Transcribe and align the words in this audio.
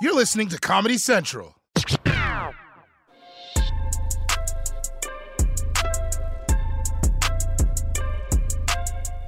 You're 0.00 0.14
listening 0.14 0.48
to 0.48 0.58
Comedy 0.58 0.98
Central. 0.98 1.54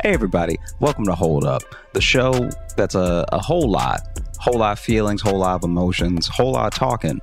Hey, 0.02 0.12
everybody. 0.12 0.56
Welcome 0.80 1.04
to 1.04 1.14
Hold 1.14 1.44
Up, 1.44 1.62
the 1.92 2.00
show 2.00 2.50
that's 2.76 2.96
a, 2.96 3.24
a 3.32 3.38
whole 3.38 3.70
lot, 3.70 4.00
whole 4.38 4.58
lot 4.58 4.72
of 4.72 4.80
feelings, 4.80 5.22
whole 5.22 5.38
lot 5.38 5.54
of 5.54 5.62
emotions, 5.62 6.26
whole 6.26 6.52
lot 6.52 6.72
of 6.72 6.78
talking 6.78 7.20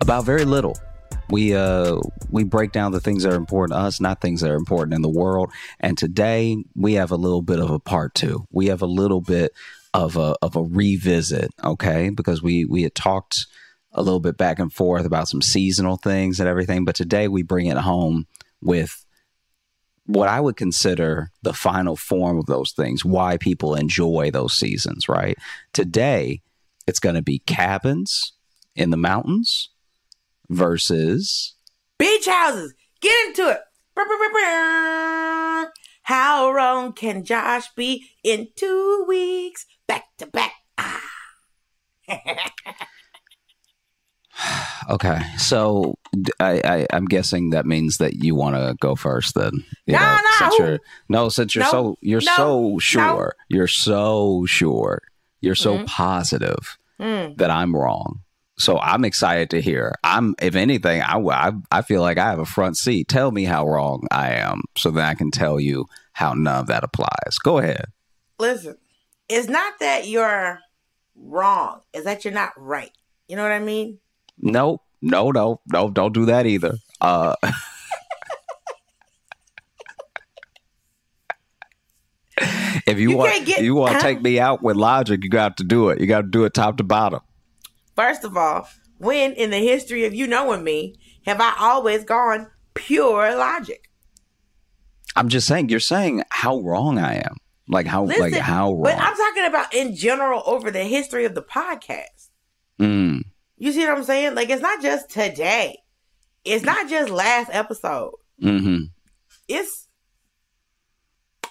about 0.00 0.24
very 0.24 0.44
little. 0.44 0.78
We 1.28 1.56
uh 1.56 1.98
we 2.30 2.44
break 2.44 2.70
down 2.70 2.92
the 2.92 3.00
things 3.00 3.24
that 3.24 3.32
are 3.32 3.36
important 3.36 3.76
to 3.76 3.82
us, 3.82 4.00
not 4.00 4.20
things 4.20 4.42
that 4.42 4.50
are 4.50 4.56
important 4.56 4.94
in 4.94 5.02
the 5.02 5.08
world. 5.08 5.50
And 5.80 5.98
today 5.98 6.56
we 6.76 6.92
have 6.94 7.10
a 7.10 7.16
little 7.16 7.42
bit 7.42 7.58
of 7.58 7.68
a 7.68 7.80
part 7.80 8.14
two. 8.14 8.46
We 8.52 8.66
have 8.66 8.80
a 8.80 8.86
little 8.86 9.20
bit 9.20 9.52
of 9.96 10.16
a 10.16 10.36
of 10.42 10.56
a 10.56 10.62
revisit, 10.62 11.50
okay? 11.64 12.10
Because 12.10 12.42
we 12.42 12.66
we 12.66 12.82
had 12.82 12.94
talked 12.94 13.46
a 13.92 14.02
little 14.02 14.20
bit 14.20 14.36
back 14.36 14.58
and 14.58 14.70
forth 14.72 15.06
about 15.06 15.26
some 15.26 15.40
seasonal 15.40 15.96
things 15.96 16.38
and 16.38 16.48
everything, 16.48 16.84
but 16.84 16.94
today 16.94 17.28
we 17.28 17.42
bring 17.42 17.66
it 17.66 17.78
home 17.78 18.26
with 18.60 19.06
what 20.04 20.28
I 20.28 20.38
would 20.38 20.56
consider 20.56 21.30
the 21.42 21.54
final 21.54 21.96
form 21.96 22.38
of 22.38 22.44
those 22.46 22.72
things, 22.72 23.04
why 23.04 23.38
people 23.38 23.74
enjoy 23.74 24.30
those 24.30 24.52
seasons, 24.52 25.08
right? 25.08 25.36
Today, 25.72 26.42
it's 26.86 27.00
going 27.00 27.16
to 27.16 27.22
be 27.22 27.38
cabins 27.40 28.34
in 28.76 28.90
the 28.90 28.96
mountains 28.98 29.70
versus 30.50 31.54
Beach 31.98 32.26
houses. 32.26 32.74
Get 33.00 33.28
into 33.28 33.50
it. 33.50 33.60
How 36.02 36.52
wrong 36.52 36.92
can 36.92 37.24
Josh 37.24 37.68
be 37.74 38.06
in 38.22 38.48
two 38.54 39.06
weeks? 39.08 39.66
Back 39.88 40.04
to 40.18 40.26
back. 40.26 40.52
Ah. 40.78 41.00
okay. 44.90 45.18
So 45.38 45.94
I, 46.40 46.60
I 46.64 46.86
I'm 46.92 47.06
guessing 47.06 47.50
that 47.50 47.66
means 47.66 47.98
that 47.98 48.14
you 48.14 48.34
want 48.34 48.56
to 48.56 48.74
go 48.80 48.94
first 48.94 49.34
then. 49.34 49.52
You 49.86 49.94
No, 49.94 49.98
know, 50.00 50.16
no. 50.16 50.30
Since 50.38 50.58
you're, 50.58 50.78
no, 51.08 51.28
since 51.28 51.54
you're 51.54 51.64
No, 51.64 51.70
so 51.70 51.96
you're 52.00 52.20
no, 52.20 52.34
so 52.36 52.78
sure, 52.78 53.34
you're 53.48 53.66
so 53.68 54.44
sure, 54.46 55.02
you're 55.40 55.54
so 55.54 55.78
Mhm. 55.78 55.86
positive 55.86 56.78
Mm. 57.00 57.36
that 57.36 57.50
I'm 57.50 57.76
wrong. 57.76 58.20
So 58.58 58.78
I'm 58.78 59.04
excited 59.04 59.50
to 59.50 59.60
hear. 59.60 59.92
I'm, 60.02 60.34
if 60.40 60.54
anything, 60.56 61.02
I, 61.02 61.18
I, 61.18 61.52
I 61.70 61.82
feel 61.82 62.00
like 62.00 62.16
I 62.16 62.30
have 62.30 62.38
a 62.38 62.46
front 62.46 62.78
seat. 62.78 63.06
Tell 63.06 63.30
me 63.30 63.44
how 63.44 63.66
wrong 63.68 64.06
I 64.10 64.30
am, 64.30 64.62
so 64.78 64.90
that 64.92 65.06
I 65.06 65.12
can 65.14 65.30
tell 65.30 65.60
you 65.60 65.84
how 66.12 66.32
none 66.32 66.60
of 66.60 66.66
that 66.68 66.82
applies. 66.84 67.36
Go 67.44 67.58
ahead. 67.58 67.84
Listen, 68.38 68.78
it's 69.28 69.48
not 69.48 69.74
that 69.80 70.06
you're 70.08 70.58
wrong, 71.16 71.80
it's 71.92 72.04
that 72.04 72.24
you're 72.24 72.34
not 72.34 72.52
right. 72.56 72.90
You 73.28 73.36
know 73.36 73.42
what 73.42 73.52
I 73.52 73.58
mean? 73.58 73.98
No, 74.38 74.80
no, 75.02 75.30
no, 75.30 75.60
no. 75.72 75.90
Don't 75.90 76.12
do 76.14 76.26
that 76.26 76.46
either. 76.46 76.74
Uh, 77.00 77.34
if 82.86 82.98
you, 82.98 83.10
You 83.10 83.16
want, 83.16 83.46
get- 83.46 83.62
you 83.62 83.74
want 83.74 83.94
to 83.94 84.00
take 84.00 84.20
me 84.22 84.38
out 84.38 84.62
with 84.62 84.76
logic, 84.76 85.24
you 85.24 85.30
got 85.30 85.56
to 85.58 85.64
do 85.64 85.88
it. 85.90 86.00
You 86.00 86.06
got 86.06 86.20
to 86.22 86.28
do 86.28 86.44
it 86.44 86.54
top 86.54 86.76
to 86.78 86.84
bottom. 86.84 87.20
First 87.94 88.24
of 88.24 88.36
all, 88.36 88.68
when 88.98 89.32
in 89.32 89.50
the 89.50 89.58
history 89.58 90.04
of 90.04 90.14
you 90.14 90.26
knowing 90.26 90.62
me 90.62 90.94
have 91.24 91.40
I 91.40 91.54
always 91.58 92.04
gone 92.04 92.48
pure 92.74 93.34
logic? 93.36 93.88
I'm 95.14 95.28
just 95.28 95.46
saying. 95.46 95.70
You're 95.70 95.80
saying 95.80 96.22
how 96.30 96.60
wrong 96.60 96.98
I 96.98 97.14
am. 97.16 97.36
Like 97.68 97.86
how, 97.86 98.04
like 98.04 98.34
how 98.34 98.72
wrong. 98.72 98.82
But 98.82 98.98
I'm 98.98 99.16
talking 99.16 99.44
about 99.44 99.74
in 99.74 99.94
general 99.96 100.42
over 100.46 100.70
the 100.70 100.84
history 100.84 101.24
of 101.24 101.34
the 101.34 101.42
podcast. 101.42 102.28
Mm. 102.80 103.24
You 103.56 103.72
see 103.72 103.80
what 103.86 103.96
I'm 103.96 104.04
saying? 104.04 104.34
Like 104.34 104.50
it's 104.50 104.62
not 104.62 104.82
just 104.82 105.10
today. 105.10 105.78
It's 106.44 106.64
not 106.64 106.88
just 106.88 107.10
last 107.10 107.50
episode. 107.52 108.12
hmm 108.40 108.82
It's 109.48 109.88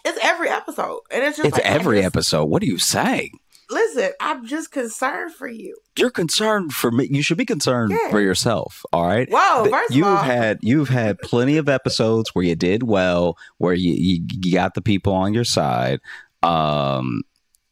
it's 0.05 0.19
every 0.21 0.49
episode, 0.49 0.99
and 1.09 1.23
it's 1.23 1.37
just 1.37 1.47
It's 1.47 1.57
like, 1.57 1.65
every 1.65 2.03
episode. 2.03 2.45
What 2.45 2.61
do 2.61 2.67
you 2.67 2.77
saying? 2.77 3.31
Listen, 3.69 4.11
I'm 4.19 4.45
just 4.45 4.71
concerned 4.71 5.33
for 5.33 5.47
you. 5.47 5.75
You're 5.97 6.11
concerned 6.11 6.73
for 6.73 6.91
me. 6.91 7.07
You 7.09 7.23
should 7.23 7.37
be 7.37 7.45
concerned 7.45 7.91
Yeah. 7.91 8.09
for 8.11 8.21
yourself. 8.21 8.85
All 8.93 9.05
right. 9.05 9.27
Whoa, 9.31 9.69
first 9.69 9.89
of 9.89 9.95
you've 9.95 10.05
all- 10.07 10.17
had 10.17 10.59
you've 10.61 10.89
had 10.89 11.17
plenty 11.19 11.57
of 11.57 11.67
episodes 11.67 12.29
where 12.33 12.45
you 12.45 12.55
did 12.55 12.83
well, 12.83 13.37
where 13.57 13.73
you, 13.73 14.23
you 14.43 14.51
got 14.53 14.75
the 14.75 14.81
people 14.81 15.13
on 15.13 15.33
your 15.33 15.45
side, 15.45 15.99
um, 16.43 17.23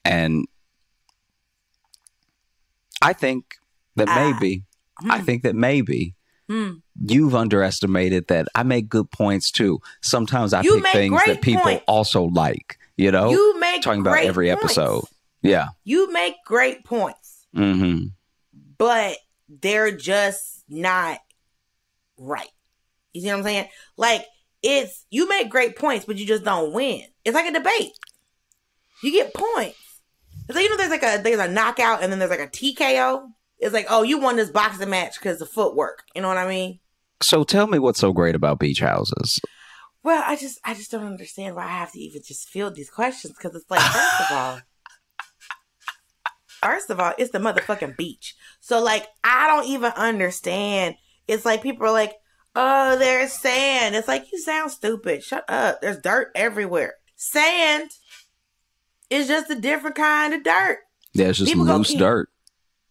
and 0.04 0.46
I 3.02 3.14
think 3.14 3.56
that 3.96 4.08
Ah. 4.10 4.32
maybe 4.32 4.64
I 5.10 5.22
think 5.22 5.44
that 5.44 5.56
maybe 5.56 6.16
Hmm. 6.50 6.72
you've 7.02 7.36
underestimated 7.36 8.28
that 8.30 8.48
I 8.56 8.64
make 8.64 8.88
good 8.90 9.10
points 9.12 9.52
too. 9.52 9.80
Sometimes 10.02 10.54
I 10.54 10.62
You 10.62 10.82
pick 10.82 10.92
things 10.94 11.22
that 11.26 11.42
people 11.42 11.64
points. 11.64 11.84
also 11.88 12.24
like. 12.24 12.78
You 12.96 13.12
know, 13.12 13.32
You 13.32 13.60
make 13.60 13.82
talking 13.82 14.02
about 14.02 14.20
every 14.24 14.50
points. 14.50 14.64
episode. 14.66 15.04
Yeah. 15.44 15.68
You 15.84 16.12
make 16.12 16.36
great 16.46 16.84
points, 16.86 17.46
hmm 17.54 18.06
but 18.78 19.18
they're 19.48 19.96
just 19.96 20.64
not 20.68 21.20
right. 22.18 22.50
You 23.14 23.22
see 23.22 23.28
what 23.28 23.38
I'm 23.38 23.44
saying? 23.44 23.68
Like 23.98 24.26
it's 24.62 25.06
you 25.10 25.28
make 25.28 25.50
great 25.50 25.78
points, 25.78 26.06
but 26.06 26.18
you 26.18 26.26
just 26.26 26.44
don't 26.44 26.74
win. 26.74 27.04
It's 27.24 27.36
like 27.36 27.46
a 27.46 27.54
debate. 27.54 27.92
You 29.04 29.12
get 29.12 29.34
points. 29.34 29.78
It's 30.48 30.56
like 30.56 30.64
you 30.64 30.70
know, 30.70 30.78
there's 30.78 30.90
like 30.90 31.04
a 31.04 31.22
there's 31.22 31.40
a 31.40 31.52
knockout, 31.52 32.02
and 32.02 32.12
then 32.12 32.20
there's 32.20 32.32
like 32.32 32.40
a 32.40 32.48
TKO. 32.48 33.28
It's 33.60 33.74
like, 33.74 33.88
oh, 33.90 34.04
you 34.04 34.20
won 34.20 34.36
this 34.36 34.50
boxing 34.50 34.90
match 34.90 35.20
because 35.20 35.42
of 35.42 35.50
footwork. 35.50 36.04
You 36.16 36.22
know 36.22 36.28
what 36.28 36.38
I 36.38 36.48
mean? 36.48 36.80
So 37.22 37.44
tell 37.44 37.68
me 37.68 37.80
what's 37.80 38.00
so 38.00 38.12
great 38.12 38.36
about 38.36 38.60
beach 38.60 38.80
houses. 38.80 39.40
Well, 40.04 40.22
I 40.26 40.36
just 40.36 40.60
I 40.66 40.74
just 40.74 40.92
don't 40.92 41.06
understand 41.06 41.56
why 41.56 41.64
I 41.64 41.70
have 41.70 41.94
to 41.94 42.00
even 42.00 42.22
just 42.26 42.50
field 42.50 42.76
these 42.76 42.90
questions 42.90 43.36
because 43.38 43.56
it's 43.56 43.70
like 43.70 43.80
first 43.80 44.32
of 44.32 44.38
all, 44.38 44.60
first 46.64 46.90
of 46.90 47.00
all, 47.00 47.14
it's 47.18 47.32
the 47.32 47.40
motherfucking 47.40 47.98
beach. 47.98 48.36
So 48.60 48.82
like 48.82 49.08
I 49.24 49.48
don't 49.48 49.68
even 49.68 49.92
understand. 49.94 50.96
It's 51.28 51.46
like 51.46 51.62
people 51.64 51.86
are 51.88 51.92
like, 51.92 52.14
oh, 52.56 52.98
there's 52.98 53.34
sand. 53.34 53.96
It's 53.96 54.08
like 54.08 54.32
you 54.32 54.40
sound 54.40 54.72
stupid. 54.72 55.24
Shut 55.24 55.46
up. 55.50 55.82
There's 55.82 55.98
dirt 56.00 56.32
everywhere. 56.36 56.96
Sand 57.16 57.90
is 59.10 59.28
just 59.28 59.50
a 59.50 59.56
different 59.56 59.96
kind 59.96 60.34
of 60.34 60.44
dirt. 60.44 60.80
Yeah, 61.14 61.28
it's 61.28 61.38
just 61.40 61.52
People 61.52 61.66
loose 61.66 61.92
in. 61.94 62.00
dirt. 62.00 62.30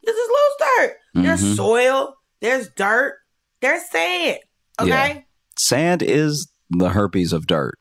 This 0.04 0.16
is 0.16 0.28
loose 0.28 0.68
dirt. 0.78 0.96
There's 1.14 1.42
Mhm. 1.42 1.56
soil. 1.56 2.14
There's 2.40 2.68
dirt. 2.76 3.16
There's 3.60 3.88
sand. 3.90 4.38
Okay. 4.80 4.88
Yeah. 4.88 5.20
Sand 5.58 6.02
is 6.02 6.50
the 6.70 6.90
herpes 6.90 7.32
of 7.32 7.46
dirt. 7.46 7.78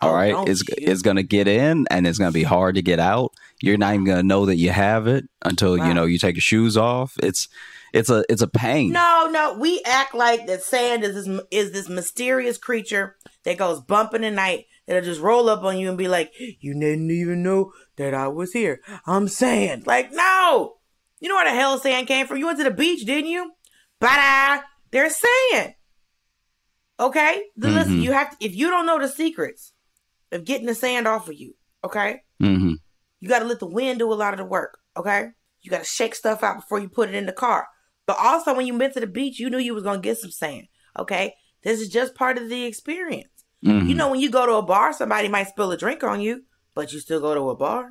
All 0.00 0.10
Oh, 0.10 0.14
right, 0.14 0.48
it's 0.48 0.62
it's 0.76 1.02
gonna 1.02 1.22
get 1.22 1.48
in 1.48 1.86
and 1.90 2.06
it's 2.06 2.18
gonna 2.18 2.32
be 2.32 2.42
hard 2.42 2.74
to 2.74 2.82
get 2.82 2.98
out. 2.98 3.32
You're 3.62 3.78
not 3.78 3.94
even 3.94 4.04
gonna 4.04 4.22
know 4.22 4.46
that 4.46 4.56
you 4.56 4.70
have 4.70 5.06
it 5.06 5.24
until 5.42 5.76
you 5.78 5.94
know 5.94 6.04
you 6.04 6.18
take 6.18 6.34
your 6.34 6.42
shoes 6.42 6.76
off. 6.76 7.16
It's 7.22 7.48
it's 7.92 8.10
a 8.10 8.24
it's 8.28 8.42
a 8.42 8.48
pain. 8.48 8.90
No, 8.92 9.28
no, 9.30 9.56
we 9.58 9.80
act 9.86 10.14
like 10.14 10.46
that 10.46 10.62
sand 10.62 11.04
is 11.04 11.14
this 11.14 11.40
is 11.50 11.72
this 11.72 11.88
mysterious 11.88 12.58
creature 12.58 13.16
that 13.44 13.56
goes 13.56 13.80
bumping 13.80 14.24
at 14.24 14.32
night 14.32 14.66
that'll 14.86 15.02
just 15.02 15.20
roll 15.20 15.48
up 15.48 15.62
on 15.62 15.78
you 15.78 15.88
and 15.88 15.96
be 15.96 16.08
like, 16.08 16.32
"You 16.38 16.74
didn't 16.74 17.10
even 17.10 17.42
know 17.42 17.72
that 17.96 18.12
I 18.14 18.28
was 18.28 18.52
here. 18.52 18.80
I'm 19.06 19.28
sand." 19.28 19.86
Like, 19.86 20.12
no, 20.12 20.74
You 21.20 21.28
know 21.28 21.36
where 21.36 21.48
the 21.50 21.56
hell 21.56 21.78
sand 21.78 22.08
came 22.08 22.26
from? 22.26 22.38
You 22.38 22.46
went 22.46 22.58
to 22.58 22.64
the 22.64 22.70
beach, 22.72 23.06
didn't 23.06 23.30
you? 23.30 23.52
But 24.00 24.64
there's 24.90 25.16
sand. 25.16 25.74
Okay? 26.98 27.42
Then 27.56 27.74
Listen, 27.74 27.92
mm-hmm. 27.94 28.02
you 28.02 28.12
have 28.12 28.30
to, 28.30 28.44
if 28.44 28.54
you 28.54 28.70
don't 28.70 28.86
know 28.86 28.98
the 28.98 29.08
secrets 29.08 29.72
of 30.32 30.44
getting 30.44 30.66
the 30.66 30.74
sand 30.74 31.06
off 31.06 31.28
of 31.28 31.34
you, 31.34 31.54
okay? 31.84 32.22
Mm-hmm. 32.42 32.74
You 33.20 33.28
got 33.28 33.40
to 33.40 33.44
let 33.44 33.60
the 33.60 33.66
wind 33.66 33.98
do 34.00 34.12
a 34.12 34.14
lot 34.14 34.34
of 34.34 34.38
the 34.38 34.44
work, 34.44 34.78
okay? 34.96 35.28
You 35.62 35.70
got 35.70 35.78
to 35.78 35.84
shake 35.84 36.14
stuff 36.14 36.42
out 36.42 36.56
before 36.56 36.78
you 36.78 36.88
put 36.88 37.08
it 37.08 37.14
in 37.14 37.26
the 37.26 37.32
car. 37.32 37.68
But 38.06 38.18
also, 38.18 38.54
when 38.54 38.66
you 38.66 38.76
went 38.76 38.92
to 38.94 39.00
the 39.00 39.06
beach, 39.06 39.38
you 39.38 39.48
knew 39.48 39.58
you 39.58 39.74
was 39.74 39.82
gonna 39.82 39.98
get 39.98 40.18
some 40.18 40.30
sand, 40.30 40.66
okay? 40.98 41.34
This 41.62 41.80
is 41.80 41.88
just 41.88 42.14
part 42.14 42.36
of 42.36 42.50
the 42.50 42.64
experience. 42.64 43.30
Mm-hmm. 43.64 43.88
You 43.88 43.94
know, 43.94 44.10
when 44.10 44.20
you 44.20 44.30
go 44.30 44.44
to 44.44 44.56
a 44.56 44.62
bar, 44.62 44.92
somebody 44.92 45.28
might 45.28 45.48
spill 45.48 45.72
a 45.72 45.76
drink 45.78 46.04
on 46.04 46.20
you, 46.20 46.42
but 46.74 46.92
you 46.92 47.00
still 47.00 47.20
go 47.20 47.34
to 47.34 47.48
a 47.48 47.56
bar. 47.56 47.88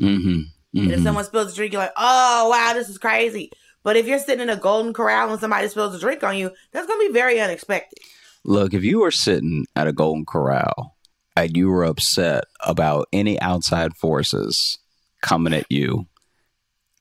Mm-hmm. 0.00 0.78
And 0.78 0.92
if 0.92 1.00
Mhm. 1.00 1.02
someone 1.02 1.24
spills 1.24 1.52
a 1.52 1.56
drink, 1.56 1.72
you're 1.72 1.82
like, 1.82 1.92
oh, 1.96 2.50
wow, 2.50 2.72
this 2.74 2.88
is 2.88 2.98
crazy. 2.98 3.50
But 3.82 3.96
if 3.96 4.06
you're 4.06 4.18
sitting 4.18 4.40
in 4.42 4.50
a 4.50 4.56
golden 4.56 4.92
corral 4.92 5.30
and 5.30 5.40
somebody 5.40 5.68
spills 5.68 5.94
a 5.94 5.98
drink 5.98 6.22
on 6.22 6.36
you, 6.36 6.50
that's 6.70 6.86
going 6.86 7.00
to 7.00 7.08
be 7.08 7.12
very 7.12 7.40
unexpected. 7.40 7.98
Look, 8.44 8.74
if 8.74 8.84
you 8.84 9.00
were 9.00 9.10
sitting 9.10 9.66
at 9.74 9.88
a 9.88 9.92
Golden 9.92 10.24
Corral 10.24 10.95
and 11.36 11.56
you 11.56 11.68
were 11.68 11.84
upset 11.84 12.44
about 12.64 13.08
any 13.12 13.40
outside 13.40 13.94
forces 13.94 14.78
coming 15.22 15.52
at 15.52 15.66
you 15.68 16.06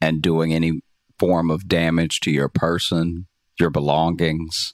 and 0.02 0.22
doing 0.22 0.54
any 0.54 0.82
form 1.18 1.50
of 1.50 1.68
damage 1.68 2.20
to 2.22 2.32
your 2.32 2.50
person, 2.50 3.28
your 3.60 3.70
belongings, 3.70 4.74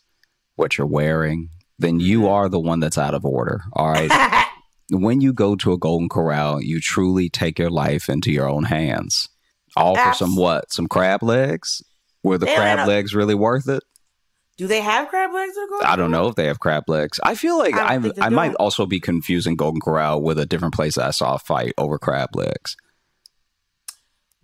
what 0.55 0.77
you're 0.77 0.87
wearing, 0.87 1.49
then 1.77 1.99
you 1.99 2.27
are 2.27 2.49
the 2.49 2.59
one 2.59 2.79
that's 2.79 2.97
out 2.97 3.13
of 3.13 3.25
order. 3.25 3.61
All 3.73 3.89
right. 3.89 4.47
when 4.91 5.21
you 5.21 5.33
go 5.33 5.55
to 5.55 5.73
a 5.73 5.77
Golden 5.77 6.09
Corral, 6.09 6.61
you 6.61 6.79
truly 6.79 7.29
take 7.29 7.59
your 7.59 7.69
life 7.69 8.09
into 8.09 8.31
your 8.31 8.49
own 8.49 8.63
hands. 8.63 9.29
All 9.75 9.95
for 9.95 10.13
some 10.13 10.35
what? 10.35 10.71
Some 10.71 10.87
crab 10.87 11.23
legs? 11.23 11.81
Were 12.23 12.37
the 12.37 12.45
They 12.45 12.55
crab 12.55 12.87
legs 12.87 13.15
really 13.15 13.35
worth 13.35 13.69
it? 13.69 13.83
Do 14.61 14.67
they 14.67 14.81
have 14.81 15.07
crab 15.07 15.33
legs 15.33 15.57
at 15.57 15.69
Golden 15.69 15.87
I 15.87 15.95
don't 15.95 16.11
know 16.11 16.27
if 16.27 16.35
they 16.35 16.45
have 16.45 16.59
crab 16.59 16.87
legs. 16.87 17.19
I 17.23 17.33
feel 17.33 17.57
like 17.57 17.73
I, 17.73 17.95
I, 17.95 18.11
I 18.27 18.29
might 18.29 18.53
also 18.53 18.85
be 18.85 18.99
confusing 18.99 19.55
Golden 19.55 19.81
Corral 19.81 20.21
with 20.21 20.37
a 20.37 20.45
different 20.45 20.75
place 20.75 20.97
that 20.97 21.07
I 21.07 21.09
saw 21.09 21.33
a 21.33 21.39
fight 21.39 21.73
over 21.79 21.97
crab 21.97 22.35
legs. 22.35 22.77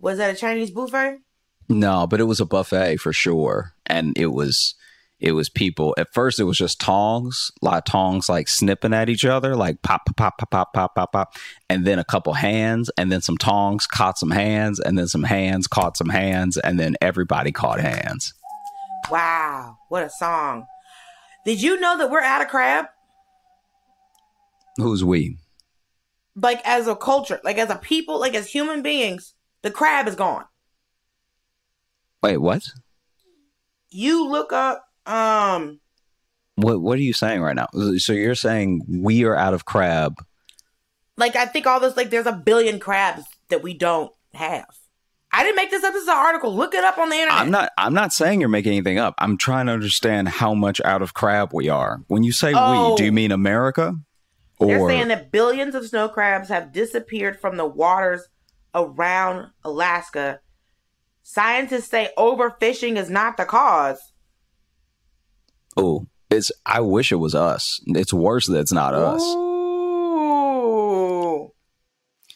Was 0.00 0.18
that 0.18 0.34
a 0.34 0.36
Chinese 0.36 0.72
buffet? 0.72 1.20
No, 1.68 2.08
but 2.08 2.18
it 2.18 2.24
was 2.24 2.40
a 2.40 2.46
buffet 2.46 2.96
for 2.96 3.12
sure, 3.12 3.74
and 3.86 4.18
it 4.18 4.32
was 4.32 4.74
it 5.20 5.32
was 5.34 5.48
people. 5.48 5.94
At 5.96 6.12
first, 6.12 6.40
it 6.40 6.44
was 6.44 6.58
just 6.58 6.80
tongs, 6.80 7.52
a 7.62 7.64
lot 7.64 7.78
of 7.78 7.84
tongs 7.84 8.28
like 8.28 8.48
snipping 8.48 8.94
at 8.94 9.08
each 9.08 9.24
other, 9.24 9.54
like 9.54 9.82
pop, 9.82 10.04
pop, 10.16 10.36
pop, 10.36 10.50
pop, 10.50 10.74
pop, 10.74 10.96
pop, 10.96 11.12
pop, 11.12 11.36
and 11.70 11.86
then 11.86 12.00
a 12.00 12.04
couple 12.04 12.32
hands, 12.32 12.90
and 12.98 13.12
then 13.12 13.20
some 13.20 13.38
tongs 13.38 13.86
caught 13.86 14.18
some 14.18 14.32
hands, 14.32 14.80
and 14.80 14.98
then 14.98 15.06
some 15.06 15.22
hands 15.22 15.68
caught 15.68 15.96
some 15.96 16.08
hands, 16.08 16.56
and 16.56 16.80
then 16.80 16.96
everybody 17.00 17.52
caught 17.52 17.78
hands. 17.78 18.34
Wow, 19.10 19.78
what 19.88 20.02
a 20.02 20.10
song. 20.10 20.66
Did 21.44 21.62
you 21.62 21.80
know 21.80 21.98
that 21.98 22.10
we're 22.10 22.20
out 22.20 22.42
of 22.42 22.48
crab? 22.48 22.86
Who's 24.76 25.04
we? 25.04 25.38
Like 26.36 26.60
as 26.64 26.86
a 26.86 26.94
culture, 26.94 27.40
like 27.42 27.58
as 27.58 27.70
a 27.70 27.76
people, 27.76 28.20
like 28.20 28.34
as 28.34 28.48
human 28.48 28.82
beings, 28.82 29.34
the 29.62 29.70
crab 29.70 30.06
is 30.06 30.14
gone. 30.14 30.44
Wait, 32.22 32.38
what? 32.38 32.64
You 33.90 34.28
look 34.28 34.52
up 34.52 34.84
um 35.06 35.80
What 36.56 36.80
What 36.80 36.98
are 36.98 37.02
you 37.02 37.12
saying 37.12 37.40
right 37.40 37.56
now? 37.56 37.68
So 37.98 38.12
you're 38.12 38.34
saying 38.34 38.82
we 38.88 39.24
are 39.24 39.36
out 39.36 39.54
of 39.54 39.64
crab? 39.64 40.14
like 41.18 41.36
I 41.36 41.46
think 41.46 41.66
all 41.66 41.80
this 41.80 41.96
like 41.96 42.10
there's 42.10 42.26
a 42.26 42.32
billion 42.32 42.78
crabs 42.78 43.24
that 43.50 43.62
we 43.62 43.74
don't 43.74 44.12
have. 44.32 44.66
I 45.30 45.42
didn't 45.42 45.56
make 45.56 45.70
this 45.70 45.84
up. 45.84 45.92
This 45.92 46.02
is 46.04 46.08
an 46.08 46.16
article. 46.16 46.54
Look 46.54 46.72
it 46.74 46.84
up 46.84 46.96
on 46.98 47.10
the 47.10 47.16
internet. 47.16 47.40
I'm 47.40 47.50
not. 47.50 47.70
I'm 47.76 47.92
not 47.94 48.12
saying 48.12 48.40
you're 48.40 48.48
making 48.48 48.72
anything 48.72 48.98
up. 48.98 49.14
I'm 49.18 49.36
trying 49.36 49.66
to 49.66 49.72
understand 49.72 50.28
how 50.28 50.54
much 50.54 50.80
out 50.84 51.02
of 51.02 51.14
crab 51.14 51.50
we 51.52 51.68
are. 51.68 52.00
When 52.08 52.22
you 52.22 52.32
say 52.32 52.52
Oh. 52.54 52.92
we, 52.92 52.96
do 52.96 53.04
you 53.04 53.10
oh. 53.10 53.14
mean 53.14 53.32
America? 53.32 53.94
They're 54.60 54.88
saying 54.88 55.08
that 55.08 55.30
billions 55.30 55.74
of 55.76 55.86
snow 55.86 56.08
crabs 56.08 56.48
have 56.48 56.72
disappeared 56.72 57.38
from 57.38 57.56
the 57.58 57.66
waters 57.66 58.26
around 58.74 59.50
Alaska. 59.64 60.40
Scientists 61.22 61.88
say 61.88 62.10
overfishing 62.18 62.96
is 62.96 63.08
not 63.10 63.36
the 63.36 63.44
cause. 63.44 64.12
oh, 65.76 66.06
it's. 66.30 66.50
I 66.66 66.80
wish 66.80 67.12
it 67.12 67.16
was 67.16 67.34
us. 67.34 67.80
It's 67.86 68.12
worse 68.12 68.46
that 68.46 68.58
it's 68.60 68.72
not 68.72 68.94
us. 68.94 69.22
Ooh. 69.22 69.38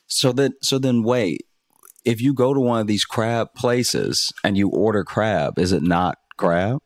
So 0.07 0.33
then, 0.33 0.53
so 0.61 0.79
then, 0.79 1.03
wait. 1.03 1.47
If 2.05 2.21
you 2.21 2.35
go 2.35 2.53
to 2.53 2.61
one 2.61 2.81
of 2.81 2.87
these 2.87 3.05
crab 3.05 3.55
places 3.55 4.33
and 4.43 4.57
you 4.57 4.69
order 4.69 5.05
crab, 5.05 5.59
is 5.59 5.73
it 5.73 5.83
not 5.83 6.19
crab? 6.37 6.79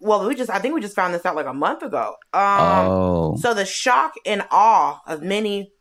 Well, 0.00 0.26
we 0.26 0.34
just 0.34 0.50
I 0.50 0.58
think 0.58 0.74
we 0.74 0.80
just 0.80 0.96
found 0.96 1.14
this 1.14 1.24
out 1.24 1.36
like 1.36 1.46
a 1.46 1.54
month 1.54 1.82
ago. 1.82 2.16
Um 2.32 2.88
oh, 2.88 3.36
so 3.40 3.54
the 3.54 3.64
shock 3.64 4.14
and 4.26 4.46
awe 4.50 5.00
of 5.06 5.22
many 5.22 5.72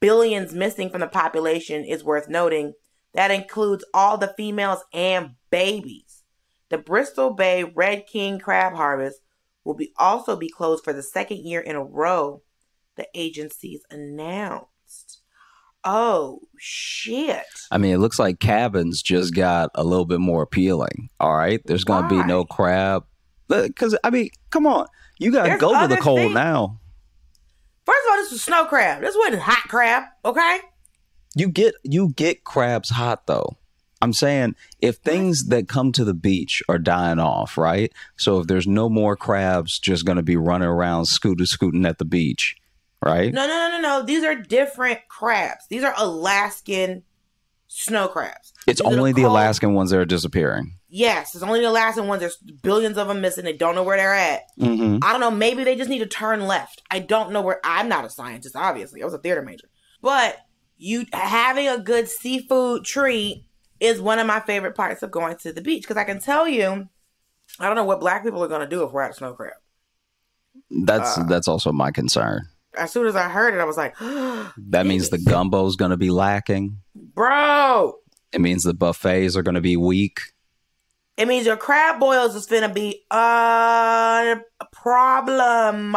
billions 0.00 0.52
missing 0.52 0.90
from 0.90 1.00
the 1.00 1.06
population 1.06 1.84
is 1.84 2.04
worth 2.04 2.28
noting. 2.28 2.74
That 3.14 3.30
includes 3.30 3.84
all 3.92 4.18
the 4.18 4.34
females 4.36 4.84
and 4.92 5.32
babies. 5.50 6.24
The 6.70 6.78
Bristol 6.78 7.34
Bay 7.34 7.64
Red 7.64 8.06
King 8.06 8.38
crab 8.38 8.74
harvest 8.74 9.20
will 9.64 9.74
be 9.74 9.92
also 9.96 10.36
be 10.36 10.48
closed 10.48 10.82
for 10.82 10.92
the 10.92 11.02
second 11.02 11.38
year 11.38 11.60
in 11.60 11.76
a 11.76 11.84
row, 11.84 12.42
the 12.96 13.06
agencies 13.14 13.82
announced. 13.90 14.71
Oh 15.84 16.40
shit. 16.58 17.44
I 17.70 17.78
mean, 17.78 17.92
it 17.92 17.98
looks 17.98 18.18
like 18.18 18.38
cabins 18.38 19.02
just 19.02 19.34
got 19.34 19.70
a 19.74 19.82
little 19.82 20.04
bit 20.04 20.20
more 20.20 20.42
appealing. 20.42 21.08
All 21.18 21.34
right, 21.34 21.60
there's 21.66 21.84
gonna 21.84 22.08
be 22.08 22.22
no 22.24 22.44
crab 22.44 23.04
because 23.48 23.96
I 24.04 24.10
mean, 24.10 24.30
come 24.50 24.66
on, 24.66 24.86
you 25.18 25.32
gotta 25.32 25.50
There's 25.50 25.60
go 25.60 25.68
to 25.68 25.74
the 25.74 25.80
other 25.84 25.96
cold 25.96 26.18
things. 26.20 26.34
now. 26.34 26.78
First 27.84 27.98
of 28.06 28.10
all, 28.12 28.16
this 28.18 28.32
was 28.32 28.42
snow 28.42 28.64
crab. 28.66 29.02
This 29.02 29.16
wasn't 29.16 29.42
hot 29.42 29.68
crab, 29.68 30.04
okay? 30.24 30.60
You 31.34 31.48
get 31.48 31.74
you 31.82 32.12
get 32.14 32.44
crabs 32.44 32.90
hot 32.90 33.26
though. 33.26 33.56
I'm 34.00 34.12
saying 34.12 34.56
if 34.80 34.96
things 34.96 35.46
that 35.46 35.68
come 35.68 35.92
to 35.92 36.04
the 36.04 36.14
beach 36.14 36.62
are 36.68 36.78
dying 36.78 37.18
off, 37.20 37.56
right? 37.56 37.92
So 38.16 38.40
if 38.40 38.46
there's 38.48 38.66
no 38.66 38.88
more 38.88 39.16
crabs 39.16 39.78
just 39.78 40.04
gonna 40.04 40.22
be 40.22 40.36
running 40.36 40.68
around 40.68 41.06
scooting 41.06 41.46
scooting 41.46 41.86
at 41.86 41.98
the 41.98 42.04
beach, 42.04 42.56
right? 43.02 43.32
No, 43.32 43.46
no, 43.46 43.68
no, 43.68 43.78
no, 43.78 43.80
no. 43.80 44.02
These 44.04 44.24
are 44.24 44.34
different 44.34 45.00
crabs. 45.08 45.66
These 45.68 45.84
are 45.84 45.94
Alaskan 45.96 47.02
snow 47.68 48.06
crabs. 48.08 48.52
it's 48.66 48.80
These 48.82 48.92
only 48.92 49.12
the 49.12 49.22
called- 49.22 49.32
Alaskan 49.32 49.74
ones 49.74 49.90
that 49.90 49.98
are 49.98 50.04
disappearing. 50.04 50.76
Yes, 50.94 51.34
it's 51.34 51.42
only 51.42 51.60
the 51.60 51.68
Alaskan 51.70 52.06
ones. 52.06 52.20
There's 52.20 52.36
billions 52.36 52.98
of 52.98 53.08
them 53.08 53.22
missing. 53.22 53.44
They 53.44 53.54
don't 53.54 53.74
know 53.74 53.82
where 53.82 53.96
they're 53.96 54.14
at. 54.14 54.42
Mm-hmm. 54.60 54.98
I 55.02 55.12
don't 55.12 55.20
know. 55.20 55.30
Maybe 55.30 55.64
they 55.64 55.74
just 55.74 55.88
need 55.88 56.00
to 56.00 56.06
turn 56.06 56.46
left. 56.46 56.82
I 56.90 56.98
don't 56.98 57.32
know 57.32 57.40
where. 57.40 57.60
I'm 57.64 57.88
not 57.88 58.04
a 58.04 58.10
scientist, 58.10 58.54
obviously. 58.56 59.00
I 59.00 59.06
was 59.06 59.14
a 59.14 59.18
theater 59.18 59.40
major. 59.40 59.68
But 60.02 60.36
you 60.76 61.06
having 61.14 61.66
a 61.66 61.78
good 61.78 62.08
seafood 62.10 62.84
treat 62.84 63.46
is 63.80 64.02
one 64.02 64.18
of 64.18 64.26
my 64.26 64.40
favorite 64.40 64.74
parts 64.74 65.02
of 65.02 65.10
going 65.10 65.36
to 65.38 65.52
the 65.52 65.62
beach 65.62 65.82
because 65.84 65.96
I 65.96 66.04
can 66.04 66.20
tell 66.20 66.46
you, 66.46 66.88
I 67.58 67.66
don't 67.66 67.76
know 67.76 67.84
what 67.84 68.00
black 68.00 68.22
people 68.22 68.44
are 68.44 68.48
going 68.48 68.60
to 68.60 68.66
do 68.68 68.82
if 68.84 68.92
we're 68.92 69.00
at 69.02 69.12
a 69.12 69.14
snow 69.14 69.32
crab. 69.32 69.54
That's 70.70 71.16
Uh, 71.16 71.24
that's 71.24 71.48
also 71.48 71.72
my 71.72 71.90
concern. 71.90 72.48
As 72.76 72.90
soon 72.92 73.06
as 73.06 73.16
I 73.16 73.28
heard 73.28 73.54
it, 73.54 73.60
I 73.60 73.64
was 73.64 73.76
like, 73.76 73.96
That 74.00 74.86
means 74.86 75.10
the 75.10 75.18
gumbo's 75.18 75.76
gonna 75.76 75.96
be 75.96 76.10
lacking. 76.10 76.78
bro. 76.94 77.94
It 78.32 78.40
means 78.40 78.62
the 78.62 78.74
buffets 78.74 79.36
are 79.36 79.42
gonna 79.42 79.60
be 79.60 79.76
weak. 79.76 80.18
It 81.18 81.28
means 81.28 81.44
your 81.44 81.58
crab 81.58 82.00
boils 82.00 82.34
is 82.34 82.46
going 82.46 82.62
to 82.62 82.70
be 82.70 83.04
a 83.10 84.36
problem. 84.72 85.94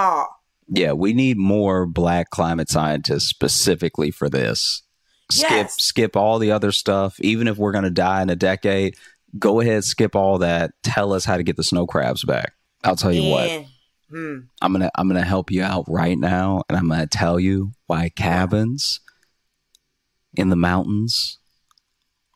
Yeah, 0.67 0.91
we 0.91 1.13
need 1.13 1.37
more 1.37 1.85
black 1.85 2.29
climate 2.31 2.69
scientists 2.69 3.29
specifically 3.29 4.11
for 4.11 4.29
this. 4.29 4.83
Skip 5.31 5.49
Yes. 5.49 5.75
skip 5.79 6.15
all 6.17 6.37
the 6.37 6.51
other 6.51 6.71
stuff. 6.71 7.19
Even 7.21 7.47
if 7.47 7.57
we're 7.57 7.71
gonna 7.71 7.89
die 7.89 8.21
in 8.21 8.29
a 8.29 8.35
decade, 8.35 8.95
go 9.39 9.59
ahead, 9.61 9.83
skip 9.85 10.15
all 10.15 10.37
that. 10.39 10.71
Tell 10.83 11.13
us 11.13 11.23
how 11.25 11.37
to 11.37 11.43
get 11.43 11.55
the 11.55 11.63
snow 11.63 11.87
crabs 11.87 12.23
back. 12.23 12.53
I'll 12.83 12.95
tell 12.95 13.13
you 13.13 13.23
what. 13.31 13.65
Hmm. 14.09 14.39
I'm 14.61 14.71
gonna 14.71 14.91
I'm 14.95 15.07
gonna 15.07 15.23
help 15.23 15.51
you 15.51 15.63
out 15.63 15.85
right 15.87 16.17
now, 16.17 16.63
and 16.69 16.77
I'm 16.77 16.87
gonna 16.87 17.07
tell 17.07 17.39
you 17.39 17.71
why 17.87 18.09
cabins 18.09 18.99
in 20.35 20.49
the 20.49 20.55
mountains 20.55 21.39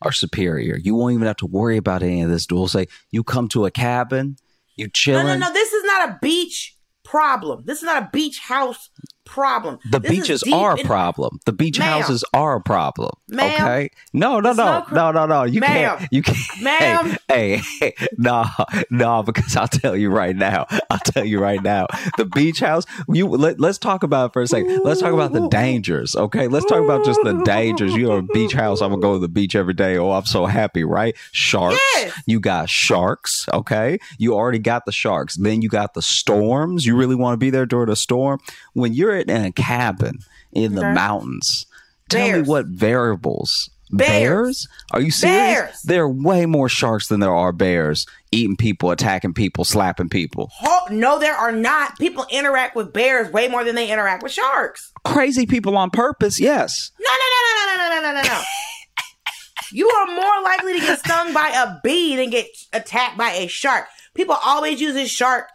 are 0.02 0.12
superior. 0.12 0.76
You 0.76 0.94
won't 0.94 1.14
even 1.14 1.26
have 1.26 1.36
to 1.36 1.46
worry 1.46 1.76
about 1.76 2.02
any 2.02 2.22
of 2.22 2.30
this. 2.30 2.46
Dulcé, 2.46 2.88
you 3.10 3.22
come 3.22 3.48
to 3.48 3.66
a 3.66 3.70
cabin, 3.70 4.36
you 4.76 4.88
chill 4.88 5.22
No, 5.22 5.26
no, 5.26 5.36
no. 5.36 5.52
This 5.52 5.72
is 5.72 5.84
not 5.84 6.08
a 6.08 6.18
beach 6.20 6.76
problem. 7.04 7.64
This 7.66 7.78
is 7.78 7.84
not 7.84 8.02
a 8.02 8.10
beach 8.12 8.40
house 8.40 8.90
problem. 9.30 9.78
The 9.90 10.00
This 10.00 10.10
beaches 10.10 10.42
are 10.52 10.74
a 10.74 10.84
problem. 10.84 11.38
The 11.46 11.52
beach 11.52 11.78
Ma'am. 11.78 12.00
houses 12.02 12.24
are 12.34 12.56
a 12.56 12.60
problem. 12.60 13.12
Ma'am. 13.28 13.62
Okay. 13.62 13.90
No, 14.12 14.40
no, 14.40 14.52
no, 14.52 14.84
no 14.92 15.12
no, 15.12 15.26
no. 15.26 15.44
You 15.44 15.60
Ma'am. 15.60 15.98
can't. 15.98 16.08
You 16.12 16.22
can't. 16.22 16.62
Ma'am. 16.62 17.16
Hey, 17.30 17.58
hey, 17.58 17.94
hey, 17.96 18.06
no, 18.18 18.44
no, 18.90 19.22
because 19.22 19.54
I'll 19.56 19.68
tell 19.68 19.96
you 19.96 20.10
right 20.10 20.34
now. 20.34 20.66
I'll 20.90 20.98
tell 20.98 21.24
you 21.24 21.38
right 21.40 21.62
now. 21.62 21.86
The 22.18 22.24
beach 22.24 22.58
house. 22.58 22.84
You 23.08 23.28
let, 23.28 23.60
let's 23.60 23.78
talk 23.78 24.02
about 24.02 24.30
it 24.30 24.32
for 24.32 24.42
a 24.42 24.48
second. 24.48 24.80
Let's 24.82 25.00
talk 25.00 25.12
about 25.12 25.32
the 25.32 25.46
dangers. 25.48 26.16
Okay. 26.16 26.48
Let's 26.48 26.66
talk 26.66 26.82
about 26.82 27.04
just 27.04 27.20
the 27.22 27.40
dangers. 27.44 27.94
You're 27.94 28.18
a 28.18 28.22
beach 28.22 28.52
house. 28.52 28.80
I'm 28.82 28.90
gonna 28.90 29.00
go 29.00 29.12
to 29.12 29.20
the 29.20 29.28
beach 29.28 29.54
every 29.54 29.74
day. 29.74 29.96
Oh, 29.96 30.10
I'm 30.10 30.24
so 30.24 30.46
happy, 30.46 30.82
right? 30.82 31.14
Sharks. 31.30 31.78
Yes. 31.94 32.20
You 32.26 32.40
got 32.40 32.68
sharks. 32.68 33.46
Okay. 33.54 33.98
You 34.18 34.34
already 34.34 34.58
got 34.58 34.86
the 34.86 34.92
sharks. 34.92 35.36
Then 35.36 35.62
you 35.62 35.68
got 35.68 35.94
the 35.94 36.02
storms. 36.02 36.84
You 36.84 36.96
really 36.96 37.14
want 37.14 37.34
to 37.34 37.38
be 37.38 37.50
there 37.50 37.66
during 37.66 37.90
a 37.90 37.96
storm. 37.96 38.40
When 38.72 38.92
you're 38.92 39.19
in 39.28 39.44
a 39.44 39.52
cabin 39.52 40.18
in 40.52 40.74
the 40.74 40.82
Okay. 40.82 40.92
mountains, 40.94 41.66
tell 42.08 42.38
me 42.38 42.42
what 42.42 42.66
variables. 42.66 43.68
Bears. 43.92 44.68
Are 44.92 45.00
you 45.00 45.10
serious? 45.10 45.36
Bears. 45.36 45.82
There 45.82 46.02
are 46.04 46.08
way 46.08 46.46
more 46.46 46.68
sharks 46.68 47.08
than 47.08 47.18
there 47.18 47.34
are 47.34 47.50
bears 47.50 48.06
eating 48.30 48.54
people, 48.56 48.92
attacking 48.92 49.34
people, 49.34 49.64
slapping 49.64 50.08
people. 50.08 50.48
Oh, 50.62 50.86
no, 50.92 51.18
there 51.18 51.34
are 51.34 51.50
not. 51.50 51.98
People 51.98 52.24
interact 52.30 52.76
with 52.76 52.92
bears 52.92 53.32
way 53.32 53.48
more 53.48 53.64
than 53.64 53.74
they 53.74 53.90
interact 53.90 54.22
with 54.22 54.30
sharks. 54.30 54.92
Crazy 55.04 55.44
people 55.44 55.76
on 55.76 55.90
purpose, 55.90 56.38
yes. 56.38 56.92
No, 57.00 57.10
no, 57.10 57.16
no, 57.18 57.40
no, 57.42 57.66
no, 57.66 57.76
no, 57.76 57.88
no, 57.88 58.12
no, 58.12 58.22
no, 58.22 58.28
no. 58.36 58.42
you 59.72 59.88
are 59.88 60.06
more 60.14 60.42
likely 60.44 60.74
to 60.74 60.86
get 60.86 60.98
stung 61.00 61.32
by 61.32 61.48
a 61.48 61.80
bee 61.82 62.14
than 62.14 62.30
get 62.30 62.46
attacked 62.72 63.18
by 63.18 63.30
a 63.32 63.48
shark. 63.48 63.86
People 64.14 64.36
always 64.44 64.80
use 64.80 64.94
this 64.94 65.10
shark 65.10 65.48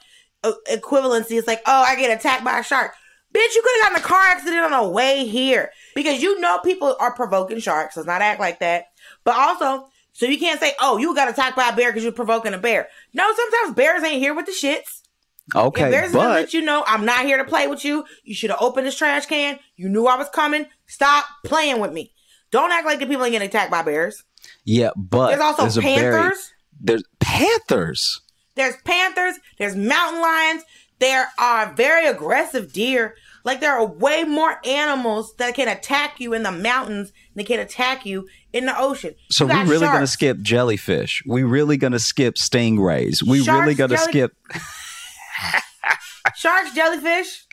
uh, 0.43 0.51
equivalency. 0.69 1.37
It's 1.37 1.47
like, 1.47 1.61
oh, 1.65 1.83
I 1.87 1.95
get 1.95 2.11
attacked 2.17 2.43
by 2.43 2.59
a 2.59 2.63
shark. 2.63 2.93
Bitch, 3.35 3.53
you 3.55 3.61
could 3.61 3.83
have 3.83 3.91
gotten 3.91 4.03
a 4.05 4.07
car 4.07 4.21
accident 4.27 4.63
on 4.63 4.83
the 4.83 4.89
way 4.89 5.25
here 5.25 5.71
because 5.93 6.21
you 6.23 6.39
know 6.39 6.59
people 6.59 6.95
are 6.99 7.13
provoking 7.13 7.59
sharks. 7.59 7.97
Let's 7.97 8.07
not 8.07 8.21
act 8.21 8.39
like 8.39 8.59
that. 8.59 8.85
But 9.25 9.35
also, 9.35 9.89
so 10.13 10.25
you 10.25 10.39
can't 10.39 10.59
say, 10.59 10.71
oh, 10.79 10.95
you 10.97 11.13
got 11.13 11.27
attacked 11.29 11.57
by 11.57 11.67
a 11.69 11.75
bear 11.75 11.91
because 11.91 12.03
you're 12.03 12.13
provoking 12.13 12.53
a 12.53 12.57
bear. 12.57 12.87
No, 13.13 13.29
sometimes 13.35 13.75
bears 13.75 14.03
ain't 14.03 14.21
here 14.21 14.33
with 14.33 14.45
the 14.45 14.53
shits. 14.53 15.01
Okay, 15.53 15.83
if 15.83 15.91
there's 15.91 16.13
but 16.13 16.33
that 16.33 16.53
you 16.53 16.61
know, 16.61 16.83
I'm 16.87 17.03
not 17.05 17.25
here 17.25 17.37
to 17.37 17.43
play 17.43 17.67
with 17.67 17.83
you. 17.83 18.05
You 18.23 18.33
should 18.33 18.49
have 18.51 18.61
opened 18.61 18.87
this 18.87 18.97
trash 18.97 19.25
can. 19.25 19.59
You 19.75 19.89
knew 19.89 20.07
I 20.07 20.15
was 20.15 20.29
coming. 20.29 20.67
Stop 20.87 21.25
playing 21.43 21.79
with 21.81 21.91
me. 21.91 22.13
Don't 22.51 22.71
act 22.71 22.85
like 22.85 22.99
the 22.99 23.05
people 23.05 23.25
ain't 23.25 23.33
getting 23.33 23.47
attacked 23.49 23.69
by 23.69 23.81
bears. 23.81 24.23
yeah, 24.63 24.91
but 24.95 25.29
There's 25.29 25.41
also 25.41 25.81
very- 25.81 25.95
panthers. 25.97 26.53
there's 26.79 27.03
panthers. 27.19 28.21
There's 28.55 28.77
panthers. 28.85 29.35
There's 29.59 29.75
mountain 29.75 30.21
lions. 30.21 30.63
There 30.99 31.27
are 31.37 31.73
very 31.73 32.07
aggressive 32.07 32.71
deer. 32.71 33.15
Like 33.45 33.61
there 33.61 33.73
are 33.73 33.85
way 33.85 34.23
more 34.23 34.59
animals 34.65 35.35
that 35.37 35.53
can 35.53 35.67
attack 35.67 36.19
you 36.19 36.33
in 36.33 36.41
the 36.43 36.51
mountains 36.51 37.13
than 37.35 37.45
can 37.45 37.59
attack 37.59 38.03
you 38.05 38.27
in 38.51 38.65
the 38.65 38.77
ocean. 38.77 39.13
So 39.29 39.45
we 39.45 39.51
got 39.53 39.67
really 39.67 39.85
gonna 39.85 40.07
skip 40.07 40.39
jellyfish. 40.41 41.21
We 41.27 41.43
really 41.43 41.77
gonna 41.77 41.99
skip 41.99 42.35
stingrays. 42.35 43.21
We 43.21 43.43
Sharks, 43.43 43.61
really 43.61 43.75
gonna 43.75 43.95
jelly- 43.97 44.07
skip 44.11 44.31
sharks, 46.35 46.73
jellyfish. 46.73 47.45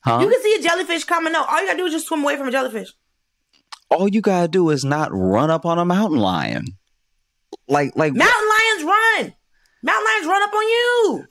huh? 0.00 0.18
You 0.20 0.28
can 0.28 0.42
see 0.42 0.56
a 0.58 0.62
jellyfish 0.62 1.04
coming. 1.04 1.32
No, 1.32 1.44
all 1.44 1.60
you 1.60 1.66
gotta 1.66 1.78
do 1.78 1.86
is 1.86 1.92
just 1.92 2.08
swim 2.08 2.22
away 2.22 2.36
from 2.36 2.48
a 2.48 2.50
jellyfish. 2.50 2.92
All 3.88 4.08
you 4.08 4.20
gotta 4.20 4.48
do 4.48 4.68
is 4.70 4.84
not 4.84 5.10
run 5.12 5.50
up 5.50 5.64
on 5.64 5.78
a 5.78 5.84
mountain 5.84 6.18
lion. 6.18 6.64
Like 7.68 7.92
like 7.94 8.14
Mountain 8.14 8.48
lions 8.48 8.82
run. 8.84 9.34
Mountain 9.84 10.04
lions 10.12 10.26
run 10.26 10.42
up 10.42 10.52
on 10.52 10.62
you. 10.62 11.24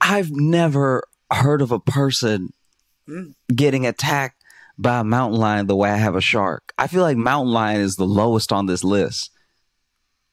I've 0.00 0.30
never 0.30 1.04
heard 1.30 1.62
of 1.62 1.72
a 1.72 1.80
person 1.80 2.50
Mm. 3.08 3.34
getting 3.54 3.86
attacked 3.86 4.42
by 4.76 5.00
a 5.00 5.04
mountain 5.04 5.40
lion 5.40 5.66
the 5.66 5.74
way 5.76 5.90
I 5.90 5.96
have 5.96 6.14
a 6.14 6.20
shark. 6.20 6.72
I 6.78 6.86
feel 6.88 7.02
like 7.02 7.16
mountain 7.16 7.52
lion 7.52 7.80
is 7.80 7.96
the 7.96 8.04
lowest 8.06 8.52
on 8.52 8.66
this 8.66 8.84
list. 8.84 9.30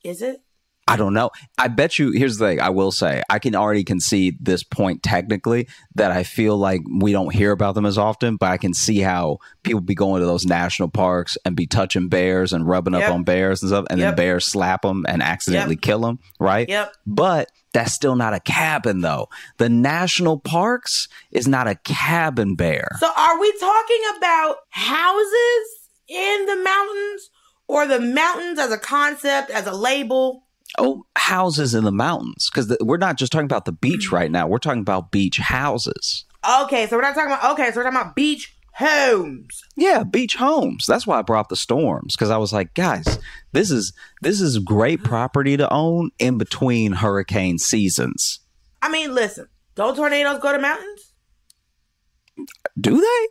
Is 0.04 0.22
it? 0.22 0.42
I 0.88 0.98
don't 0.98 1.16
know. 1.16 1.32
I 1.58 1.68
bet 1.68 1.98
you. 1.98 2.12
Here's 2.12 2.38
the 2.38 2.46
thing. 2.46 2.60
I 2.62 2.70
will 2.70 2.92
say 2.92 3.24
I 3.28 3.40
can 3.40 3.56
already 3.56 3.84
concede 3.84 4.38
this 4.40 4.62
point 4.62 5.02
technically 5.02 5.68
that 5.96 6.12
I 6.12 6.22
feel 6.22 6.58
like 6.58 6.82
we 7.00 7.12
don't 7.12 7.34
hear 7.34 7.52
about 7.52 7.74
them 7.74 7.88
as 7.88 7.98
often, 7.98 8.36
but 8.36 8.52
I 8.52 8.58
can 8.58 8.72
see 8.76 9.00
how 9.00 9.40
people 9.64 9.82
be 9.82 9.96
going 9.96 10.20
to 10.20 10.28
those 10.28 10.46
national 10.46 10.90
parks 10.90 11.40
and 11.44 11.56
be 11.56 11.66
touching 11.66 12.08
bears 12.08 12.54
and 12.54 12.68
rubbing 12.68 12.94
up 12.94 13.10
on 13.12 13.24
bears 13.24 13.64
and 13.64 13.70
stuff, 13.70 13.88
and 13.90 14.00
then 14.00 14.10
Yep. 14.10 14.16
bears 14.18 14.46
slap 14.46 14.84
them 14.84 15.06
and 15.08 15.24
accidentally 15.24 15.74
Yep. 15.76 15.82
kill 15.82 16.02
them. 16.02 16.20
Right? 16.40 16.70
Yep. 16.70 16.94
But 17.08 17.50
that's 17.76 17.94
still 17.94 18.16
not 18.16 18.34
a 18.34 18.40
cabin 18.40 19.02
though. 19.02 19.28
The 19.58 19.68
national 19.68 20.40
parks 20.40 21.10
is 21.32 21.46
not 21.46 21.68
a 21.68 21.76
cabin 21.76 22.56
bear. 22.56 22.88
So 23.00 23.12
are 23.16 23.40
we 23.40 23.52
talking 23.60 24.02
about 24.18 24.58
houses 24.70 25.90
in 26.08 26.46
the 26.46 26.56
mountains 26.56 27.30
or 27.68 27.86
the 27.86 28.00
mountains 28.00 28.60
as 28.60 28.72
a 28.72 28.78
concept, 28.78 29.52
as 29.52 29.68
a 29.68 29.74
label? 29.74 30.44
Oh, 30.78 31.06
houses 31.18 31.76
in 31.76 31.84
the 31.84 31.92
mountains 31.92 32.50
because 32.50 32.76
we're 32.82 32.98
not 32.98 33.18
just 33.18 33.34
talking 33.34 33.46
about 33.46 33.66
the 33.66 33.74
beach 33.74 34.10
right 34.10 34.32
now. 34.32 34.48
We're 34.48 34.58
talking 34.58 34.82
about 34.82 35.12
beach 35.12 35.38
houses. 35.38 36.24
Okay, 36.64 36.88
so 36.88 36.96
we're 36.96 37.02
not 37.02 37.16
talking 37.16 37.32
about 37.32 37.54
okay, 37.54 37.72
so 37.72 37.78
we're 37.78 37.84
talking 37.84 38.00
about 38.00 38.16
beach 38.16 38.55
homes. 38.76 39.62
Yeah, 39.76 40.04
beach 40.04 40.36
homes. 40.36 40.86
That's 40.88 41.08
why 41.08 41.20
I 41.20 41.22
brought 41.22 41.50
the 41.50 41.56
storms 41.56 42.16
because 42.16 42.30
I 42.30 42.38
was 42.38 42.52
like, 42.54 42.74
guys, 42.74 43.20
this 43.52 43.72
is 43.72 43.94
this 44.22 44.42
is 44.42 44.60
great 44.60 45.04
property 45.04 45.58
to 45.58 45.72
own 45.74 46.12
in 46.20 46.38
between 46.38 46.92
hurricane 46.94 47.58
seasons. 47.58 48.40
I 48.82 48.90
mean, 48.90 49.14
listen, 49.16 49.48
don't 49.76 49.96
tornadoes 49.96 50.40
go 50.42 50.52
to 50.52 50.60
mountains? 50.60 51.12
Do 52.80 52.92
they? 53.00 53.28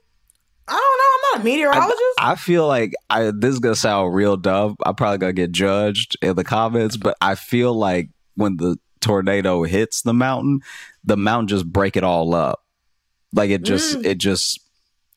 I 0.66 0.72
don't 0.72 0.78
know. 0.78 1.38
I'm 1.38 1.38
not 1.38 1.40
a 1.40 1.44
meteorologist. 1.44 2.02
I 2.18 2.36
feel 2.36 2.66
like 2.66 2.94
I 3.10 3.30
this 3.36 3.52
is 3.52 3.58
gonna 3.58 3.76
sound 3.76 4.14
real 4.14 4.36
dumb. 4.38 4.76
I'm 4.84 4.94
probably 4.94 5.18
gonna 5.18 5.34
get 5.34 5.52
judged 5.52 6.16
in 6.22 6.36
the 6.36 6.44
comments, 6.44 6.96
but 6.96 7.16
I 7.20 7.34
feel 7.34 7.74
like 7.74 8.08
when 8.36 8.56
the 8.56 8.78
tornado 9.00 9.62
hits 9.64 10.00
the 10.00 10.14
mountain, 10.14 10.60
the 11.04 11.18
mountain 11.18 11.48
just 11.48 11.70
break 11.70 11.96
it 11.98 12.04
all 12.04 12.34
up. 12.34 12.62
Like 13.34 13.50
it 13.50 13.62
just 13.62 13.98
Mm. 13.98 14.06
it 14.06 14.14
just 14.18 14.58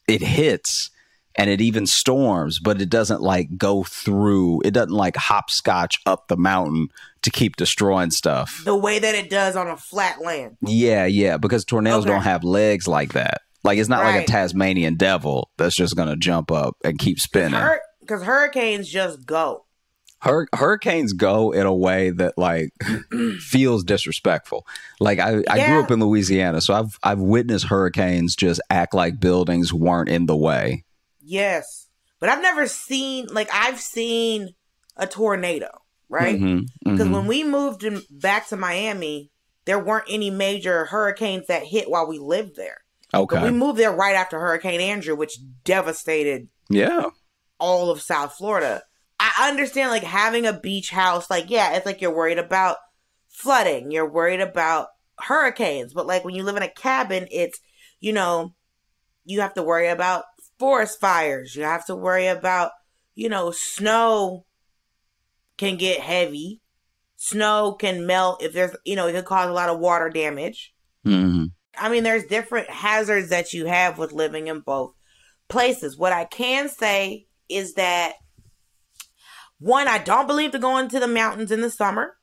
it 0.08 0.22
hits 0.22 0.90
and 1.36 1.50
it 1.50 1.62
even 1.62 1.86
storms, 1.86 2.58
but 2.60 2.82
it 2.82 2.90
doesn't 2.90 3.22
like 3.22 3.58
go 3.58 3.84
through. 3.84 4.62
It 4.66 4.72
doesn't 4.72 4.92
like 4.94 5.16
hopscotch 5.16 6.00
up 6.06 6.28
the 6.28 6.38
mountain 6.38 6.88
to 7.22 7.30
keep 7.30 7.56
destroying 7.58 8.10
stuff. 8.12 8.62
the 8.66 8.76
way 8.76 8.98
that 9.00 9.14
it 9.14 9.30
does 9.30 9.56
on 9.56 9.68
a 9.68 9.78
flat 9.78 10.22
land. 10.22 10.58
Yeah, 10.62 11.06
yeah, 11.06 11.38
because 11.38 11.64
tornadoes 11.66 12.04
Okay. 12.06 12.12
don't 12.14 12.24
have 12.24 12.44
legs 12.44 12.88
like 12.88 13.14
that. 13.14 13.42
Like 13.64 13.78
it's 13.80 13.90
not 13.90 14.04
like 14.06 14.24
a 14.24 14.26
Tasmanian 14.26 14.96
devil 14.96 15.52
that's 15.58 15.76
just 15.76 15.96
gonna 15.96 16.16
jump 16.16 16.52
up 16.52 16.78
and 16.84 16.98
keep 16.98 17.20
spinning. 17.20 17.62
Because 18.00 18.24
hurricanes 18.24 18.88
just 18.88 19.26
go. 19.26 19.66
Hur- 20.20 20.48
hurricanes 20.54 21.14
go 21.14 21.52
in 21.52 21.66
a 21.66 21.74
way 21.74 22.10
that 22.10 22.38
like 22.38 22.72
feels 23.40 23.84
disrespectful. 23.84 24.66
Like 25.00 25.20
I, 25.20 25.44
I 25.48 25.68
grew 25.68 25.84
up 25.84 25.92
in 25.92 26.00
Louisiana, 26.00 26.62
so 26.62 26.74
I've 26.74 26.98
I've 27.04 27.20
witnessed 27.20 27.66
hurricanes 27.66 28.36
just 28.36 28.60
act 28.70 28.94
like 28.94 29.20
buildings 29.20 29.72
weren't 29.74 30.10
in 30.10 30.26
the 30.26 30.36
way. 30.38 30.84
Yes. 31.22 31.88
But 32.20 32.30
I've 32.30 32.42
never 32.42 32.66
seen, 32.66 33.28
like, 33.28 33.48
I've 33.54 33.80
seen 33.80 34.56
a 34.96 35.06
tornado, 35.06 35.70
right? 36.10 36.40
Mhm, 36.40 36.66
Because 36.84 37.08
mhm. 37.08 37.14
when 37.14 37.28
we 37.28 37.44
moved 37.44 37.84
in, 37.84 38.02
back 38.10 38.48
to 38.48 38.58
Miami, 38.58 39.30
there 39.66 39.78
weren't 39.78 40.08
any 40.10 40.32
major 40.32 40.86
hurricanes 40.86 41.46
that 41.48 41.64
hit 41.64 41.92
while 41.92 42.08
we 42.08 42.18
lived 42.18 42.56
there. 42.56 42.80
But 43.12 43.44
we 43.44 43.52
moved 43.52 43.78
there 43.80 43.92
right 43.92 44.16
after 44.16 44.40
Hurricane 44.40 44.82
Andrew, 44.82 45.16
which 45.16 45.38
devastated 45.64 46.50
yeah, 46.70 47.10
all 47.60 47.90
of 47.90 48.02
South 48.02 48.34
Florida. 48.34 48.84
I 49.20 49.50
understand, 49.50 49.90
like, 49.90 50.04
having 50.04 50.46
a 50.46 50.60
beach 50.60 50.92
house, 50.92 51.30
like, 51.30 51.50
yeah, 51.50 51.74
it's 51.74 51.86
like 51.86 52.02
you're 52.02 52.16
worried 52.16 52.38
about 52.38 52.78
flooding, 53.30 53.92
you're 53.92 54.10
worried 54.10 54.42
about 54.42 54.88
hurricanes, 55.20 55.94
but 55.94 56.06
like 56.06 56.24
when 56.24 56.36
you 56.36 56.44
live 56.44 56.58
in 56.58 56.64
a 56.64 56.70
cabin, 56.70 57.28
it's, 57.32 57.60
you 58.00 58.14
know, 58.14 58.54
you 59.26 59.42
have 59.42 59.54
to 59.56 59.64
worry 59.64 59.88
about 59.88 60.26
forest 60.60 61.00
fires, 61.00 61.56
you 61.56 61.64
have 61.64 61.86
to 61.86 61.96
worry 61.96 62.28
about, 62.28 62.72
you 63.16 63.30
know, 63.30 63.52
snow 63.52 64.46
can 65.58 65.78
get 65.78 66.00
heavy, 66.00 66.62
snow 67.16 67.74
can 67.74 68.06
melt 68.06 68.42
if 68.44 68.54
there's, 68.54 68.76
you 68.86 68.96
know, 68.96 69.08
it 69.08 69.14
could 69.14 69.26
cause 69.26 69.50
a 69.50 69.54
lot 69.54 69.70
of 69.70 69.80
water 69.80 70.10
damage. 70.10 70.74
Mhm. 71.06 71.52
I 71.78 71.90
mean, 71.90 72.04
there's 72.04 72.26
different 72.26 72.70
hazards 72.70 73.30
that 73.30 73.54
you 73.54 73.66
have 73.66 73.98
with 73.98 74.12
living 74.12 74.48
in 74.48 74.62
both 74.62 74.94
places. 75.48 75.98
What 75.98 76.14
I 76.14 76.26
can 76.26 76.70
say 76.70 77.28
is 77.50 77.74
that 77.74 78.16
one, 79.60 79.88
I 79.88 79.98
don't 79.98 80.28
believe 80.28 80.52
to 80.52 80.60
go 80.60 80.78
into 80.78 81.00
the 81.00 81.08
mountains 81.08 81.52
in 81.52 81.62
the 81.62 81.70
summer 81.72 82.16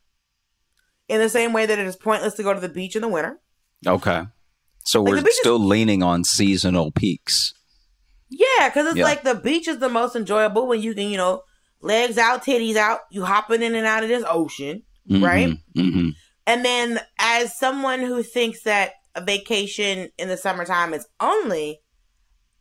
in 1.07 1.19
the 1.19 1.29
same 1.29 1.53
way 1.53 1.65
that 1.65 1.77
it 1.79 1.85
is 1.85 1.95
pointless 1.95 2.33
to 2.35 2.43
go 2.43 2.53
to 2.53 2.59
the 2.59 2.69
beach 2.69 2.95
in 2.95 3.01
the 3.01 3.07
winter. 3.07 3.39
okay. 3.85 4.23
So 4.87 5.01
Like, 5.01 5.11
we're 5.15 5.21
beach 5.21 5.29
is- 5.31 5.39
still 5.39 5.59
leaning 5.59 6.03
on 6.03 6.23
seasonal 6.23 6.91
peaks. 6.91 7.53
Yeah, 8.29 8.69
because 8.69 8.87
it's 8.87 8.97
Yeah. 8.97 9.03
like 9.05 9.23
the 9.23 9.33
beach 9.35 9.67
is 9.67 9.79
the 9.79 9.89
most 9.89 10.15
enjoyable 10.15 10.67
when 10.67 10.81
you 10.81 10.93
can, 10.93 11.09
you 11.09 11.17
know, 11.17 11.41
legs 11.81 12.17
out, 12.17 12.43
titties 12.43 12.75
out, 12.75 12.99
you 13.11 13.23
hopping 13.25 13.61
in 13.63 13.75
and 13.75 13.85
out 13.85 14.03
of 14.03 14.09
this 14.09 14.23
ocean, 14.27 14.83
right? 15.09 15.57
hmm 15.75 16.09
And 16.47 16.63
then, 16.63 16.99
as 17.19 17.57
someone 17.57 17.99
who 18.01 18.21
thinks 18.21 18.61
that 18.63 18.93
a 19.15 19.21
vacation 19.21 20.09
in 20.19 20.27
the 20.27 20.37
summertime 20.37 20.93
is 20.93 21.07
only 21.19 21.81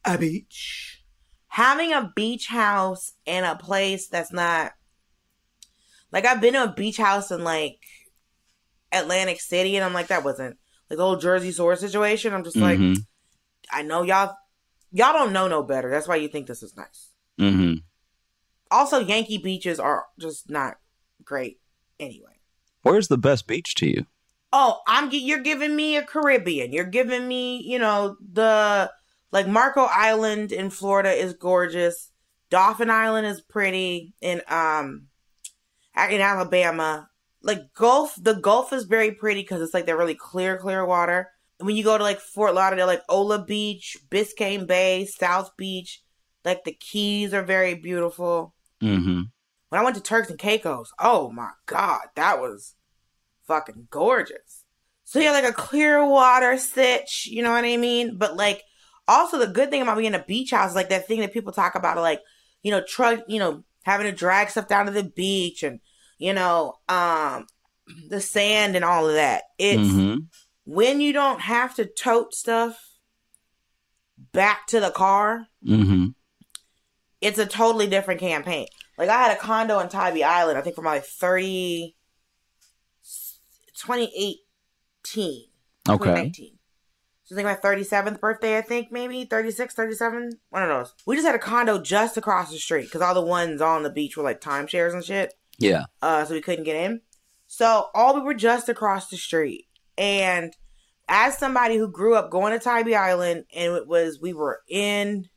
a 0.04 0.16
beach. 0.16 0.93
Having 1.54 1.92
a 1.92 2.12
beach 2.16 2.48
house 2.48 3.12
in 3.26 3.44
a 3.44 3.54
place 3.54 4.08
that's 4.08 4.32
not 4.32 4.72
like 6.10 6.26
I've 6.26 6.40
been 6.40 6.54
to 6.54 6.64
a 6.64 6.72
beach 6.72 6.96
house 6.96 7.30
in 7.30 7.44
like 7.44 7.78
Atlantic 8.90 9.40
City, 9.40 9.76
and 9.76 9.84
I'm 9.84 9.92
like, 9.92 10.08
that 10.08 10.24
wasn't 10.24 10.56
like 10.90 10.96
the 10.96 11.04
whole 11.04 11.14
Jersey 11.14 11.52
Shore 11.52 11.76
situation. 11.76 12.34
I'm 12.34 12.42
just 12.42 12.56
like, 12.56 12.80
Mhm. 12.80 13.06
I 13.70 13.82
know 13.82 14.02
y'all, 14.02 14.34
y'all 14.90 15.12
don't 15.12 15.32
know 15.32 15.46
no 15.46 15.62
better. 15.62 15.88
That's 15.90 16.08
why 16.08 16.16
you 16.16 16.26
think 16.26 16.48
this 16.48 16.64
is 16.64 16.76
nice. 16.76 17.10
Mm-hmm. 17.38 17.74
Also, 18.72 18.98
Yankee 18.98 19.38
beaches 19.38 19.78
are 19.78 20.06
just 20.18 20.50
not 20.50 20.78
great 21.24 21.60
anyway. 22.00 22.40
Where's 22.82 23.06
the 23.06 23.16
best 23.16 23.46
beach 23.46 23.76
to 23.76 23.86
you? 23.86 24.06
Oh, 24.52 24.80
I'm 24.88 25.08
you're 25.12 25.38
giving 25.38 25.76
me 25.76 25.96
a 25.96 26.02
Caribbean. 26.02 26.72
You're 26.72 26.84
giving 26.84 27.28
me, 27.28 27.62
you 27.62 27.78
know, 27.78 28.16
the 28.20 28.90
like 29.34 29.48
Marco 29.48 29.82
Island 29.82 30.52
in 30.52 30.70
Florida 30.70 31.10
is 31.10 31.32
gorgeous. 31.34 32.12
Dauphin 32.50 32.88
Island 32.88 33.26
is 33.26 33.40
pretty 33.40 34.14
in 34.22 34.40
um 34.48 35.08
in 35.96 36.20
Alabama. 36.20 37.08
Like 37.42 37.74
Gulf, 37.74 38.14
the 38.18 38.34
Gulf 38.34 38.72
is 38.72 38.84
very 38.84 39.10
pretty 39.10 39.42
because 39.42 39.60
it's 39.60 39.74
like 39.74 39.86
that 39.86 39.96
really 39.96 40.14
clear, 40.14 40.56
clear 40.56 40.86
water. 40.86 41.30
And 41.58 41.66
when 41.66 41.76
you 41.76 41.82
go 41.82 41.98
to 41.98 42.04
like 42.04 42.20
Fort 42.20 42.54
Lauderdale, 42.54 42.86
like 42.86 43.02
Ola 43.08 43.44
Beach, 43.44 43.96
Biscayne 44.08 44.68
Bay, 44.68 45.04
South 45.04 45.50
Beach, 45.58 46.00
like 46.44 46.62
the 46.62 46.72
Keys 46.72 47.34
are 47.34 47.42
very 47.42 47.74
beautiful. 47.74 48.54
Mm-hmm. 48.80 49.22
When 49.68 49.80
I 49.80 49.82
went 49.82 49.96
to 49.96 50.02
Turks 50.02 50.30
and 50.30 50.38
Caicos, 50.38 50.92
oh 51.00 51.30
my 51.32 51.50
god, 51.66 52.02
that 52.14 52.40
was 52.40 52.76
fucking 53.48 53.88
gorgeous. 53.90 54.62
So 55.02 55.18
yeah, 55.18 55.32
like 55.32 55.44
a 55.44 55.52
clear 55.52 56.06
water 56.06 56.56
sitch, 56.56 57.26
you 57.28 57.42
know 57.42 57.50
what 57.50 57.64
I 57.64 57.76
mean? 57.76 58.16
But 58.16 58.36
like 58.36 58.62
also 59.06 59.38
the 59.38 59.46
good 59.46 59.70
thing 59.70 59.82
about 59.82 59.98
being 59.98 60.14
a 60.14 60.18
beach 60.18 60.50
house 60.52 60.70
is 60.70 60.76
like 60.76 60.88
that 60.90 61.06
thing 61.06 61.20
that 61.20 61.32
people 61.32 61.52
talk 61.52 61.74
about 61.74 61.96
like, 61.98 62.20
you 62.62 62.70
know, 62.70 62.82
truck, 62.86 63.20
you 63.28 63.38
know, 63.38 63.64
having 63.84 64.06
to 64.06 64.12
drag 64.16 64.48
stuff 64.50 64.68
down 64.68 64.86
to 64.86 64.92
the 64.92 65.04
beach 65.04 65.62
and 65.62 65.80
you 66.18 66.32
know, 66.32 66.74
um 66.88 67.46
the 68.08 68.20
sand 68.20 68.76
and 68.76 68.84
all 68.84 69.08
of 69.08 69.14
that. 69.14 69.42
It's 69.58 69.80
Mm-hmm. 69.80 70.20
when 70.64 71.00
you 71.00 71.12
don't 71.12 71.40
have 71.40 71.74
to 71.76 71.84
tote 71.84 72.34
stuff 72.34 72.78
back 74.32 74.66
to 74.68 74.80
the 74.80 74.90
car, 74.90 75.46
Mm-hmm. 75.66 76.06
it's 77.20 77.38
a 77.38 77.46
totally 77.46 77.86
different 77.86 78.20
campaign. 78.20 78.66
Like 78.96 79.08
I 79.08 79.20
had 79.22 79.36
a 79.36 79.40
condo 79.40 79.80
in 79.80 79.88
Tybee 79.88 80.22
Island, 80.24 80.56
I 80.56 80.62
think 80.62 80.76
for 80.76 80.82
my 80.82 80.92
like 80.94 81.04
30 81.04 81.96
2018. 83.76 85.44
Okay. 85.88 86.32
2019. 87.28 87.28
So 87.28 87.34
I 87.34 87.36
think 87.36 87.62
my 87.62 88.10
37th 88.10 88.20
birthday, 88.20 88.58
I 88.58 88.62
think 88.62 88.92
maybe 88.92 89.24
36, 89.24 89.74
37, 89.74 90.32
one 90.50 90.62
of 90.62 90.68
those. 90.68 90.94
We 91.06 91.16
just 91.16 91.26
had 91.26 91.34
a 91.34 91.38
condo 91.38 91.80
just 91.80 92.16
across 92.16 92.50
the 92.50 92.58
street 92.58 92.84
because 92.84 93.02
all 93.02 93.14
the 93.14 93.22
ones 93.22 93.60
on 93.60 93.82
the 93.82 93.90
beach 93.90 94.16
were 94.16 94.24
like 94.24 94.40
timeshares 94.40 94.92
and 94.92 95.04
shit. 95.04 95.34
Yeah. 95.58 95.84
Uh, 96.02 96.24
so 96.24 96.34
we 96.34 96.40
couldn't 96.40 96.64
get 96.64 96.76
in. 96.76 97.00
So 97.46 97.86
all 97.94 98.14
we 98.14 98.20
were 98.20 98.34
just 98.34 98.68
across 98.68 99.08
the 99.08 99.16
street. 99.16 99.66
And 99.96 100.52
as 101.08 101.38
somebody 101.38 101.76
who 101.76 101.88
grew 101.90 102.14
up 102.14 102.30
going 102.30 102.52
to 102.52 102.58
Tybee 102.58 102.94
Island, 102.94 103.44
and 103.54 103.74
it 103.74 103.86
was 103.86 104.18
we 104.20 104.32
were 104.32 104.60
in, 104.68 105.28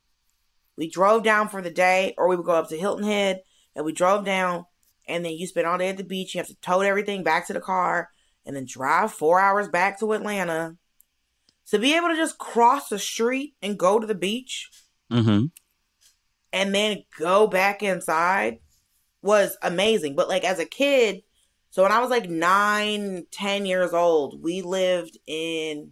we 0.78 0.90
drove 0.90 1.24
down 1.24 1.50
for 1.50 1.62
the 1.62 1.72
day, 1.72 2.14
or 2.18 2.28
we 2.28 2.36
would 2.36 2.46
go 2.46 2.54
up 2.54 2.70
to 2.70 2.78
Hilton 2.78 3.06
Head, 3.06 3.42
and 3.76 3.86
we 3.86 3.92
drove 3.92 4.26
down, 4.26 4.66
and 5.08 5.24
then 5.24 5.34
you 5.34 5.46
spend 5.48 5.68
all 5.68 5.78
day 5.78 5.90
at 5.90 5.98
the 5.98 6.04
beach. 6.04 6.34
You 6.34 6.40
have 6.40 6.48
to 6.48 6.56
tote 6.62 6.86
everything 6.86 7.24
back 7.24 7.48
to 7.48 7.54
the 7.54 7.60
car, 7.60 8.10
and 8.46 8.56
then 8.56 8.66
drive 8.66 9.12
four 9.12 9.40
hours 9.40 9.68
back 9.68 10.00
to 10.00 10.14
Atlanta. 10.14 10.78
To 11.70 11.80
be 11.80 11.96
able 11.96 12.08
to 12.10 12.16
just 12.16 12.38
cross 12.38 12.90
the 12.90 13.00
street 13.00 13.56
and 13.62 13.78
go 13.78 14.00
to 14.00 14.08
the 14.08 14.16
beach, 14.16 14.70
Mm-hmm. 15.12 15.46
and 16.52 16.76
then 16.76 17.04
go 17.18 17.48
back 17.48 17.82
inside 17.82 18.60
was 19.22 19.58
amazing. 19.62 20.16
But 20.16 20.28
like 20.28 20.44
as 20.44 20.60
a 20.60 20.66
kid, 20.66 21.22
so 21.70 21.84
when 21.84 21.92
I 21.92 22.00
was 22.00 22.10
like 22.10 22.30
nine, 22.30 23.26
ten 23.32 23.66
years 23.66 23.94
old, 23.94 24.42
we 24.44 24.62
lived 24.62 25.18
in 25.28 25.92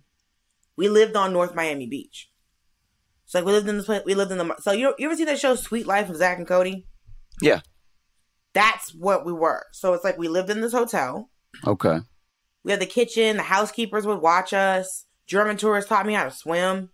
we 0.76 0.90
lived 0.90 1.16
on 1.16 1.32
North 1.32 1.56
Miami 1.56 1.88
Beach. 1.88 2.30
So 3.26 3.40
like 3.40 3.46
we 3.46 3.54
lived 3.54 3.70
in 3.70 3.78
this 3.78 3.86
place 3.86 4.04
we 4.06 4.16
lived 4.16 4.32
in 4.32 4.38
the 4.38 4.56
so 4.60 4.72
you 4.72 4.94
you 4.98 5.08
ever 5.08 5.16
see 5.16 5.26
that 5.26 5.40
show 5.40 5.56
Suite 5.56 5.88
Life 5.88 6.10
of 6.10 6.18
Zack 6.18 6.38
and 6.38 6.48
Cody? 6.48 6.88
Yeah. 7.42 7.62
That's 8.54 8.94
what 8.94 9.26
we 9.26 9.34
were. 9.34 9.64
So 9.72 9.94
it's 9.94 10.04
like 10.04 10.18
we 10.18 10.28
lived 10.28 10.50
in 10.50 10.62
this 10.62 10.72
hotel. 10.74 11.30
Okay. 11.66 12.00
We 12.64 12.72
had 12.72 12.82
the 12.82 12.86
kitchen, 12.86 13.38
the 13.38 13.44
housekeepers 13.44 14.06
would 14.06 14.22
watch 14.22 14.54
us. 14.54 15.05
German 15.28 15.58
tourists 15.58 15.90
taught 15.90 16.06
me 16.06 16.14
how 16.14 16.26
to 16.26 16.32
swim. 16.32 16.90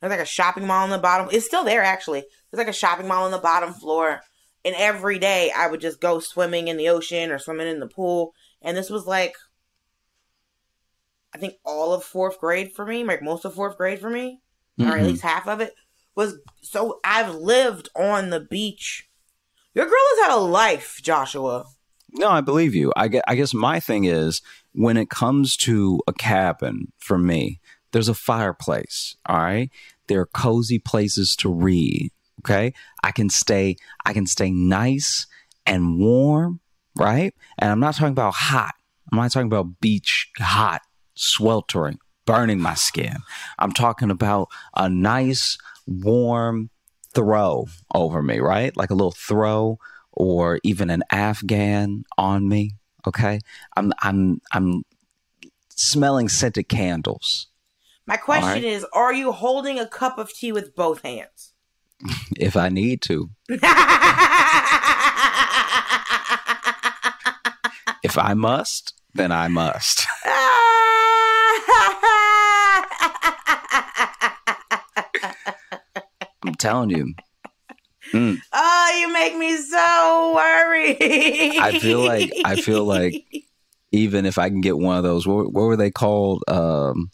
There's 0.00 0.10
like 0.10 0.20
a 0.20 0.24
shopping 0.26 0.66
mall 0.66 0.84
on 0.84 0.90
the 0.90 0.98
bottom. 0.98 1.28
It's 1.32 1.46
still 1.46 1.64
there 1.64 1.82
actually. 1.82 2.20
There's 2.50 2.58
like 2.58 2.68
a 2.68 2.72
shopping 2.72 3.08
mall 3.08 3.24
on 3.24 3.30
the 3.30 3.38
bottom 3.38 3.72
floor. 3.72 4.20
And 4.64 4.74
every 4.76 5.18
day 5.18 5.52
I 5.56 5.68
would 5.68 5.80
just 5.80 6.00
go 6.00 6.18
swimming 6.18 6.68
in 6.68 6.76
the 6.76 6.88
ocean 6.88 7.30
or 7.30 7.38
swimming 7.38 7.68
in 7.68 7.80
the 7.80 7.86
pool. 7.86 8.32
And 8.62 8.76
this 8.76 8.90
was 8.90 9.06
like 9.06 9.34
I 11.34 11.38
think 11.38 11.54
all 11.64 11.92
of 11.92 12.02
fourth 12.02 12.38
grade 12.40 12.72
for 12.74 12.86
me, 12.86 13.04
like 13.04 13.22
most 13.22 13.44
of 13.44 13.54
fourth 13.54 13.76
grade 13.76 14.00
for 14.00 14.08
me, 14.10 14.40
or 14.80 14.86
at 14.96 15.02
Mhm. 15.02 15.06
least 15.06 15.22
half 15.22 15.46
of 15.46 15.60
it, 15.60 15.74
was 16.14 16.38
so 16.62 16.98
I've 17.04 17.34
lived 17.34 17.88
on 17.94 18.30
the 18.30 18.40
beach. 18.40 19.08
Your 19.74 19.84
girl 19.84 19.94
has 20.16 20.26
had 20.28 20.34
a 20.34 20.40
life, 20.40 20.98
Joshua. 21.02 21.66
No, 22.12 22.30
I 22.30 22.40
believe 22.40 22.74
you. 22.74 22.92
I 22.96 23.08
guess, 23.08 23.22
I 23.28 23.34
guess 23.34 23.52
my 23.52 23.78
thing 23.80 24.04
is 24.04 24.40
when 24.72 24.96
it 24.96 25.10
comes 25.10 25.56
to 25.58 26.00
a 26.06 26.14
cabin 26.14 26.92
for 26.98 27.18
me, 27.18 27.60
there's 27.96 28.10
a 28.10 28.14
fireplace. 28.14 29.16
All 29.24 29.38
right. 29.38 29.70
There 30.06 30.20
are 30.20 30.26
cozy 30.26 30.78
places 30.78 31.34
to 31.36 31.50
read. 31.50 32.12
Okay. 32.40 32.74
I 33.02 33.10
can 33.10 33.30
stay, 33.30 33.76
I 34.04 34.12
can 34.12 34.26
stay 34.26 34.50
nice 34.50 35.26
and 35.64 35.98
warm. 35.98 36.60
Right. 36.94 37.34
And 37.58 37.70
I'm 37.70 37.80
not 37.80 37.94
talking 37.94 38.12
about 38.12 38.34
hot. 38.34 38.74
I'm 39.10 39.16
not 39.16 39.32
talking 39.32 39.46
about 39.46 39.80
beach 39.80 40.30
hot, 40.38 40.82
sweltering, 41.14 41.98
burning 42.26 42.60
my 42.60 42.74
skin. 42.74 43.16
I'm 43.58 43.72
talking 43.72 44.10
about 44.10 44.48
a 44.76 44.90
nice, 44.90 45.56
warm 45.86 46.68
throw 47.14 47.64
over 47.94 48.22
me, 48.22 48.40
right? 48.40 48.76
Like 48.76 48.90
a 48.90 48.94
little 48.94 49.12
throw 49.16 49.78
or 50.12 50.60
even 50.64 50.90
an 50.90 51.02
Afghan 51.10 52.04
on 52.18 52.46
me. 52.46 52.72
Okay. 53.06 53.40
I'm 53.74 53.94
I'm 54.02 54.42
I'm 54.52 54.82
smelling 55.70 56.28
scented 56.28 56.68
candles. 56.68 57.48
My 58.06 58.16
question 58.16 58.48
right. 58.48 58.64
is, 58.64 58.86
are 58.92 59.12
you 59.12 59.32
holding 59.32 59.80
a 59.80 59.86
cup 59.86 60.18
of 60.18 60.32
tea 60.32 60.52
with 60.52 60.74
both 60.74 61.02
hands? 61.02 61.52
If 62.38 62.56
I 62.56 62.68
need 62.68 63.02
to. 63.02 63.30
If 68.02 68.16
I 68.18 68.34
must, 68.34 68.94
then 69.14 69.32
I 69.32 69.48
must. 69.48 70.06
I'm 76.46 76.54
telling 76.54 76.90
you. 76.90 77.14
Mm, 78.12 78.38
oh, 78.52 78.96
you 79.00 79.12
make 79.12 79.36
me 79.36 79.56
so 79.56 80.32
worried. 80.36 81.58
I 81.58 81.80
feel 81.80 82.04
like 82.04 82.30
I 82.44 82.54
feel 82.54 82.84
like 82.84 83.24
even 83.90 84.24
if 84.24 84.38
I 84.38 84.50
can 84.50 84.60
get 84.60 84.78
one 84.78 84.96
of 84.96 85.02
those, 85.02 85.26
what, 85.26 85.52
what 85.52 85.64
were 85.64 85.76
they 85.76 85.90
called? 85.90 86.44
Um, 86.46 87.10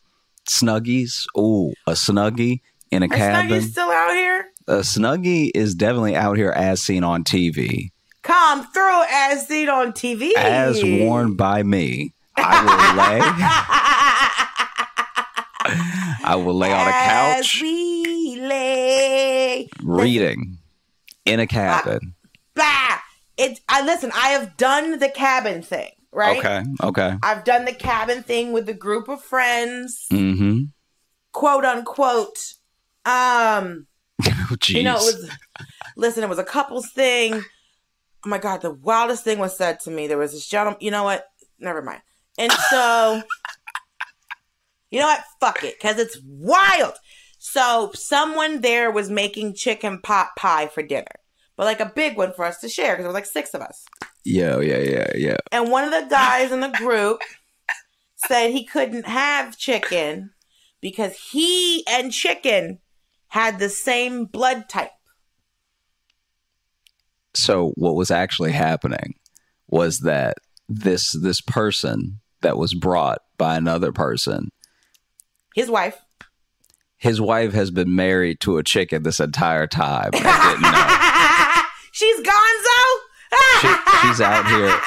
snuggies. 0.48 1.26
Oh, 1.36 1.72
a 1.86 1.92
snuggie 1.92 2.60
in 2.90 3.02
a 3.02 3.06
Are 3.06 3.08
cabin. 3.08 3.50
Snuggies 3.50 3.70
still 3.70 3.90
out 3.90 4.12
here? 4.12 4.46
a 4.68 4.78
snuggie 4.80 5.50
is 5.54 5.74
definitely 5.74 6.14
out 6.14 6.36
here 6.36 6.50
as 6.52 6.80
seen 6.82 7.02
on 7.04 7.24
TV, 7.24 7.90
Come 8.22 8.64
through 8.72 9.02
as 9.10 9.48
seen 9.48 9.68
on 9.68 9.92
TV. 9.92 10.30
as 10.36 10.80
worn 10.84 11.34
by 11.34 11.62
me. 11.64 12.14
I 12.36 12.62
will 12.62 12.94
lay. 12.96 13.20
I 16.24 16.36
will 16.36 16.54
lay 16.54 16.72
on 16.72 16.86
a 16.86 16.90
As 16.90 17.46
couch 17.46 17.60
we 17.62 18.36
lay. 18.40 19.68
reading 19.82 20.58
in 21.24 21.40
a 21.40 21.46
cabin. 21.46 22.14
Bah! 22.54 22.98
It, 23.36 23.60
I 23.68 23.80
uh, 23.80 23.84
listen. 23.84 24.10
I 24.14 24.28
have 24.28 24.56
done 24.56 24.98
the 24.98 25.08
cabin 25.08 25.62
thing, 25.62 25.90
right? 26.12 26.38
Okay. 26.38 26.62
Okay. 26.82 27.16
I've 27.22 27.44
done 27.44 27.64
the 27.64 27.72
cabin 27.74 28.22
thing 28.22 28.52
with 28.52 28.68
a 28.68 28.74
group 28.74 29.08
of 29.08 29.22
friends, 29.22 30.06
Mm-hmm. 30.12 30.64
quote 31.32 31.64
unquote. 31.64 32.38
Um, 33.04 33.86
Oh, 34.50 34.56
you 34.68 34.82
know, 34.82 34.96
it 34.96 35.02
was. 35.02 35.30
Listen, 35.96 36.22
it 36.22 36.28
was 36.28 36.38
a 36.38 36.44
couples 36.44 36.90
thing. 36.90 37.34
Oh 38.24 38.28
my 38.28 38.38
god, 38.38 38.60
the 38.60 38.70
wildest 38.72 39.24
thing 39.24 39.38
was 39.38 39.56
said 39.56 39.80
to 39.80 39.90
me. 39.90 40.06
There 40.06 40.18
was 40.18 40.32
this 40.32 40.46
gentleman. 40.46 40.78
You 40.80 40.90
know 40.90 41.04
what? 41.04 41.26
Never 41.58 41.80
mind. 41.82 42.02
And 42.38 42.52
so, 42.52 43.22
you 44.90 45.00
know 45.00 45.06
what? 45.06 45.24
Fuck 45.40 45.64
it, 45.64 45.74
because 45.80 45.98
it's 45.98 46.18
wild. 46.24 46.94
So 47.38 47.90
someone 47.94 48.60
there 48.60 48.90
was 48.90 49.10
making 49.10 49.54
chicken 49.54 50.00
pot 50.00 50.28
pie 50.36 50.66
for 50.68 50.82
dinner, 50.82 51.06
but 51.56 51.64
like 51.64 51.80
a 51.80 51.92
big 51.94 52.16
one 52.16 52.32
for 52.32 52.44
us 52.44 52.58
to 52.60 52.68
share 52.68 52.92
because 52.92 53.02
there 53.04 53.08
was 53.08 53.14
like 53.14 53.26
six 53.26 53.54
of 53.54 53.62
us. 53.62 53.84
Yeah. 54.24 54.58
Yeah. 54.60 54.78
Yeah. 54.78 55.10
Yeah. 55.14 55.36
And 55.50 55.70
one 55.70 55.84
of 55.84 55.90
the 55.90 56.08
guys 56.08 56.52
in 56.52 56.60
the 56.60 56.68
group 56.68 57.20
said 58.16 58.50
he 58.50 58.64
couldn't 58.64 59.06
have 59.06 59.56
chicken 59.58 60.30
because 60.80 61.16
he 61.32 61.84
and 61.88 62.12
chicken 62.12 62.78
had 63.28 63.58
the 63.58 63.68
same 63.68 64.24
blood 64.26 64.68
type. 64.68 64.90
So 67.34 67.72
what 67.76 67.94
was 67.94 68.10
actually 68.10 68.52
happening 68.52 69.14
was 69.68 70.00
that 70.00 70.36
this 70.68 71.12
this 71.12 71.40
person 71.40 72.20
that 72.42 72.58
was 72.58 72.74
brought 72.74 73.20
by 73.38 73.56
another 73.56 73.92
person, 73.92 74.50
His 75.54 75.70
wife. 75.70 75.96
his 76.98 77.20
wife 77.20 77.52
has 77.52 77.70
been 77.70 77.94
married 77.94 78.40
to 78.40 78.58
a 78.58 78.62
chicken 78.62 79.02
this 79.02 79.20
entire 79.20 79.66
time. 79.66 80.10
and 80.12 80.22
didn't 80.22 80.62
know. 80.62 81.62
She's 81.92 82.20
gonzo. 82.20 82.71
She- 83.60 84.06
she's 84.08 84.20
out 84.20 84.46
here. 84.46 84.78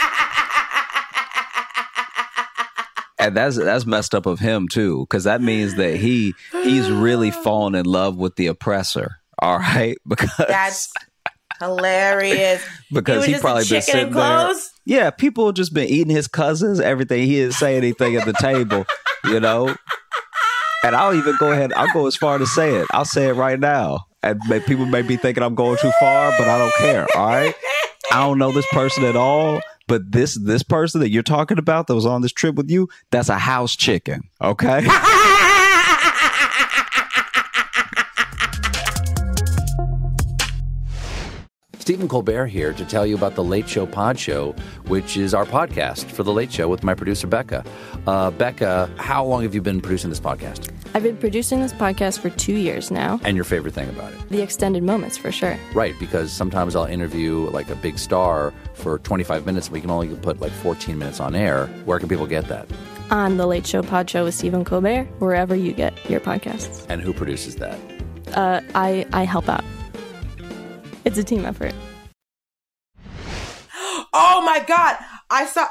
And 3.17 3.35
that's 3.35 3.55
that's 3.57 3.85
messed 3.85 4.13
up 4.13 4.25
of 4.25 4.39
him 4.39 4.67
too, 4.67 5.05
because 5.09 5.23
that 5.23 5.41
means 5.41 5.75
that 5.75 5.95
he 5.95 6.33
he's 6.63 6.91
really 6.91 7.31
fallen 7.43 7.73
in 7.73 7.85
love 7.85 8.17
with 8.17 8.35
the 8.35 8.47
oppressor. 8.47 9.15
All 9.39 9.57
right, 9.57 9.97
because 10.07 10.29
That's 10.37 10.93
hilarious. 11.59 12.63
because 12.91 13.25
he 13.25 13.31
just 13.31 13.41
probably 13.41 13.63
been 13.67 13.81
sitting 13.81 14.11
there. 14.11 14.53
Yeah, 14.85 15.09
people 15.11 15.45
have 15.47 15.55
just 15.55 15.73
been 15.73 15.87
eating 15.87 16.13
his 16.13 16.27
cousins, 16.27 16.79
everything. 16.81 17.25
He 17.25 17.35
didn't 17.37 17.53
say 17.53 17.77
anything 17.77 18.15
at 18.17 18.25
the 18.25 18.33
table, 18.33 18.85
you 19.25 19.39
know. 19.39 19.75
And 20.83 20.95
I'll 20.95 21.15
even 21.15 21.35
go 21.39 21.51
ahead. 21.51 21.73
I'll 21.73 21.91
go 21.93 22.05
as 22.07 22.15
far 22.15 22.37
to 22.37 22.45
say 22.45 22.75
it. 22.75 22.87
I'll 22.91 23.05
say 23.05 23.29
it 23.29 23.33
right 23.33 23.59
now. 23.59 24.05
And 24.21 24.39
may, 24.47 24.59
people 24.59 24.85
may 24.85 25.01
be 25.01 25.17
thinking 25.17 25.41
I'm 25.41 25.55
going 25.55 25.77
too 25.77 25.91
far, 25.99 26.31
but 26.37 26.47
I 26.47 26.57
don't 26.59 26.73
care. 26.75 27.07
All 27.15 27.25
right. 27.27 27.55
I 28.15 28.19
don't 28.19 28.37
know 28.37 28.53
this 28.53 28.67
person 28.71 29.03
at 29.03 29.17
all, 29.17 29.59
but 29.87 30.13
this 30.13 30.39
this 30.41 30.63
person 30.63 31.01
that 31.01 31.09
you're 31.09 31.21
talking 31.21 31.57
about 31.59 31.87
that 31.87 31.95
was 31.95 32.05
on 32.05 32.21
this 32.21 32.31
trip 32.31 32.55
with 32.55 32.71
you, 32.71 32.87
that's 33.11 33.27
a 33.27 33.37
house 33.37 33.75
chicken. 33.75 34.29
Okay. 34.41 34.87
Stephen 41.85 42.07
Colbert 42.07 42.47
here 42.47 42.73
to 42.73 42.83
tell 42.83 43.05
you 43.05 43.13
about 43.13 43.35
the 43.35 43.43
Late 43.43 43.69
Show 43.69 43.85
Pod 43.85 44.17
Show, 44.17 44.55
which 44.87 45.17
is 45.17 45.35
our 45.35 45.45
podcast 45.45 46.05
for 46.05 46.23
the 46.23 46.33
Late 46.33 46.51
Show 46.51 46.67
with 46.67 46.83
my 46.83 46.95
producer 46.95 47.27
Becca. 47.27 47.63
Uh, 48.07 48.31
Becca, 48.31 48.89
how 48.97 49.23
long 49.23 49.43
have 49.43 49.53
you 49.53 49.61
been 49.61 49.79
producing 49.79 50.09
this 50.09 50.19
podcast? 50.19 50.71
I've 50.95 51.03
been 51.03 51.15
producing 51.15 51.61
this 51.61 51.73
podcast 51.73 52.21
for 52.21 52.31
two 52.31 52.55
years 52.55 52.89
now. 52.89 53.19
And 53.23 53.35
your 53.35 53.43
favorite 53.43 53.75
thing 53.75 53.87
about 53.89 54.11
it? 54.13 54.29
The 54.29 54.41
extended 54.41 54.81
moments, 54.81 55.15
for 55.15 55.31
sure. 55.31 55.59
Right, 55.75 55.93
because 55.99 56.31
sometimes 56.31 56.75
I'll 56.75 56.85
interview 56.85 57.51
like 57.51 57.69
a 57.69 57.75
big 57.75 57.99
star 57.99 58.51
for 58.73 58.97
25 58.97 59.45
minutes, 59.45 59.67
and 59.67 59.73
we 59.75 59.79
can 59.81 59.91
only 59.91 60.07
put 60.15 60.41
like 60.41 60.53
14 60.53 60.97
minutes 60.97 61.19
on 61.19 61.35
air. 61.35 61.67
Where 61.85 61.99
can 61.99 62.09
people 62.09 62.25
get 62.25 62.47
that? 62.47 62.67
On 63.11 63.37
the 63.37 63.45
Late 63.45 63.67
Show 63.67 63.83
Pod 63.83 64.09
Show 64.09 64.23
with 64.23 64.33
Stephen 64.33 64.65
Colbert, 64.65 65.03
wherever 65.19 65.53
you 65.55 65.71
get 65.71 65.93
your 66.09 66.19
podcasts. 66.19 66.83
And 66.89 66.99
who 66.99 67.13
produces 67.13 67.57
that? 67.57 67.77
Uh, 68.33 68.61
I 68.73 69.05
I 69.13 69.23
help 69.25 69.47
out. 69.47 69.63
It's 71.05 71.17
a 71.19 71.23
team 71.23 71.45
effort. 71.45 71.73
Oh 74.17 74.41
my 74.45 74.63
god! 74.67 74.97
I 75.29 75.45
saw. 75.45 75.67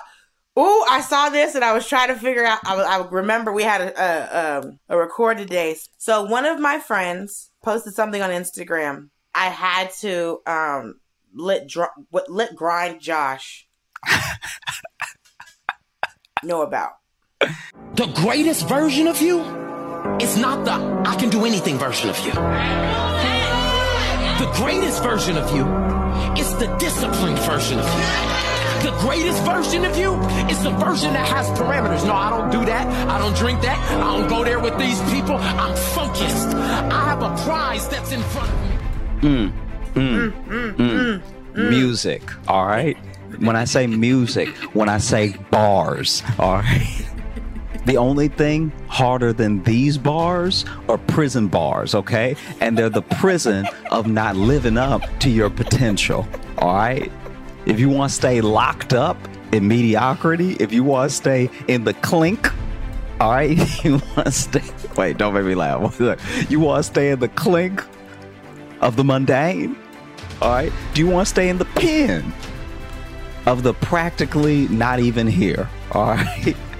Oh, 0.57 0.87
I 0.89 1.01
saw 1.01 1.31
this 1.31 1.57
and 1.57 1.65
I 1.65 1.73
was 1.73 1.89
trying 1.89 2.09
to 2.09 2.15
figure 2.15 2.45
out. 2.45 2.61
I, 2.65 2.77
I 2.77 3.09
remember 3.09 3.53
we 3.53 3.65
had 3.65 3.81
a 3.81 4.01
a, 4.01 4.59
um, 4.61 4.79
a 4.89 4.97
record 4.97 5.39
today. 5.39 5.77
So 5.99 6.25
one 6.25 6.47
of 6.47 6.61
my 6.61 6.79
friends 6.79 7.51
posted 7.63 7.95
something 7.95 8.23
on 8.23 8.31
Instagram. 8.31 9.09
I 9.35 9.47
had 9.47 9.91
to 10.01 10.41
um 10.47 11.01
let 11.35 11.69
dr- 11.69 11.91
what 12.11 12.31
let 12.31 12.55
grind 12.55 13.01
Josh 13.01 13.67
know 16.45 16.63
about. 16.63 16.93
The 17.95 18.07
greatest 18.15 18.69
version 18.69 19.09
of 19.09 19.21
you 19.21 19.41
is 20.21 20.37
not 20.37 20.65
the 20.65 20.73
I 21.09 21.17
can 21.17 21.31
do 21.31 21.45
anything 21.45 21.79
version 21.79 22.11
of 22.11 22.19
you. 22.21 23.14
The 24.39 24.51
greatest 24.57 25.03
version 25.03 25.37
of 25.37 25.55
you 25.55 25.65
is 26.37 26.53
the 26.57 26.67
disciplined 26.79 27.39
version 27.41 27.79
of 27.79 27.87
you. 27.87 28.91
The 28.91 28.97
greatest 28.99 29.43
version 29.45 29.85
of 29.85 29.97
you 29.97 30.15
is 30.51 30.63
the 30.63 30.71
version 30.71 31.13
that 31.13 31.27
has 31.29 31.47
parameters. 31.59 32.05
No, 32.05 32.13
I 32.15 32.31
don't 32.31 32.51
do 32.51 32.65
that. 32.67 32.87
I 33.09 33.19
don't 33.19 33.37
drink 33.37 33.63
that. 33.63 33.79
I 33.93 34.19
don't 34.19 34.29
go 34.29 34.45
there 34.45 34.59
with 34.59 34.77
these 34.77 35.01
people. 35.11 35.37
I'm 35.37 35.75
focused. 35.95 36.49
I 36.55 37.05
have 37.05 37.23
a 37.23 37.35
prize 37.45 37.89
that's 37.89 38.13
in 38.13 38.21
front 38.25 38.51
of 38.51 38.61
me. 38.61 38.75
Mm, 39.29 39.53
mm, 39.95 41.23
mm. 41.55 41.71
music. 41.71 42.23
All 42.49 42.67
right. 42.67 42.97
When 43.39 43.57
I 43.57 43.65
say 43.65 43.87
music, 43.87 44.49
when 44.75 44.89
I 44.89 44.99
say 44.99 45.35
bars, 45.51 46.23
all 46.39 46.57
right. 46.57 47.07
The 47.85 47.99
only 47.99 48.29
thing 48.29 48.73
harder 48.89 49.33
than 49.33 49.63
these 49.63 49.99
bars 49.99 50.65
are 50.89 50.97
prison 50.97 51.49
bars, 51.49 51.95
okay? 51.95 52.35
And 52.61 52.79
they're 52.79 52.89
the 52.89 53.03
prison 53.03 53.67
of 53.91 54.07
not 54.07 54.37
living 54.37 54.79
up 54.79 55.03
to 55.21 55.31
your 55.31 55.51
potential, 55.51 56.27
all 56.59 56.75
right? 56.75 57.13
If 57.67 57.79
you 57.79 57.91
want 57.91 58.11
to 58.11 58.17
stay 58.17 58.41
locked 58.41 58.95
up 58.95 59.17
in 59.53 59.69
mediocrity, 59.69 60.57
if 60.61 60.73
you 60.73 60.83
want 60.83 61.11
to 61.11 61.17
stay 61.17 61.51
in 61.69 61.85
the 61.85 61.95
clink, 61.95 62.51
all 63.21 63.33
right? 63.33 63.59
You 63.85 63.93
want 64.17 64.27
to 64.27 64.33
stay. 64.33 64.63
Wait, 64.97 65.19
don't 65.19 65.35
make 65.35 65.45
me 65.45 65.55
laugh. 65.55 66.01
You 66.51 66.61
want 66.61 66.85
to 66.85 66.91
stay 66.91 67.11
in 67.11 67.21
the 67.21 67.29
clink 67.29 67.85
of 68.81 68.97
the 68.97 69.05
mundane, 69.05 69.77
all 70.41 70.53
right? 70.53 70.73
Do 70.95 71.03
you 71.03 71.07
want 71.09 71.27
to 71.27 71.31
stay 71.31 71.51
in 71.51 71.59
the 71.59 71.65
pen 71.67 72.33
of 73.47 73.63
the 73.63 73.75
practically 73.75 74.69
not 74.69 75.01
even 75.01 75.27
here, 75.27 75.69
all 75.93 76.09
right? 76.09 76.57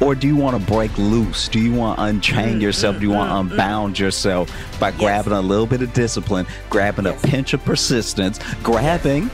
Or 0.00 0.14
do 0.14 0.26
you 0.26 0.36
want 0.36 0.58
to 0.58 0.72
break 0.72 0.96
loose? 0.98 1.48
Do 1.48 1.58
you 1.58 1.72
want 1.72 1.98
to 1.98 2.04
unchain 2.04 2.58
mm, 2.58 2.62
yourself? 2.62 2.96
Do 2.98 3.02
you 3.02 3.10
want 3.10 3.30
to 3.30 3.34
mm, 3.34 3.48
mm. 3.48 3.52
unbound 3.52 3.98
yourself 3.98 4.50
by 4.78 4.90
grabbing 4.90 5.32
a 5.32 5.40
little 5.40 5.66
bit 5.66 5.82
of 5.82 5.92
discipline, 5.92 6.46
grabbing 6.70 7.06
a 7.06 7.12
pinch 7.12 7.54
of 7.54 7.64
persistence, 7.64 8.38
grabbing 8.62 9.30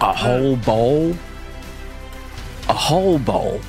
a 0.00 0.12
whole 0.12 0.56
bowl? 0.56 1.14
A 2.68 2.74
whole 2.74 3.18
bowl. 3.18 3.60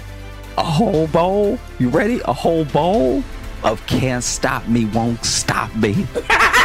A 0.57 0.63
whole 0.63 1.07
bowl? 1.07 1.59
You 1.79 1.89
ready? 1.89 2.21
A 2.25 2.33
whole 2.33 2.65
bowl 2.65 3.23
of 3.63 3.85
can't 3.87 4.23
stop 4.23 4.67
me, 4.67 4.85
won't 4.85 5.25
stop 5.25 5.75
me. 5.75 6.07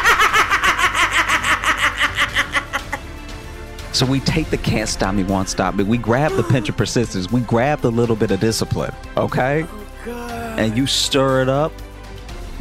So 3.92 4.06
we 4.06 4.20
take 4.20 4.50
the 4.50 4.56
can't 4.56 4.88
stop 4.88 5.14
me, 5.14 5.24
won't 5.24 5.48
stop 5.48 5.74
me. 5.74 5.84
We 5.84 5.98
grab 5.98 6.32
the 6.32 6.42
pinch 6.44 6.68
of 6.68 6.76
persistence. 6.76 7.30
We 7.30 7.40
grab 7.40 7.80
the 7.80 7.90
little 7.90 8.14
bit 8.16 8.30
of 8.30 8.38
discipline, 8.40 8.94
okay? 9.16 9.66
And 10.06 10.76
you 10.76 10.86
stir 10.86 11.42
it 11.42 11.48
up 11.48 11.72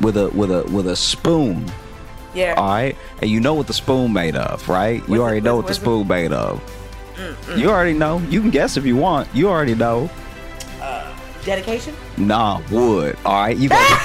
with 0.02 0.18
a 0.18 0.30
with 0.30 0.52
a 0.52 0.64
with 0.72 0.88
a 0.88 0.96
spoon, 0.96 1.66
Yeah. 2.34 2.56
all 2.58 2.68
right? 2.70 2.96
And 3.22 3.30
you 3.30 3.40
know 3.40 3.54
what 3.54 3.68
the 3.68 3.74
spoon 3.74 4.12
made 4.14 4.36
of, 4.36 4.68
right? 4.68 5.02
What's 5.02 5.10
you 5.10 5.16
it- 5.16 5.20
already 5.24 5.42
know 5.42 5.56
what 5.56 5.68
the 5.68 5.74
spoon 5.76 6.08
made 6.08 6.32
of. 6.32 6.62
Mm, 7.18 7.58
You 7.58 7.70
already 7.70 7.94
know. 7.94 8.20
You 8.30 8.42
can 8.42 8.50
guess 8.50 8.76
if 8.78 8.86
you 8.86 8.96
want. 8.96 9.28
You 9.34 9.50
already 9.50 9.76
know. 9.76 10.10
Dedication. 11.46 11.96
Nah, 12.18 12.60
wood. 12.70 13.18
All 13.26 13.42
right, 13.42 13.56
you 13.58 13.70
gonna 13.70 13.82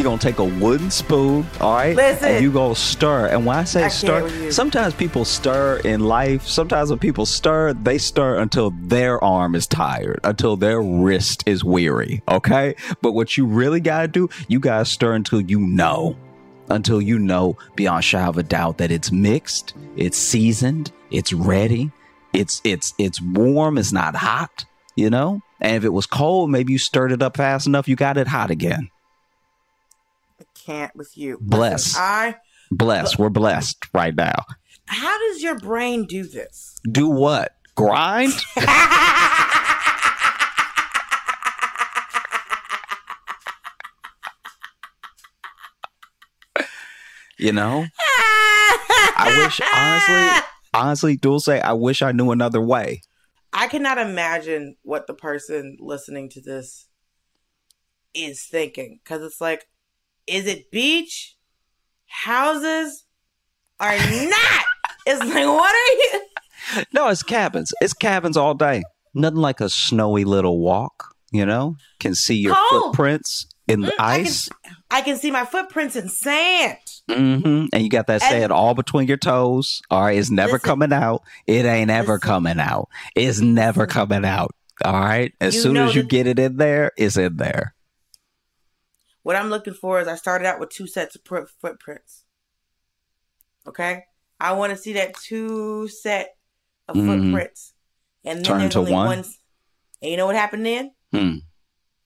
you 0.00 0.04
gonna 0.04 0.18
take 0.18 0.38
a 0.38 0.44
wooden 0.44 0.90
spoon, 0.90 1.46
all 1.60 1.74
right, 1.74 1.94
Listen. 1.94 2.30
and 2.30 2.42
you 2.42 2.50
gonna 2.50 2.74
stir. 2.74 3.26
And 3.26 3.44
when 3.44 3.54
I 3.58 3.64
say 3.64 3.84
I 3.84 3.88
stir, 3.88 4.50
sometimes 4.50 4.94
people 4.94 5.26
stir 5.26 5.76
in 5.84 6.00
life. 6.00 6.46
Sometimes 6.46 6.88
when 6.88 6.98
people 6.98 7.26
stir, 7.26 7.74
they 7.74 7.98
stir 7.98 8.38
until 8.38 8.70
their 8.70 9.22
arm 9.22 9.54
is 9.54 9.66
tired, 9.66 10.18
until 10.24 10.56
their 10.56 10.80
wrist 10.80 11.44
is 11.44 11.62
weary. 11.62 12.22
Okay, 12.28 12.74
but 13.02 13.12
what 13.12 13.36
you 13.36 13.44
really 13.44 13.78
gotta 13.80 14.08
do, 14.08 14.30
you 14.48 14.58
gotta 14.58 14.86
stir 14.86 15.12
until 15.12 15.42
you 15.42 15.60
know 15.60 16.16
until 16.70 17.02
you 17.02 17.18
know 17.18 17.58
beyond 17.76 18.02
shadow 18.02 18.30
of 18.30 18.38
a 18.38 18.42
doubt 18.42 18.78
that 18.78 18.90
it's 18.90 19.12
mixed, 19.12 19.74
it's 19.96 20.16
seasoned, 20.16 20.90
it's 21.10 21.34
ready, 21.34 21.90
it's 22.32 22.62
it's 22.64 22.94
it's 22.96 23.20
warm, 23.20 23.76
it's 23.76 23.92
not 23.92 24.16
hot, 24.16 24.64
you 24.96 25.10
know? 25.10 25.42
And 25.60 25.76
if 25.76 25.84
it 25.84 25.92
was 25.92 26.06
cold, 26.06 26.50
maybe 26.50 26.72
you 26.72 26.78
stirred 26.78 27.12
it 27.12 27.20
up 27.20 27.36
fast 27.36 27.66
enough, 27.66 27.86
you 27.86 27.96
got 27.96 28.16
it 28.16 28.28
hot 28.28 28.50
again. 28.50 28.88
Can't 30.64 30.94
with 30.94 31.16
you. 31.16 31.38
Bless. 31.40 31.88
Listen, 31.88 32.02
I. 32.02 32.36
bless. 32.70 33.18
We're 33.18 33.30
blessed 33.30 33.86
right 33.94 34.14
now. 34.14 34.44
How 34.86 35.18
does 35.18 35.42
your 35.42 35.58
brain 35.58 36.04
do 36.04 36.24
this? 36.24 36.80
Do 36.90 37.08
what? 37.08 37.54
Grind? 37.76 38.32
you 47.38 47.52
know? 47.52 47.86
I 49.22 49.34
wish 49.38 49.60
honestly, 49.74 50.50
honestly, 50.74 51.16
Dulcé, 51.16 51.62
I 51.62 51.72
wish 51.72 52.02
I 52.02 52.12
knew 52.12 52.30
another 52.30 52.60
way. 52.60 53.02
I 53.52 53.68
cannot 53.68 53.98
imagine 53.98 54.76
what 54.82 55.06
the 55.06 55.14
person 55.14 55.76
listening 55.80 56.28
to 56.30 56.40
this 56.40 56.86
is 58.14 58.44
thinking 58.44 59.00
because 59.02 59.22
it's 59.22 59.40
like, 59.40 59.66
is 60.30 60.46
it 60.46 60.70
beach, 60.70 61.36
houses, 62.06 63.04
or 63.80 63.88
not? 63.90 64.64
it's 65.06 65.20
like, 65.20 65.46
what 65.46 65.74
are 65.74 65.94
you? 65.96 66.22
No, 66.92 67.08
it's 67.08 67.22
cabins. 67.24 67.72
It's 67.80 67.92
cabins 67.94 68.36
all 68.36 68.54
day. 68.54 68.82
Nothing 69.12 69.38
like 69.40 69.60
a 69.60 69.68
snowy 69.68 70.24
little 70.24 70.60
walk, 70.60 71.14
you 71.32 71.44
know? 71.44 71.74
Can 71.98 72.14
see 72.14 72.36
your 72.36 72.54
Cold. 72.54 72.84
footprints. 72.84 73.46
in 73.66 73.80
the 73.80 73.88
Mm, 73.88 73.92
I 73.98 74.16
can, 74.18 74.26
ice. 74.26 74.48
I 74.90 75.00
can 75.00 75.16
see 75.16 75.30
my 75.32 75.44
footprints 75.44 75.96
in 75.96 76.08
sand. 76.08 76.76
Mm-hmm. 77.10 77.66
And 77.72 77.82
you 77.82 77.88
got 77.88 78.06
that 78.06 78.22
And- 78.22 78.30
sand 78.30 78.52
all 78.52 78.74
between 78.74 79.08
your 79.08 79.16
toes. 79.16 79.80
All 79.90 80.02
right. 80.02 80.16
It's 80.18 80.30
never 80.30 80.52
Listen. 80.52 80.66
coming 80.68 80.92
out. 80.92 81.22
It 81.48 81.64
ain't 81.64 81.90
ever 81.90 82.12
Listen. 82.14 82.28
coming 82.28 82.60
out. 82.60 82.88
It's 83.16 83.40
never 83.40 83.86
coming 83.88 84.24
out. 84.24 84.54
All 84.84 84.92
right. 84.92 85.32
As 85.40 85.60
soon 85.60 85.76
as 85.76 85.96
you 85.96 86.02
that- 86.02 86.10
get 86.10 86.26
it 86.28 86.38
in 86.38 86.56
there, 86.56 86.92
it's 86.96 87.16
in 87.16 87.36
there. 87.36 87.74
What 89.22 89.36
I'm 89.36 89.50
looking 89.50 89.74
for 89.74 90.00
is 90.00 90.08
I 90.08 90.14
started 90.16 90.46
out 90.46 90.58
with 90.60 90.70
two 90.70 90.86
sets 90.86 91.14
of 91.16 91.24
pr- 91.24 91.40
footprints. 91.60 92.24
Okay? 93.66 94.04
I 94.40 94.52
want 94.52 94.70
to 94.72 94.78
see 94.78 94.94
that 94.94 95.14
two 95.14 95.88
set 95.88 96.30
of 96.88 96.96
Mhm. 96.96 97.06
footprints. 97.06 97.74
And 98.24 98.38
then 98.38 98.44
Turn 98.44 98.58
there's 98.60 98.72
to 98.72 98.78
only 98.80 98.92
one? 98.92 99.06
one. 99.06 99.24
And 100.02 100.10
you 100.10 100.16
know 100.16 100.26
what 100.26 100.36
happened 100.36 100.64
then? 100.64 100.92
Hmm. 101.12 101.36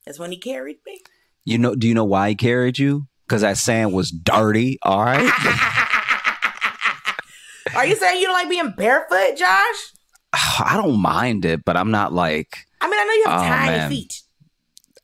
That's 0.04 0.18
when 0.18 0.32
he 0.32 0.38
carried 0.38 0.78
me. 0.86 1.00
You 1.44 1.58
know, 1.58 1.74
do 1.74 1.86
you 1.86 1.94
know 1.94 2.04
why 2.04 2.30
he 2.30 2.34
carried 2.34 2.78
you? 2.78 3.06
Because 3.26 3.42
that 3.42 3.56
sand 3.58 3.92
was 3.92 4.10
dirty. 4.10 4.78
All 4.82 5.04
right. 5.04 5.22
Are 7.76 7.86
you 7.86 7.96
saying 7.96 8.20
you 8.20 8.26
don't 8.26 8.34
like 8.34 8.48
being 8.48 8.72
barefoot, 8.76 9.36
Josh? 9.36 9.92
I 10.32 10.72
don't 10.80 11.00
mind 11.00 11.44
it, 11.44 11.64
but 11.64 11.76
I'm 11.76 11.90
not 11.90 12.12
like, 12.12 12.66
I 12.80 12.88
mean, 12.88 12.98
I 13.00 13.04
know 13.04 13.12
you 13.14 13.24
have 13.26 13.40
Oh, 13.40 13.48
tiny 13.48 13.76
man. 13.78 13.90
feet. 13.90 14.22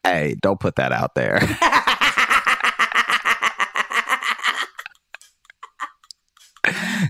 Hey, 0.04 0.36
don't 0.40 0.60
put 0.60 0.76
that 0.76 0.92
out 0.92 1.14
there. 1.14 1.40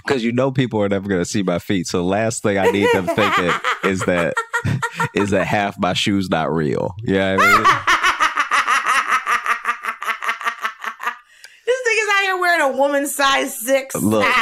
Because 0.04 0.24
you 0.24 0.32
know 0.32 0.50
people 0.50 0.82
are 0.82 0.88
never 0.88 1.08
going 1.08 1.20
to 1.20 1.24
see 1.24 1.42
my 1.42 1.58
feet. 1.58 1.86
So 1.86 1.98
the 1.98 2.04
last 2.04 2.42
thing 2.42 2.58
I 2.58 2.66
need 2.70 2.88
them 2.92 3.06
thinking 3.06 3.52
is 3.84 4.00
that 4.00 4.34
is 5.14 5.30
that 5.30 5.46
half 5.46 5.78
my 5.78 5.92
shoes 5.92 6.28
not 6.28 6.52
real. 6.52 6.94
Yeah, 7.04 7.32
you 7.32 7.38
know 7.38 7.62
I 7.64 7.96
this 11.66 11.80
thing 11.84 11.96
is 12.00 12.08
out 12.12 12.22
here 12.22 12.36
wearing 12.40 12.60
a 12.60 12.76
woman's 12.76 13.14
size 13.14 13.56
six. 13.58 13.94
Look. 13.94 14.26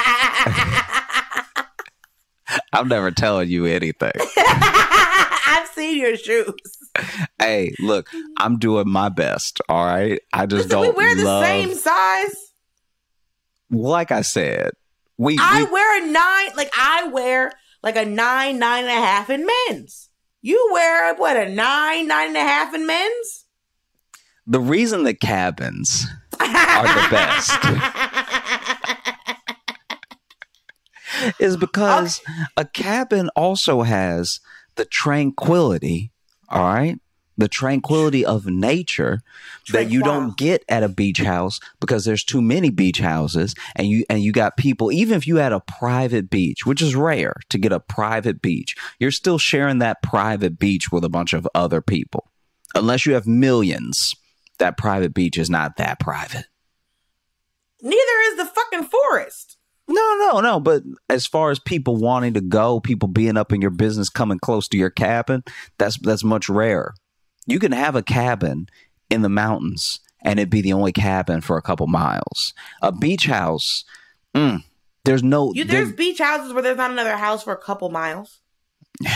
I'm 2.73 2.89
never 2.89 3.11
telling 3.11 3.51
you 3.51 3.67
anything. 3.67 4.13
I've 4.39 5.69
seen 5.69 5.99
your 5.99 6.17
shoes. 6.17 6.55
hey, 7.39 7.75
look, 7.79 8.09
I'm 8.37 8.59
doing 8.59 8.89
my 8.89 9.09
best. 9.09 9.61
All 9.69 9.85
right, 9.85 10.21
I 10.33 10.47
just 10.47 10.69
don't 10.69 10.97
wear 10.97 11.15
the 11.15 11.25
love. 11.25 11.45
same 11.45 11.75
size. 11.75 12.53
Like 13.71 14.13
I 14.13 14.23
said, 14.23 14.71
we, 15.17 15.37
I 15.39 15.65
we 15.65 15.71
wear 15.71 16.03
a 16.03 16.07
nine, 16.07 16.51
like 16.57 16.71
I 16.77 17.09
wear 17.09 17.53
like 17.83 17.97
a 17.97 18.05
nine, 18.05 18.59
nine 18.59 18.85
and 18.85 18.93
a 18.93 19.07
half 19.07 19.31
in 19.31 19.47
men's. 19.69 20.09
You 20.41 20.71
wear 20.73 21.15
what 21.17 21.37
a 21.37 21.49
nine, 21.49 22.07
nine 22.07 22.29
and 22.29 22.37
a 22.37 22.41
half 22.41 22.75
in 22.75 22.87
men's? 22.87 23.45
the 24.49 24.61
reason 24.61 25.05
the 25.05 25.15
cabins 25.15 26.07
are 26.41 26.83
the 26.83 27.09
best 27.11 27.51
is 31.39 31.59
because 31.59 32.23
a 32.57 32.65
cabin 32.65 33.29
also 33.37 33.83
has 33.83 34.41
the 34.77 34.87
tranquility, 34.87 36.13
all 36.51 36.63
right? 36.63 36.99
The 37.37 37.49
tranquility 37.49 38.25
of 38.25 38.47
nature 38.47 39.21
that 39.71 39.91
you 39.91 40.03
don't 40.03 40.37
get 40.37 40.65
at 40.69 40.83
a 40.83 40.89
beach 40.89 41.19
house 41.19 41.61
because 41.79 42.05
there's 42.05 42.25
too 42.25 42.43
many 42.43 42.71
beach 42.71 42.99
houses 42.99 43.55
and 43.77 43.87
you 43.87 44.05
and 44.11 44.21
you 44.21 44.33
got 44.33 44.57
people 44.57 44.91
even 44.91 45.17
if 45.17 45.27
you 45.29 45.37
had 45.37 45.53
a 45.53 45.61
private 45.61 46.31
beach, 46.31 46.67
which 46.67 46.83
is 46.83 46.97
rare 46.97 47.35
to 47.51 47.59
get 47.59 47.71
a 47.71 47.79
private 47.79 48.43
beach, 48.43 48.75
you're 48.99 49.13
still 49.13 49.39
sharing 49.39 49.79
that 49.79 50.03
private 50.03 50.59
beach 50.59 50.91
with 50.91 51.05
a 51.05 51.09
bunch 51.09 51.33
of 51.33 51.47
other 51.55 51.81
people. 51.81 52.29
Unless 52.75 53.07
you 53.07 53.15
have 53.15 53.27
millions, 53.27 54.17
that 54.59 54.77
private 54.77 55.15
beach 55.15 55.39
is 55.39 55.49
not 55.49 55.77
that 55.77 56.01
private. 56.01 56.47
Neither 57.81 58.21
is 58.31 58.37
the 58.37 58.47
fucking 58.47 58.89
forest. 58.89 59.58
No, 59.89 60.17
no, 60.19 60.41
no. 60.41 60.61
But 60.61 60.83
as 61.09 61.27
far 61.27 61.51
as 61.51 61.59
people 61.59 61.97
wanting 61.97 62.35
to 62.35 62.41
go, 62.41 62.79
people 62.81 63.09
being 63.09 63.37
up 63.37 63.53
in 63.53 63.61
your 63.63 63.71
business, 63.71 64.09
coming 64.11 64.39
close 64.39 64.69
to 64.69 64.77
your 64.77 64.91
cabin, 64.91 65.43
that's 65.79 65.99
that's 65.99 66.23
much 66.25 66.49
rarer. 66.49 66.95
You 67.47 67.59
can 67.59 67.73
have 67.73 67.97
a 67.97 68.03
cabin 68.03 68.67
in 69.09 69.23
the 69.23 69.31
mountains, 69.31 70.01
and 70.23 70.39
it'd 70.39 70.51
be 70.51 70.61
the 70.61 70.75
only 70.75 70.93
cabin 70.93 71.41
for 71.41 71.57
a 71.57 71.63
couple 71.63 71.87
miles. 71.87 72.53
A 72.83 72.93
beach 72.93 73.25
house, 73.27 73.85
mm, 74.37 74.63
there's 75.07 75.23
no. 75.23 75.53
You, 75.55 75.65
there- 75.65 75.85
there's 75.85 75.97
beach 75.97 76.19
houses 76.19 76.53
where 76.53 76.63
there's 76.63 76.77
not 76.77 76.91
another 76.91 77.17
house 77.17 77.43
for 77.43 77.53
a 77.55 77.57
couple 77.57 77.89
miles. 77.89 78.41
all 79.07 79.11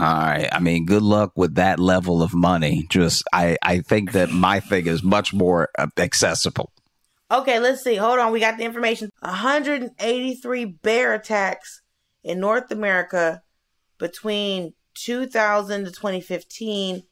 right. 0.00 0.48
I 0.52 0.58
mean, 0.60 0.84
good 0.84 1.02
luck 1.02 1.32
with 1.36 1.54
that 1.54 1.78
level 1.78 2.22
of 2.22 2.34
money. 2.34 2.86
Just, 2.90 3.22
I, 3.32 3.56
I 3.62 3.80
think 3.80 4.12
that 4.12 4.30
my 4.30 4.58
thing 4.60 4.86
is 4.86 5.02
much 5.02 5.32
more 5.32 5.68
uh, 5.78 5.86
accessible. 5.96 6.72
Okay, 7.30 7.58
let's 7.58 7.82
see. 7.82 7.96
Hold 7.96 8.18
on. 8.18 8.32
We 8.32 8.40
got 8.40 8.56
the 8.56 8.64
information. 8.64 9.10
183 9.20 10.64
bear 10.64 11.14
attacks 11.14 11.82
in 12.24 12.40
North 12.40 12.70
America 12.70 13.42
between 13.98 14.72
2000 14.94 15.84
to 15.84 15.90
2015. 15.90 17.02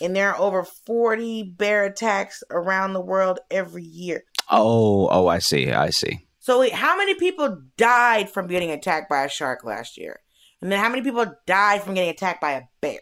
And 0.00 0.14
there 0.14 0.30
are 0.34 0.40
over 0.40 0.62
40 0.62 1.54
bear 1.56 1.84
attacks 1.84 2.42
around 2.50 2.92
the 2.92 3.00
world 3.00 3.38
every 3.50 3.84
year. 3.84 4.24
Oh, 4.50 5.08
oh, 5.10 5.26
I 5.26 5.38
see. 5.38 5.72
I 5.72 5.90
see. 5.90 6.26
So, 6.38 6.60
wait, 6.60 6.72
how 6.72 6.96
many 6.96 7.14
people 7.14 7.62
died 7.76 8.30
from 8.30 8.46
getting 8.46 8.70
attacked 8.70 9.08
by 9.08 9.24
a 9.24 9.28
shark 9.28 9.64
last 9.64 9.98
year? 9.98 10.20
And 10.60 10.70
then 10.70 10.78
how 10.78 10.88
many 10.88 11.02
people 11.02 11.26
died 11.46 11.82
from 11.82 11.94
getting 11.94 12.10
attacked 12.10 12.40
by 12.40 12.52
a 12.52 12.62
bear? 12.80 13.00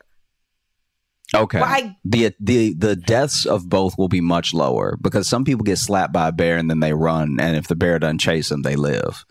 Okay. 1.34 1.96
The 2.04 2.32
the 2.38 2.74
the 2.74 2.96
deaths 2.96 3.46
of 3.46 3.68
both 3.68 3.98
will 3.98 4.08
be 4.08 4.20
much 4.20 4.54
lower 4.54 4.96
because 5.00 5.28
some 5.28 5.44
people 5.44 5.64
get 5.64 5.78
slapped 5.78 6.12
by 6.12 6.28
a 6.28 6.32
bear 6.32 6.56
and 6.56 6.70
then 6.70 6.80
they 6.80 6.92
run, 6.92 7.38
and 7.40 7.56
if 7.56 7.66
the 7.66 7.76
bear 7.76 7.98
doesn't 7.98 8.18
chase 8.18 8.48
them, 8.48 8.62
they 8.62 8.76
live. 8.76 9.24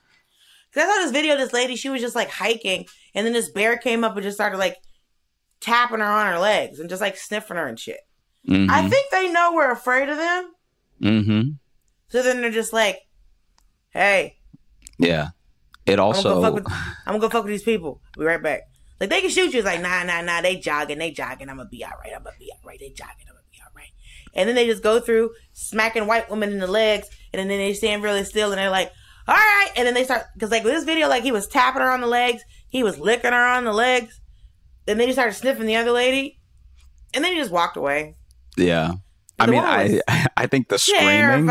Cause 0.74 0.84
I 0.84 0.88
saw 0.88 1.04
this 1.04 1.12
video 1.12 1.34
of 1.34 1.40
this 1.40 1.54
lady, 1.54 1.76
she 1.76 1.90
was 1.90 2.02
just 2.02 2.16
like 2.16 2.30
hiking, 2.30 2.88
and 3.14 3.26
then 3.26 3.34
this 3.34 3.50
bear 3.50 3.78
came 3.78 4.04
up 4.04 4.16
and 4.16 4.24
just 4.24 4.38
started 4.38 4.58
like 4.58 4.78
tapping 5.60 6.00
her 6.00 6.06
on 6.06 6.34
her 6.34 6.40
legs 6.40 6.80
and 6.80 6.90
just 6.90 7.02
like 7.02 7.16
sniffing 7.16 7.58
her 7.58 7.68
and 7.68 7.80
shit. 7.80 8.00
Mm-hmm. 8.48 8.70
I 8.70 8.90
think 8.90 9.10
they 9.12 9.30
know 9.30 9.54
we're 9.54 9.72
afraid 9.72 10.10
of 10.10 10.18
them. 10.18 10.52
mm-hmm. 11.02 11.50
So 12.10 12.22
then 12.22 12.42
they're 12.42 12.52
just 12.52 12.74
like, 12.74 13.00
hey, 13.92 14.38
Yeah. 14.98 15.30
It 15.86 16.00
I'm 16.00 16.12
gonna, 16.12 16.24
go 16.24 16.30
also 16.30 16.42
fuck 16.42 16.54
with, 16.54 16.66
I'm 16.70 17.06
gonna 17.06 17.20
go 17.20 17.30
fuck 17.30 17.44
with 17.44 17.52
these 17.52 17.64
people. 17.64 18.02
Be 18.18 18.24
right 18.24 18.42
back. 18.42 18.62
Like 19.04 19.10
they 19.10 19.20
can 19.20 19.32
shoot 19.32 19.52
you. 19.52 19.60
It's 19.60 19.66
like, 19.66 19.82
nah, 19.82 20.04
nah, 20.04 20.22
nah, 20.22 20.40
they 20.40 20.56
jogging, 20.56 20.98
they 20.98 21.12
jogging, 21.12 21.50
I'm 21.50 21.58
gonna 21.58 21.68
be 21.68 21.84
alright, 21.84 22.14
I'm 22.16 22.24
gonna 22.24 22.38
be 22.40 22.50
alright, 22.62 22.80
they 22.80 22.88
jogging, 22.88 23.26
I'm 23.28 23.34
gonna 23.34 23.44
be 23.52 23.60
alright. 23.68 23.90
And 24.34 24.48
then 24.48 24.56
they 24.56 24.66
just 24.66 24.82
go 24.82 25.02
through 25.02 25.32
smacking 25.52 26.08
white 26.08 26.30
women 26.30 26.54
in 26.54 26.60
the 26.60 26.68
legs, 26.68 27.10
and 27.34 27.38
then 27.42 27.50
they 27.50 27.74
stand 27.74 28.02
really 28.02 28.24
still 28.24 28.54
and 28.54 28.58
they're 28.58 28.70
like, 28.70 28.94
alright, 29.28 29.72
and 29.76 29.86
then 29.86 29.94
they 29.94 30.06
start 30.06 30.24
cause 30.40 30.52
like 30.52 30.64
with 30.64 30.72
this 30.72 30.86
video, 30.86 31.10
like 31.10 31.24
he 31.24 31.34
was 31.34 31.48
tapping 31.48 31.82
her 31.82 31.92
on 31.92 32.00
the 32.00 32.08
legs, 32.08 32.44
he 32.70 32.82
was 32.82 32.98
licking 32.98 33.34
her 33.34 33.46
on 33.46 33.66
the 33.66 33.74
legs, 33.74 34.22
and 34.88 34.98
then 34.98 35.10
he 35.10 35.12
started 35.12 35.34
sniffing 35.34 35.66
the 35.66 35.76
other 35.76 35.92
lady, 35.92 36.40
and 37.14 37.26
then 37.26 37.34
he 37.34 37.38
just 37.38 37.52
walked 37.52 37.76
away. 37.76 38.16
yeah. 38.56 38.94
I 39.38 39.48
mean, 39.48 39.60
I 39.60 40.00
I 40.38 40.48
think 40.48 40.70
the 40.70 40.80
screaming 40.80 41.50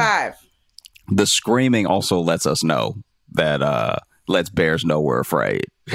the 1.09 1.27
screaming 1.27 1.87
also 1.87 2.19
lets 2.21 2.47
us 2.47 2.65
know 2.65 2.95
that 3.33 3.61
uh 3.61 3.97
lets 4.27 4.49
bears 4.49 4.87
know 4.87 5.03
we're 5.03 5.21
afraid. 5.21 5.67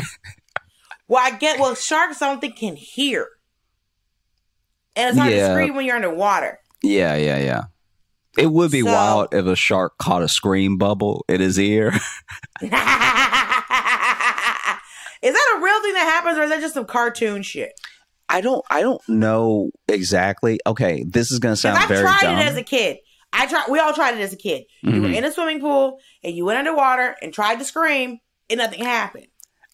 Well, 1.07 1.23
I 1.23 1.37
get. 1.37 1.59
Well, 1.59 1.73
sharks, 1.75 2.21
I 2.21 2.27
don't 2.29 2.41
think 2.41 2.57
can 2.57 2.75
hear, 2.75 3.27
and 4.95 5.09
it's 5.09 5.17
hard 5.17 5.31
Yeah. 5.33 5.47
to 5.47 5.53
scream 5.53 5.75
when 5.75 5.85
you're 5.85 5.95
underwater. 5.95 6.59
Yeah, 6.83 7.15
yeah, 7.15 7.37
yeah. 7.39 7.61
It 8.37 8.51
would 8.51 8.71
be 8.71 8.81
So- 8.81 8.87
wild 8.91 9.33
if 9.33 9.45
a 9.45 9.55
shark 9.55 9.97
caught 9.97 10.21
a 10.21 10.27
scream 10.27 10.77
bubble 10.77 11.25
in 11.29 11.41
his 11.41 11.57
ear. 11.59 11.87
is 12.61 12.69
that 15.33 15.55
a 15.57 15.61
real 15.63 15.81
thing 15.81 15.93
that 15.93 16.07
happens, 16.13 16.37
or 16.37 16.43
is 16.43 16.49
that 16.49 16.59
just 16.61 16.73
some 16.73 16.85
cartoon 16.85 17.41
shit? 17.41 17.71
I 18.29 18.41
don't 18.41 18.63
I 18.69 18.81
don't 18.81 19.01
know 19.07 19.71
exactly. 19.87 20.59
Okay, 20.67 21.05
this 21.07 21.31
is 21.31 21.39
gonna 21.39 21.55
sound 21.55 21.77
I've 21.77 21.87
very 21.87 22.01
tried 22.01 22.21
dumb. 22.21 22.37
it 22.39 22.45
as 22.45 22.57
a 22.57 22.63
kid. 22.63 22.97
I 23.33 23.45
tried. 23.47 23.65
We 23.69 23.79
all 23.79 23.93
tried 23.93 24.15
it 24.15 24.21
as 24.21 24.33
a 24.33 24.37
kid. 24.37 24.63
You 24.83 25.01
were 25.01 25.07
Mhm. 25.09 25.15
in 25.15 25.23
a 25.25 25.31
swimming 25.31 25.59
pool 25.61 25.99
and 26.23 26.35
you 26.35 26.45
went 26.45 26.59
underwater 26.59 27.15
and 27.21 27.33
tried 27.33 27.59
to 27.59 27.65
scream, 27.65 28.19
and 28.49 28.57
nothing 28.59 28.83
happened. 28.83 29.27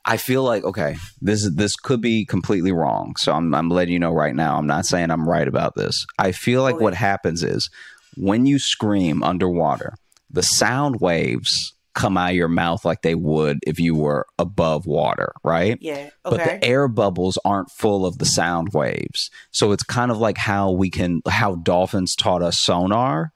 I 0.05 0.17
feel 0.17 0.43
like 0.43 0.63
okay, 0.63 0.97
this 1.21 1.43
is 1.43 1.55
this 1.55 1.75
could 1.75 2.01
be 2.01 2.25
completely 2.25 2.71
wrong. 2.71 3.15
So 3.17 3.31
I'm 3.31 3.53
I'm 3.53 3.69
letting 3.69 3.93
you 3.93 3.99
know 3.99 4.13
right 4.13 4.35
now. 4.35 4.57
I'm 4.57 4.67
not 4.67 4.85
saying 4.85 5.11
I'm 5.11 5.27
right 5.27 5.47
about 5.47 5.75
this. 5.75 6.05
I 6.19 6.31
feel 6.31 6.61
like 6.61 6.79
what 6.79 6.93
happens 6.93 7.43
is 7.43 7.69
when 8.15 8.45
you 8.45 8.59
scream 8.59 9.23
underwater, 9.23 9.95
the 10.29 10.43
sound 10.43 10.99
waves 10.99 11.73
come 11.93 12.17
out 12.17 12.31
of 12.31 12.35
your 12.35 12.47
mouth 12.47 12.83
like 12.83 13.03
they 13.03 13.15
would 13.15 13.59
if 13.65 13.79
you 13.79 13.95
were 13.95 14.25
above 14.39 14.85
water, 14.85 15.33
right? 15.43 15.77
Yeah. 15.79 16.09
But 16.23 16.37
the 16.37 16.65
air 16.65 16.87
bubbles 16.87 17.37
aren't 17.45 17.69
full 17.69 18.05
of 18.05 18.17
the 18.17 18.25
sound 18.25 18.73
waves. 18.73 19.29
So 19.51 19.71
it's 19.71 19.83
kind 19.83 20.11
of 20.11 20.17
like 20.17 20.37
how 20.37 20.71
we 20.71 20.89
can 20.89 21.21
how 21.27 21.55
dolphins 21.55 22.15
taught 22.15 22.41
us 22.41 22.57
sonar 22.57 23.31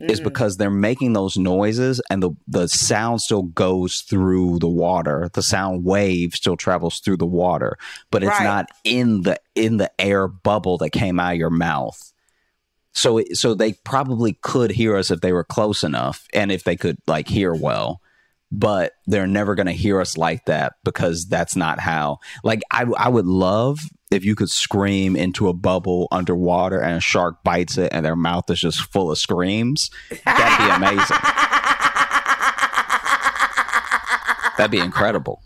is 0.00 0.20
Mm. 0.20 0.24
because 0.24 0.56
they're 0.56 0.70
making 0.70 1.12
those 1.12 1.36
noises 1.36 2.00
and 2.10 2.22
the 2.22 2.30
the 2.46 2.68
sound 2.68 3.20
still 3.20 3.42
goes 3.42 4.00
through 4.00 4.58
the 4.60 4.68
water. 4.68 5.28
The 5.32 5.42
sound 5.42 5.84
wave 5.84 6.34
still 6.34 6.56
travels 6.56 7.00
through 7.00 7.16
the 7.18 7.26
water, 7.26 7.76
but 8.10 8.22
it's 8.22 8.30
Right. 8.38 8.44
not 8.44 8.66
in 8.84 9.22
the 9.22 9.40
in 9.54 9.78
the 9.78 9.90
air 10.00 10.28
bubble 10.28 10.78
that 10.78 10.90
came 10.90 11.18
out 11.18 11.32
of 11.32 11.38
your 11.38 11.50
mouth. 11.50 12.12
So 12.92 13.22
so 13.32 13.54
they 13.54 13.74
probably 13.84 14.38
could 14.42 14.70
hear 14.72 14.96
us 14.96 15.10
if 15.10 15.20
they 15.20 15.32
were 15.32 15.44
close 15.44 15.84
enough 15.84 16.26
and 16.32 16.50
if 16.50 16.64
they 16.64 16.76
could 16.76 16.98
like 17.06 17.28
hear 17.28 17.54
well. 17.54 18.00
But 18.50 18.92
they're 19.06 19.26
never 19.26 19.54
going 19.54 19.66
to 19.66 19.72
hear 19.72 20.00
us 20.00 20.16
like 20.16 20.46
that 20.46 20.74
because 20.84 21.26
that's 21.26 21.54
not 21.54 21.80
how. 21.80 22.18
Like 22.42 22.62
I 22.70 22.84
I 22.96 23.08
would 23.08 23.26
love 23.26 23.78
if 24.10 24.24
you 24.24 24.34
could 24.34 24.48
scream 24.48 25.16
into 25.16 25.48
a 25.48 25.52
bubble 25.52 26.08
underwater 26.10 26.80
and 26.80 26.96
a 26.96 27.00
shark 27.00 27.44
bites 27.44 27.76
it 27.76 27.92
and 27.92 28.06
their 28.06 28.16
mouth 28.16 28.48
is 28.50 28.60
just 28.60 28.90
full 28.90 29.10
of 29.10 29.18
screams. 29.18 29.90
That'd 30.24 30.66
be 30.66 30.74
amazing. 30.74 31.16
That'd 34.56 34.70
be 34.70 34.78
incredible. 34.78 35.42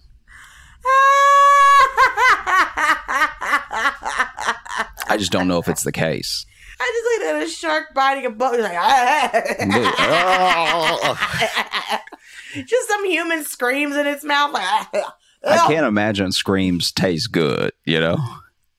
I 5.08 5.16
just 5.18 5.32
don't 5.32 5.48
know 5.48 5.58
if 5.58 5.68
it's 5.68 5.82
the 5.82 5.92
case. 5.92 6.46
I 6.80 6.90
just 6.94 7.04
looked 7.04 7.24
at 7.36 7.42
a 7.42 7.48
shark 7.50 7.92
biting 7.94 8.24
a 8.26 8.30
bug. 8.30 8.58
Like, 8.58 8.72
just 12.66 12.88
some 12.88 13.04
human 13.04 13.44
screams 13.44 13.96
in 13.96 14.06
its 14.06 14.24
mouth. 14.24 14.52
Like, 14.52 14.64
ah, 14.64 14.90
ah, 14.94 15.16
ah. 15.44 15.64
I 15.64 15.72
can't 15.72 15.86
imagine 15.86 16.32
screams 16.32 16.92
taste 16.92 17.32
good, 17.32 17.72
you 17.84 18.00
know? 18.00 18.16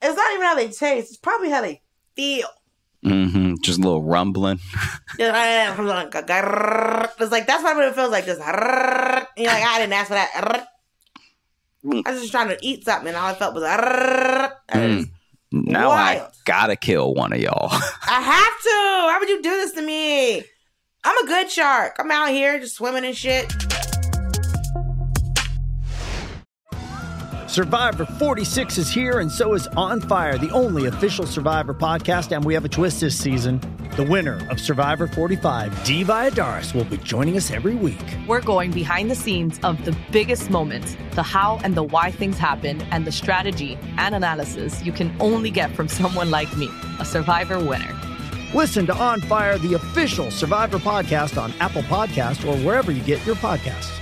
It's 0.01 0.17
not 0.17 0.33
even 0.33 0.45
how 0.45 0.55
they 0.55 0.67
taste, 0.67 1.11
it's 1.11 1.17
probably 1.17 1.49
how 1.49 1.61
they 1.61 1.81
feel. 2.15 2.47
Mm-hmm. 3.05 3.55
Just 3.61 3.79
a 3.79 3.81
little 3.81 4.03
rumbling. 4.03 4.59
it's 7.19 7.31
like, 7.31 7.47
that's 7.47 7.63
what 7.63 7.83
it 7.83 7.95
feels 7.95 8.11
like. 8.11 8.25
Just, 8.25 8.39
you're 8.39 8.47
like, 8.47 9.63
I 9.63 9.79
didn't 9.79 9.93
ask 9.93 10.07
for 10.07 10.13
that. 10.13 10.67
I 11.85 12.11
was 12.11 12.21
just 12.21 12.31
trying 12.31 12.47
to 12.47 12.57
eat 12.61 12.85
something, 12.85 13.09
and 13.09 13.17
all 13.17 13.27
I 13.27 13.33
felt 13.33 13.55
was, 13.55 13.63
mm. 13.63 15.09
Now 15.51 15.89
Wild. 15.89 16.21
I 16.21 16.31
gotta 16.45 16.75
kill 16.75 17.13
one 17.13 17.31
of 17.31 17.39
y'all. 17.39 17.69
I 17.71 18.21
have 18.21 18.61
to. 18.61 19.05
Why 19.05 19.17
would 19.19 19.29
you 19.29 19.41
do 19.41 19.49
this 19.51 19.73
to 19.73 19.83
me? 19.83 20.43
I'm 21.05 21.25
a 21.25 21.27
good 21.27 21.51
shark. 21.51 21.97
I'm 21.99 22.11
out 22.11 22.29
here 22.29 22.59
just 22.59 22.75
swimming 22.75 23.05
and 23.05 23.15
shit. 23.15 23.51
Survivor 27.47 28.05
46 28.05 28.79
is 28.79 28.89
here, 28.89 29.19
and 29.19 29.31
so 29.31 29.53
is 29.53 29.67
On 29.67 30.01
Fire, 30.01 30.39
the 30.39 30.49
only 30.49 30.87
official 30.87 31.27
Survivor 31.27 31.73
podcast. 31.73 32.35
And 32.35 32.43
we 32.43 32.53
have 32.55 32.65
a 32.65 32.69
twist 32.69 33.01
this 33.01 33.15
season. 33.15 33.59
The 33.95 34.03
winner 34.03 34.47
of 34.49 34.59
Survivor 34.59 35.05
45, 35.07 35.83
Dee 35.83 36.03
Valladares, 36.03 36.73
will 36.73 36.85
be 36.85 36.97
joining 36.97 37.37
us 37.37 37.51
every 37.51 37.75
week. 37.75 38.01
We're 38.27 38.41
going 38.41 38.71
behind 38.71 39.11
the 39.11 39.15
scenes 39.15 39.59
of 39.61 39.85
the 39.85 39.95
biggest 40.11 40.49
moments, 40.49 40.97
the 41.11 41.21
how 41.21 41.59
and 41.63 41.75
the 41.75 41.83
why 41.83 42.09
things 42.09 42.39
happen, 42.39 42.81
and 42.89 43.05
the 43.05 43.11
strategy 43.11 43.77
and 43.97 44.15
analysis 44.15 44.83
you 44.83 44.91
can 44.91 45.15
only 45.19 45.51
get 45.51 45.75
from 45.75 45.87
someone 45.87 46.31
like 46.31 46.57
me, 46.57 46.69
a 46.99 47.05
Survivor 47.05 47.59
winner. 47.59 47.93
Listen 48.53 48.85
to 48.85 48.95
On 48.95 49.19
Fire, 49.19 49.57
the 49.57 49.73
official 49.73 50.29
Survivor 50.29 50.77
podcast 50.77 51.41
on 51.41 51.51
Apple 51.59 51.81
Podcast 51.83 52.47
or 52.47 52.55
wherever 52.63 52.91
you 52.91 53.01
get 53.01 53.25
your 53.25 53.35
podcasts. 53.35 53.99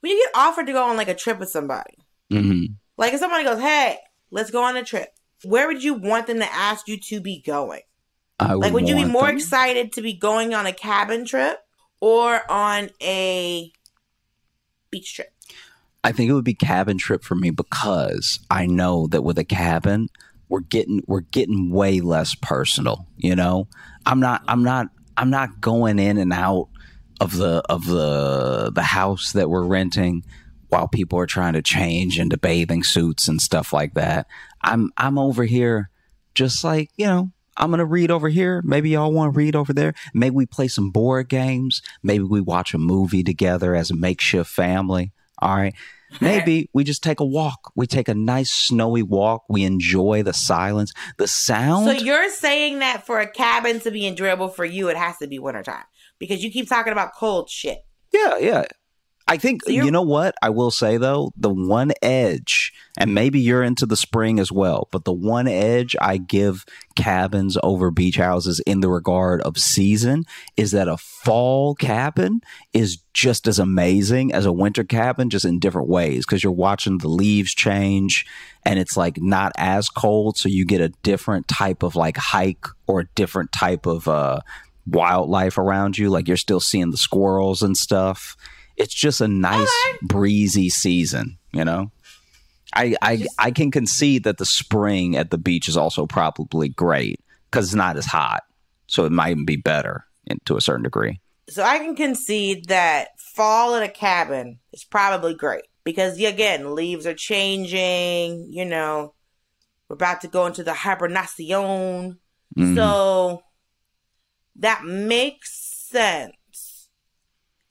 when 0.00 0.12
you 0.12 0.18
get 0.18 0.30
offered 0.34 0.66
to 0.66 0.72
go 0.72 0.82
on 0.84 0.96
like 0.96 1.08
a 1.08 1.14
trip 1.14 1.38
with 1.38 1.48
somebody, 1.48 1.96
mm-hmm. 2.32 2.72
like 2.96 3.12
if 3.12 3.20
somebody 3.20 3.44
goes, 3.44 3.60
"Hey, 3.60 3.98
let's 4.30 4.50
go 4.50 4.62
on 4.62 4.76
a 4.76 4.84
trip," 4.84 5.08
where 5.44 5.66
would 5.66 5.82
you 5.82 5.94
want 5.94 6.26
them 6.26 6.38
to 6.38 6.52
ask 6.52 6.88
you 6.88 6.98
to 6.98 7.20
be 7.20 7.42
going? 7.44 7.82
I 8.38 8.54
like, 8.54 8.72
would 8.72 8.88
you 8.88 8.94
be 8.94 9.04
more 9.04 9.26
them. 9.26 9.36
excited 9.36 9.92
to 9.92 10.02
be 10.02 10.14
going 10.14 10.54
on 10.54 10.66
a 10.66 10.72
cabin 10.72 11.26
trip 11.26 11.58
or 12.00 12.50
on 12.50 12.90
a 13.02 13.72
beach 14.90 15.14
trip? 15.14 15.32
I 16.02 16.12
think 16.12 16.30
it 16.30 16.34
would 16.34 16.44
be 16.44 16.54
cabin 16.54 16.98
trip 16.98 17.22
for 17.22 17.34
me 17.34 17.50
because 17.50 18.40
I 18.50 18.66
know 18.66 19.06
that 19.08 19.22
with 19.22 19.38
a 19.38 19.44
cabin, 19.44 20.08
we're 20.48 20.60
getting 20.60 21.02
we're 21.06 21.20
getting 21.20 21.70
way 21.70 22.00
less 22.00 22.34
personal. 22.34 23.06
You 23.16 23.36
know, 23.36 23.68
I'm 24.06 24.20
not 24.20 24.42
I'm 24.48 24.62
not 24.62 24.88
I'm 25.16 25.30
not 25.30 25.60
going 25.60 25.98
in 25.98 26.18
and 26.18 26.32
out 26.32 26.68
of 27.20 27.36
the 27.36 27.62
of 27.68 27.86
the 27.86 28.72
the 28.74 28.82
house 28.82 29.32
that 29.32 29.50
we're 29.50 29.64
renting 29.64 30.24
while 30.68 30.88
people 30.88 31.18
are 31.18 31.26
trying 31.26 31.52
to 31.52 31.62
change 31.62 32.18
into 32.18 32.38
bathing 32.38 32.82
suits 32.82 33.28
and 33.28 33.40
stuff 33.40 33.72
like 33.72 33.94
that. 33.94 34.26
I'm 34.62 34.90
I'm 34.96 35.18
over 35.18 35.44
here 35.44 35.90
just 36.34 36.64
like, 36.64 36.90
you 36.96 37.06
know, 37.06 37.30
I'm 37.56 37.70
gonna 37.70 37.84
read 37.84 38.10
over 38.10 38.28
here. 38.28 38.62
Maybe 38.64 38.90
y'all 38.90 39.12
want 39.12 39.34
to 39.34 39.36
read 39.36 39.54
over 39.54 39.72
there. 39.72 39.94
Maybe 40.14 40.34
we 40.34 40.46
play 40.46 40.68
some 40.68 40.90
board 40.90 41.28
games. 41.28 41.82
Maybe 42.02 42.24
we 42.24 42.40
watch 42.40 42.72
a 42.72 42.78
movie 42.78 43.22
together 43.22 43.74
as 43.74 43.90
a 43.90 43.96
makeshift 43.96 44.50
family. 44.50 45.12
All 45.40 45.56
right. 45.56 45.74
Maybe 46.20 46.68
we 46.74 46.84
just 46.84 47.02
take 47.02 47.20
a 47.20 47.24
walk. 47.24 47.72
We 47.76 47.86
take 47.86 48.08
a 48.08 48.14
nice 48.14 48.50
snowy 48.50 49.02
walk. 49.02 49.44
We 49.48 49.64
enjoy 49.64 50.22
the 50.22 50.32
silence, 50.32 50.92
the 51.18 51.28
sound. 51.28 51.86
So 51.86 51.92
you're 51.92 52.30
saying 52.30 52.80
that 52.80 53.06
for 53.06 53.20
a 53.20 53.30
cabin 53.30 53.80
to 53.80 53.90
be 53.90 54.06
enjoyable 54.06 54.48
for 54.48 54.64
you, 54.64 54.88
it 54.88 54.96
has 54.96 55.18
to 55.18 55.26
be 55.26 55.38
wintertime 55.38 55.84
because 56.18 56.42
you 56.42 56.50
keep 56.50 56.68
talking 56.68 56.92
about 56.92 57.14
cold 57.14 57.48
shit. 57.48 57.84
Yeah, 58.12 58.38
yeah. 58.38 58.64
I 59.30 59.36
think 59.36 59.62
so 59.62 59.70
you 59.70 59.92
know 59.92 60.02
what 60.02 60.34
I 60.42 60.50
will 60.50 60.72
say 60.72 60.96
though, 60.96 61.32
the 61.36 61.54
one 61.54 61.92
edge, 62.02 62.72
and 62.98 63.14
maybe 63.14 63.38
you're 63.38 63.62
into 63.62 63.86
the 63.86 63.96
spring 63.96 64.40
as 64.40 64.50
well, 64.50 64.88
but 64.90 65.04
the 65.04 65.12
one 65.12 65.46
edge 65.46 65.94
I 66.00 66.16
give 66.16 66.64
cabins 66.96 67.56
over 67.62 67.92
beach 67.92 68.16
houses 68.16 68.58
in 68.66 68.80
the 68.80 68.90
regard 68.90 69.40
of 69.42 69.56
season 69.56 70.24
is 70.56 70.72
that 70.72 70.88
a 70.88 70.96
fall 70.96 71.76
cabin 71.76 72.40
is 72.72 72.98
just 73.14 73.46
as 73.46 73.60
amazing 73.60 74.32
as 74.32 74.46
a 74.46 74.52
winter 74.52 74.82
cabin, 74.82 75.30
just 75.30 75.44
in 75.44 75.60
different 75.60 75.88
ways 75.88 76.26
because 76.26 76.42
you're 76.42 76.52
watching 76.52 76.98
the 76.98 77.08
leaves 77.08 77.54
change 77.54 78.26
and 78.66 78.80
it's 78.80 78.96
like 78.96 79.22
not 79.22 79.52
as 79.56 79.88
cold, 79.88 80.38
so 80.38 80.48
you 80.48 80.66
get 80.66 80.80
a 80.80 80.88
different 81.04 81.46
type 81.46 81.84
of 81.84 81.94
like 81.94 82.16
hike 82.16 82.66
or 82.88 83.00
a 83.02 83.08
different 83.14 83.52
type 83.52 83.86
of 83.86 84.08
uh 84.08 84.40
wildlife 84.88 85.56
around 85.56 85.96
you. 85.96 86.10
Like 86.10 86.26
you're 86.26 86.36
still 86.36 86.58
seeing 86.58 86.90
the 86.90 86.96
squirrels 86.96 87.62
and 87.62 87.76
stuff. 87.76 88.36
It's 88.80 88.94
just 88.94 89.20
a 89.20 89.28
nice 89.28 89.58
right. 89.58 89.98
breezy 90.02 90.70
season, 90.70 91.36
you 91.52 91.66
know. 91.66 91.92
I 92.74 92.96
I 93.02 93.26
I 93.38 93.50
can 93.50 93.70
concede 93.70 94.24
that 94.24 94.38
the 94.38 94.46
spring 94.46 95.16
at 95.16 95.30
the 95.30 95.36
beach 95.36 95.68
is 95.68 95.76
also 95.76 96.06
probably 96.06 96.70
great 96.70 97.20
because 97.50 97.66
it's 97.66 97.74
not 97.74 97.98
as 97.98 98.06
hot, 98.06 98.42
so 98.86 99.04
it 99.04 99.12
might 99.12 99.32
even 99.32 99.44
be 99.44 99.56
better 99.56 100.06
in, 100.26 100.38
to 100.46 100.56
a 100.56 100.62
certain 100.62 100.82
degree. 100.82 101.20
So 101.50 101.62
I 101.62 101.78
can 101.78 101.94
concede 101.94 102.68
that 102.68 103.08
fall 103.18 103.74
at 103.74 103.82
a 103.82 103.88
cabin 103.88 104.60
is 104.72 104.84
probably 104.84 105.34
great 105.34 105.64
because 105.84 106.18
again, 106.18 106.74
leaves 106.74 107.06
are 107.06 107.14
changing. 107.14 108.46
You 108.50 108.64
know, 108.64 109.12
we're 109.88 109.94
about 109.94 110.22
to 110.22 110.28
go 110.28 110.46
into 110.46 110.64
the 110.64 110.72
hibernation, 110.72 112.18
mm-hmm. 112.56 112.76
so 112.76 113.42
that 114.56 114.84
makes 114.84 115.86
sense. 115.90 116.32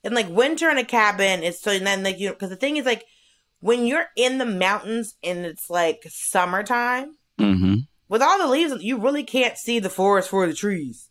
And 0.10 0.16
like 0.16 0.30
winter 0.30 0.70
in 0.70 0.78
a 0.78 0.84
cabin 0.84 1.44
is 1.44 1.62
so 1.62 1.72
and 1.72 1.86
then 1.86 2.04
like 2.04 2.20
you 2.20 2.30
because 2.30 2.50
the 2.50 2.56
thing 2.56 2.78
is 2.78 2.86
like 2.86 3.06
when 3.60 3.86
you're 3.86 4.08
in 4.16 4.38
the 4.40 4.46
mountains 4.46 5.16
and 5.24 5.46
it's 5.46 5.70
like 5.70 6.04
summertime 6.08 7.12
mm-hmm. 7.40 7.76
with 8.08 8.22
all 8.22 8.40
the 8.40 8.48
leaves, 8.48 8.74
you 8.82 8.98
really 8.98 9.24
can't 9.24 9.58
see 9.58 9.80
the 9.80 9.90
forest 9.90 10.30
for 10.30 10.48
the 10.48 10.54
trees 10.54 11.10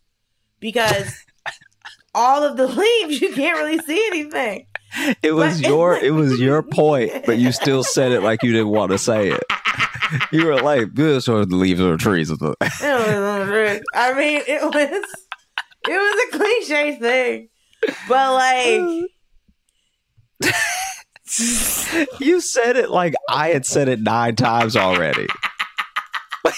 because 0.58 1.14
all 2.14 2.42
of 2.42 2.56
the 2.56 2.66
leaves 2.66 3.20
you 3.20 3.32
can't 3.32 3.58
really 3.58 3.78
see 3.78 4.04
anything. 4.08 4.66
It 5.22 5.32
was 5.32 5.61
but, 5.61 5.68
your 5.68 5.96
it 5.96 6.11
was 6.11 6.40
your 6.40 6.62
point, 6.62 7.26
but 7.26 7.38
you 7.38 7.52
still 7.52 7.84
said 7.84 8.12
it 8.12 8.22
like 8.22 8.42
you 8.42 8.52
didn't 8.52 8.68
want 8.68 8.92
to 8.92 8.98
say 8.98 9.30
it. 9.30 9.44
You 10.32 10.46
were 10.46 10.58
like, 10.58 10.94
"This 10.94 11.28
are 11.28 11.44
the 11.44 11.54
leaves 11.54 11.80
the 11.80 11.98
trees." 11.98 12.30
I 12.30 14.14
mean, 14.14 14.40
it 14.46 14.62
was 14.62 15.04
it 15.87 15.92
was 15.92 16.24
a 16.24 16.38
cliche 16.38 16.98
thing, 16.98 17.48
but 18.08 18.32
like. 18.32 19.10
you 22.20 22.40
said 22.40 22.76
it 22.76 22.90
like 22.90 23.14
I 23.28 23.48
had 23.48 23.66
said 23.66 23.88
it 23.88 24.00
nine 24.00 24.36
times 24.36 24.76
already. 24.76 25.26
like, 26.44 26.54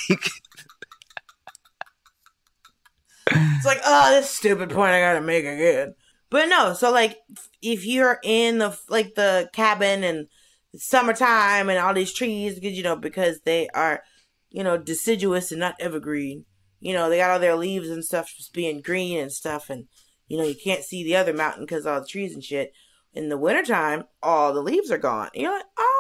it's 3.27 3.65
like, 3.65 3.81
oh, 3.85 4.11
this 4.11 4.31
stupid 4.31 4.71
point 4.71 4.93
I 4.93 5.01
gotta 5.01 5.21
make 5.21 5.45
again. 5.45 5.95
But 6.31 6.49
no, 6.49 6.75
so 6.75 6.93
like, 6.93 7.19
if 7.63 7.85
you're 7.85 8.21
in 8.23 8.59
the 8.59 8.79
like 8.89 9.15
the 9.15 9.49
cabin 9.53 10.05
and 10.05 10.29
summertime 10.77 11.69
and 11.69 11.79
all 11.79 11.95
these 11.95 12.13
trees, 12.13 12.55
because 12.55 12.77
you 12.77 12.83
know 12.83 12.97
because 12.97 13.41
they 13.45 13.69
are, 13.75 14.03
you 14.51 14.63
know, 14.63 14.77
deciduous 14.77 15.51
and 15.51 15.61
not 15.61 15.75
evergreen 15.81 16.45
you 16.81 16.95
know, 16.95 17.09
they 17.09 17.19
got 17.19 17.31
all 17.31 17.39
their 17.39 17.57
leaves 17.57 17.91
and 17.91 18.05
stuff 18.05 18.33
just 18.37 18.53
being 18.53 18.81
green 18.81 19.19
and 19.19 19.31
stuff, 19.31 19.71
and 19.71 19.87
you 20.31 20.39
know, 20.39 20.45
you 20.45 20.55
can't 20.55 20.85
see 20.85 21.03
the 21.03 21.17
other 21.17 21.35
mountain 21.35 21.65
because 21.65 21.85
all 21.87 22.01
the 22.01 22.07
trees 22.07 22.33
and 22.35 22.45
shit. 22.45 22.73
In 23.13 23.29
the 23.29 23.37
wintertime, 23.37 24.05
all 24.23 24.55
the 24.55 24.63
leaves 24.63 24.93
are 24.93 24.99
gone. 24.99 25.29
And 25.35 25.43
you're 25.43 25.53
like, 25.53 25.65
oh. 25.77 25.97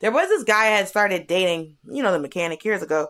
There 0.00 0.10
was 0.10 0.28
this 0.30 0.44
guy 0.44 0.64
I 0.64 0.76
had 0.76 0.88
started 0.88 1.26
dating, 1.26 1.76
you 1.84 2.02
know, 2.02 2.10
the 2.10 2.18
mechanic 2.18 2.64
years 2.64 2.82
ago, 2.82 3.08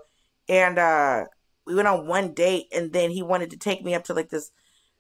and 0.49 0.77
uh 0.79 1.25
we 1.67 1.75
went 1.75 1.89
on 1.89 2.09
one 2.09 2.35
date, 2.35 2.67
and 2.75 2.93
then 2.93 3.11
he 3.11 3.23
wanted 3.23 3.51
to 3.51 3.57
take 3.57 3.83
me 3.85 3.95
up 3.95 4.05
to 4.05 4.15
like 4.15 4.29
this 4.29 4.51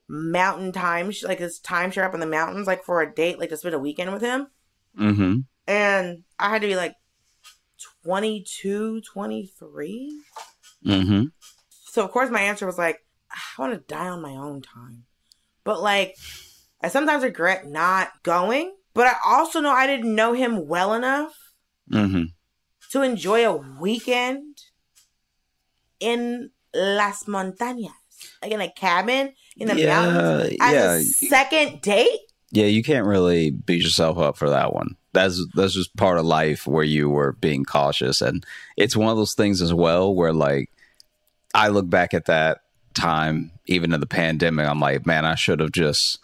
mountain 0.09 0.71
time, 0.71 1.11
like 1.25 1.39
this 1.39 1.61
timeshare 1.61 2.05
up 2.05 2.15
in 2.15 2.21
the 2.21 2.27
mountains, 2.27 2.69
like 2.69 2.85
for 2.85 3.03
a 3.03 3.13
date, 3.13 3.41
like 3.41 3.51
to 3.51 3.57
spend 3.57 3.75
a 3.75 3.79
weekend 3.79 4.13
with 4.13 4.23
him. 4.23 4.47
Mm-hmm. 4.99 5.41
And 5.67 6.23
I 6.39 6.51
had 6.51 6.63
to 6.63 6.69
be 6.69 6.77
like, 6.77 6.95
22, 8.05 9.01
23. 9.01 10.23
Mm-hmm. 10.87 11.25
So 11.95 12.05
of 12.05 12.11
course 12.11 12.29
my 12.29 12.41
answer 12.41 12.67
was 12.67 12.77
like, 12.77 12.99
I 13.31 13.63
want 13.63 13.73
to 13.73 13.79
die 13.95 14.09
on 14.09 14.21
my 14.21 14.33
own 14.33 14.63
time. 14.63 15.05
But 15.63 15.81
like, 15.81 16.17
I 16.83 16.89
sometimes 16.89 17.23
regret 17.23 17.69
not 17.69 18.09
going. 18.25 18.75
But 18.95 19.07
I 19.07 19.15
also 19.25 19.61
know 19.61 19.71
I 19.71 19.87
didn't 19.87 20.13
know 20.13 20.33
him 20.33 20.67
well 20.67 20.93
enough 20.95 21.33
Mm-hmm. 21.93 22.25
to 22.91 23.03
enjoy 23.03 23.47
a 23.47 23.57
weekend 23.81 24.57
in 26.01 26.51
Las 26.75 27.25
Montañas, 27.25 27.93
like 28.43 28.51
in 28.53 28.61
a 28.61 28.71
cabin 28.73 29.35
in 29.57 29.69
the 29.69 29.77
Yeah, 29.77 29.87
mountains, 29.87 30.57
as 30.61 30.73
yeah. 30.73 30.95
a 30.95 31.03
second 31.03 31.81
date. 31.83 32.19
Yeah, 32.51 32.67
you 32.67 32.83
can't 32.83 33.07
really 33.07 33.51
beat 33.51 33.83
yourself 33.83 34.19
up 34.19 34.37
for 34.37 34.49
that 34.51 34.73
one. 34.73 34.97
That's 35.13 35.45
that's 35.55 35.75
just 35.75 35.95
part 35.97 36.19
of 36.19 36.25
life 36.25 36.67
where 36.67 36.85
you 36.85 37.09
were 37.11 37.33
being 37.33 37.65
cautious, 37.65 38.21
and 38.21 38.45
it's 38.77 38.97
one 38.97 39.11
of 39.11 39.17
those 39.17 39.35
things 39.35 39.63
as 39.63 39.73
well 39.73 40.13
where 40.15 40.33
like 40.33 40.71
I 41.55 41.69
look 41.69 41.89
back 41.89 42.13
at 42.15 42.27
that 42.27 42.61
time, 42.95 43.53
even 43.67 43.93
in 43.93 44.01
the 44.01 44.07
pandemic, 44.07 44.67
I'm 44.67 44.81
like, 44.81 45.07
man, 45.07 45.25
I 45.25 45.37
should 45.37 45.61
have 45.61 45.73
just 45.73 46.19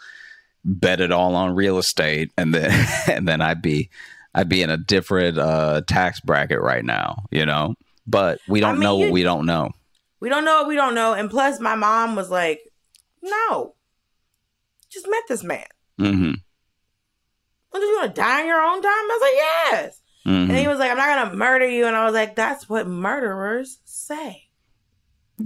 bet 0.64 1.00
it 1.00 1.12
all 1.12 1.34
on 1.36 1.54
real 1.54 1.78
estate, 1.78 2.32
and 2.36 2.54
then 2.54 2.86
and 3.08 3.26
then 3.26 3.40
I'd 3.40 3.62
be 3.62 3.90
I'd 4.34 4.48
be 4.48 4.62
in 4.62 4.70
a 4.70 4.76
different 4.76 5.38
uh, 5.38 5.82
tax 5.86 6.20
bracket 6.20 6.60
right 6.60 6.84
now, 6.84 7.24
you 7.30 7.46
know. 7.46 7.74
But 8.06 8.40
we 8.48 8.60
don't 8.60 8.74
mean, 8.74 8.82
know 8.82 8.96
what 8.96 9.12
we 9.12 9.22
don't 9.22 9.46
know. 9.46 9.70
We 10.18 10.28
don't 10.28 10.44
know 10.44 10.58
what 10.58 10.68
we 10.68 10.74
don't 10.74 10.94
know. 10.94 11.14
And 11.14 11.30
plus, 11.30 11.60
my 11.60 11.74
mom 11.74 12.16
was 12.16 12.30
like, 12.30 12.60
no, 13.22 13.74
just 14.90 15.08
met 15.08 15.22
this 15.28 15.42
man. 15.42 15.64
Mm-hmm. 15.98 16.32
Well, 17.72 17.82
you 17.82 17.98
want 17.98 18.14
to 18.14 18.20
die 18.20 18.40
on 18.40 18.46
your 18.46 18.60
own 18.60 18.82
time? 18.82 18.90
I 18.90 19.18
was 19.18 19.22
like, 19.22 19.32
yes. 19.34 20.00
Mm-hmm. 20.26 20.50
And 20.50 20.58
he 20.58 20.68
was 20.68 20.78
like, 20.78 20.90
I'm 20.90 20.96
not 20.96 21.16
going 21.16 21.30
to 21.30 21.36
murder 21.36 21.68
you. 21.68 21.86
And 21.86 21.96
I 21.96 22.04
was 22.04 22.14
like, 22.14 22.36
that's 22.36 22.68
what 22.68 22.86
murderers 22.86 23.78
say. 23.84 24.49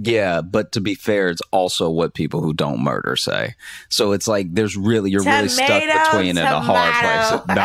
Yeah, 0.01 0.41
but 0.41 0.73
to 0.73 0.81
be 0.81 0.95
fair, 0.95 1.29
it's 1.29 1.41
also 1.51 1.89
what 1.89 2.13
people 2.13 2.41
who 2.41 2.53
don't 2.53 2.83
murder 2.83 3.15
say. 3.15 3.55
So 3.89 4.11
it's 4.11 4.27
like 4.27 4.53
there's 4.53 4.75
really 4.75 5.11
you're 5.11 5.23
really 5.23 5.47
stuck 5.47 5.81
Tomato, 5.81 6.11
between 6.11 6.37
in 6.37 6.37
a 6.37 6.59
hard 6.59 6.93
place. 6.93 7.31
No, 7.55 7.63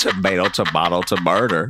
tomato, 0.12 0.48
tomato 0.48 1.02
to 1.02 1.20
murder. 1.20 1.68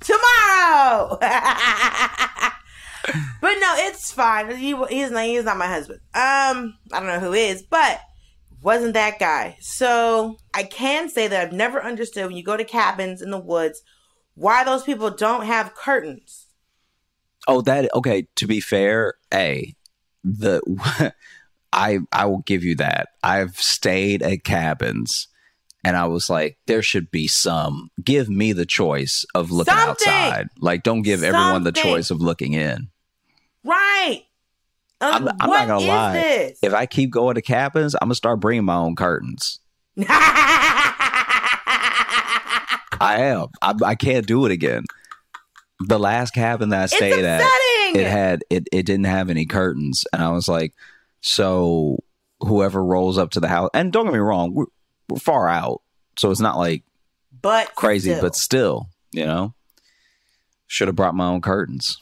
Tomorrow. 0.00 1.18
but 1.20 2.52
no, 3.42 3.74
it's 3.76 4.12
fine. 4.12 4.56
He, 4.56 4.74
he's 4.88 5.10
not, 5.10 5.24
he's 5.24 5.44
not 5.44 5.56
my 5.56 5.66
husband. 5.66 6.00
Um, 6.14 6.78
I 6.92 7.00
don't 7.00 7.06
know 7.06 7.20
who 7.20 7.32
is, 7.32 7.62
but 7.62 8.00
wasn't 8.62 8.94
that 8.94 9.18
guy. 9.18 9.56
So 9.60 10.36
I 10.54 10.64
can 10.64 11.08
say 11.08 11.28
that 11.28 11.40
I've 11.40 11.52
never 11.52 11.82
understood 11.82 12.26
when 12.26 12.36
you 12.36 12.42
go 12.42 12.56
to 12.56 12.64
cabins 12.64 13.22
in 13.22 13.30
the 13.30 13.38
woods 13.38 13.82
why 14.38 14.64
those 14.64 14.84
people 14.84 15.10
don't 15.10 15.44
have 15.46 15.74
curtains. 15.74 16.46
Oh, 17.46 17.60
that 17.62 17.92
okay. 17.94 18.28
To 18.36 18.46
be 18.46 18.60
fair, 18.60 19.14
a 19.32 19.74
the 20.24 20.60
I 21.72 21.98
I 22.12 22.26
will 22.26 22.42
give 22.46 22.64
you 22.64 22.74
that. 22.76 23.08
I've 23.22 23.56
stayed 23.56 24.22
at 24.22 24.44
cabins. 24.44 25.28
And 25.84 25.96
I 25.96 26.06
was 26.06 26.28
like, 26.28 26.58
there 26.66 26.82
should 26.82 27.10
be 27.10 27.28
some. 27.28 27.90
Give 28.02 28.28
me 28.28 28.52
the 28.52 28.66
choice 28.66 29.24
of 29.34 29.52
looking 29.52 29.72
Something! 29.72 30.08
outside. 30.12 30.48
Like, 30.58 30.82
don't 30.82 31.02
give 31.02 31.22
everyone 31.22 31.62
the 31.62 31.72
choice 31.72 32.10
of 32.10 32.20
looking 32.20 32.52
in. 32.52 32.88
Right. 33.64 34.24
Um, 35.00 35.28
I'm, 35.28 35.36
I'm 35.40 35.50
not 35.50 35.68
gonna 35.68 35.86
lie. 35.86 36.12
this? 36.14 36.58
If 36.62 36.74
I 36.74 36.86
keep 36.86 37.10
going 37.10 37.36
to 37.36 37.42
cabins, 37.42 37.94
I'm 37.94 38.08
gonna 38.08 38.16
start 38.16 38.40
bringing 38.40 38.64
my 38.64 38.74
own 38.74 38.96
curtains. 38.96 39.60
I 43.00 43.22
am. 43.22 43.48
I, 43.62 43.74
I 43.84 43.94
can't 43.94 44.26
do 44.26 44.46
it 44.46 44.52
again. 44.52 44.84
The 45.80 45.98
last 45.98 46.32
cabin 46.32 46.70
that 46.70 46.82
I 46.82 46.86
stayed 46.86 47.24
at, 47.24 47.40
it 47.94 48.06
had 48.06 48.42
it. 48.50 48.68
It 48.72 48.84
didn't 48.84 49.06
have 49.06 49.30
any 49.30 49.46
curtains, 49.46 50.04
and 50.12 50.22
I 50.22 50.30
was 50.30 50.48
like, 50.48 50.74
so 51.20 51.98
whoever 52.40 52.84
rolls 52.84 53.16
up 53.18 53.30
to 53.32 53.40
the 53.40 53.48
house, 53.48 53.70
and 53.74 53.92
don't 53.92 54.04
get 54.06 54.12
me 54.12 54.18
wrong, 54.18 54.54
we're, 54.54 54.66
we're 55.08 55.18
far 55.18 55.48
out, 55.48 55.82
so 56.16 56.30
it's 56.30 56.40
not 56.40 56.58
like 56.58 56.82
but 57.40 57.74
crazy, 57.76 58.10
still. 58.10 58.22
but 58.22 58.34
still, 58.34 58.88
you 59.12 59.24
know, 59.24 59.54
should 60.66 60.88
have 60.88 60.96
brought 60.96 61.14
my 61.14 61.26
own 61.28 61.40
curtains. 61.40 61.98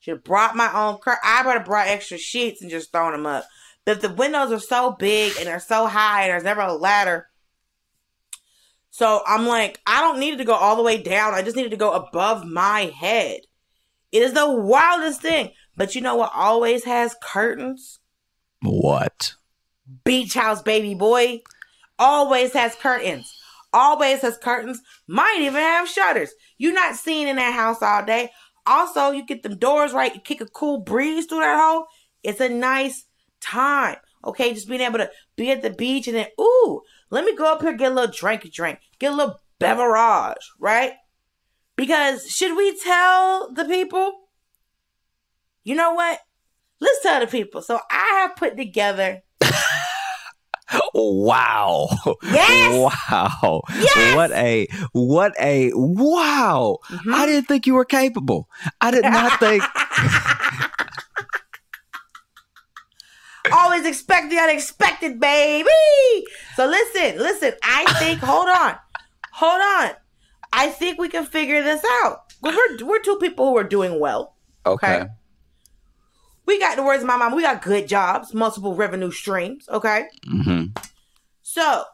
Should 0.00 0.16
have 0.16 0.24
brought 0.24 0.54
my 0.54 0.70
own 0.74 0.98
cur- 0.98 1.18
I 1.24 1.46
would 1.46 1.54
have 1.54 1.64
brought 1.64 1.88
extra 1.88 2.18
sheets 2.18 2.60
and 2.60 2.70
just 2.70 2.92
thrown 2.92 3.12
them 3.12 3.24
up. 3.24 3.46
But 3.86 4.02
the 4.02 4.10
windows 4.10 4.52
are 4.52 4.60
so 4.60 4.92
big 4.92 5.32
and 5.38 5.46
they're 5.46 5.60
so 5.60 5.86
high 5.86 6.22
and 6.22 6.30
there's 6.30 6.44
never 6.44 6.60
a 6.60 6.74
ladder. 6.74 7.28
So 8.94 9.22
I'm 9.26 9.48
like, 9.48 9.80
I 9.88 10.02
don't 10.02 10.20
need 10.20 10.34
it 10.34 10.36
to 10.36 10.44
go 10.44 10.54
all 10.54 10.76
the 10.76 10.82
way 10.84 11.02
down. 11.02 11.34
I 11.34 11.42
just 11.42 11.56
needed 11.56 11.72
to 11.72 11.76
go 11.76 11.90
above 11.90 12.46
my 12.46 12.82
head. 12.96 13.40
It 14.12 14.22
is 14.22 14.34
the 14.34 14.48
wildest 14.48 15.20
thing. 15.20 15.50
But 15.76 15.96
you 15.96 16.00
know 16.00 16.14
what 16.14 16.30
always 16.32 16.84
has 16.84 17.16
curtains? 17.20 17.98
What? 18.62 19.34
Beach 20.04 20.34
house, 20.34 20.62
baby 20.62 20.94
boy. 20.94 21.40
Always 21.98 22.52
has 22.52 22.76
curtains. 22.76 23.36
Always 23.72 24.20
has 24.20 24.38
curtains. 24.38 24.80
Might 25.08 25.38
even 25.40 25.54
have 25.54 25.88
shutters. 25.88 26.32
You're 26.56 26.72
not 26.72 26.94
seen 26.94 27.26
in 27.26 27.34
that 27.34 27.52
house 27.52 27.82
all 27.82 28.04
day. 28.04 28.30
Also, 28.64 29.10
you 29.10 29.26
get 29.26 29.42
them 29.42 29.58
doors 29.58 29.92
right. 29.92 30.14
You 30.14 30.20
kick 30.20 30.40
a 30.40 30.46
cool 30.46 30.78
breeze 30.78 31.26
through 31.26 31.40
that 31.40 31.60
hole. 31.60 31.86
It's 32.22 32.38
a 32.38 32.48
nice 32.48 33.06
time. 33.40 33.96
Okay, 34.24 34.54
just 34.54 34.68
being 34.68 34.80
able 34.80 34.98
to 34.98 35.10
be 35.36 35.50
at 35.50 35.62
the 35.62 35.70
beach 35.70 36.08
and 36.08 36.16
then, 36.16 36.26
ooh, 36.40 36.80
let 37.10 37.24
me 37.24 37.36
go 37.36 37.52
up 37.52 37.62
here 37.62 37.74
get 37.74 37.92
a 37.92 37.94
little 37.94 38.14
drink, 38.14 38.50
drink, 38.52 38.78
get 38.98 39.12
a 39.12 39.16
little 39.16 39.38
beverage, 39.58 40.36
right? 40.58 40.94
Because 41.76 42.26
should 42.30 42.56
we 42.56 42.78
tell 42.78 43.52
the 43.52 43.64
people? 43.64 44.28
You 45.62 45.74
know 45.74 45.92
what? 45.92 46.20
Let's 46.80 47.02
tell 47.02 47.20
the 47.20 47.26
people. 47.26 47.62
So 47.62 47.80
I 47.90 48.20
have 48.22 48.36
put 48.36 48.56
together 48.56 49.22
Wow. 50.94 51.88
Yes! 52.22 52.92
Wow. 53.10 53.62
Yes! 53.74 54.16
What 54.16 54.32
a 54.32 54.66
what 54.92 55.34
a 55.40 55.70
wow. 55.74 56.78
Mm-hmm. 56.88 57.14
I 57.14 57.26
didn't 57.26 57.46
think 57.46 57.66
you 57.66 57.74
were 57.74 57.84
capable. 57.84 58.48
I 58.80 58.90
did 58.90 59.04
not 59.04 59.38
think 59.38 59.62
Always 63.52 63.84
expect 63.86 64.30
the 64.30 64.38
unexpected, 64.38 65.20
baby. 65.20 65.68
So 66.56 66.66
listen, 66.66 67.18
listen. 67.18 67.52
I 67.62 67.84
think. 67.98 68.20
hold 68.20 68.48
on, 68.48 68.76
hold 69.32 69.60
on. 69.60 69.90
I 70.52 70.68
think 70.68 70.98
we 70.98 71.08
can 71.08 71.26
figure 71.26 71.62
this 71.62 71.84
out. 72.04 72.32
We're 72.40 72.56
we're 72.84 73.00
two 73.02 73.16
people 73.16 73.46
who 73.48 73.56
are 73.56 73.64
doing 73.64 74.00
well. 74.00 74.36
Okay. 74.64 74.96
Okay. 75.02 75.06
We 76.46 76.58
got 76.60 76.76
the 76.76 76.82
words 76.82 77.02
of 77.02 77.06
my 77.06 77.16
mom. 77.16 77.34
We 77.34 77.42
got 77.42 77.62
good 77.62 77.88
jobs, 77.88 78.34
multiple 78.34 78.74
revenue 78.74 79.10
streams. 79.10 79.68
Okay. 79.68 80.06
hmm 80.26 80.64
So, 81.42 81.84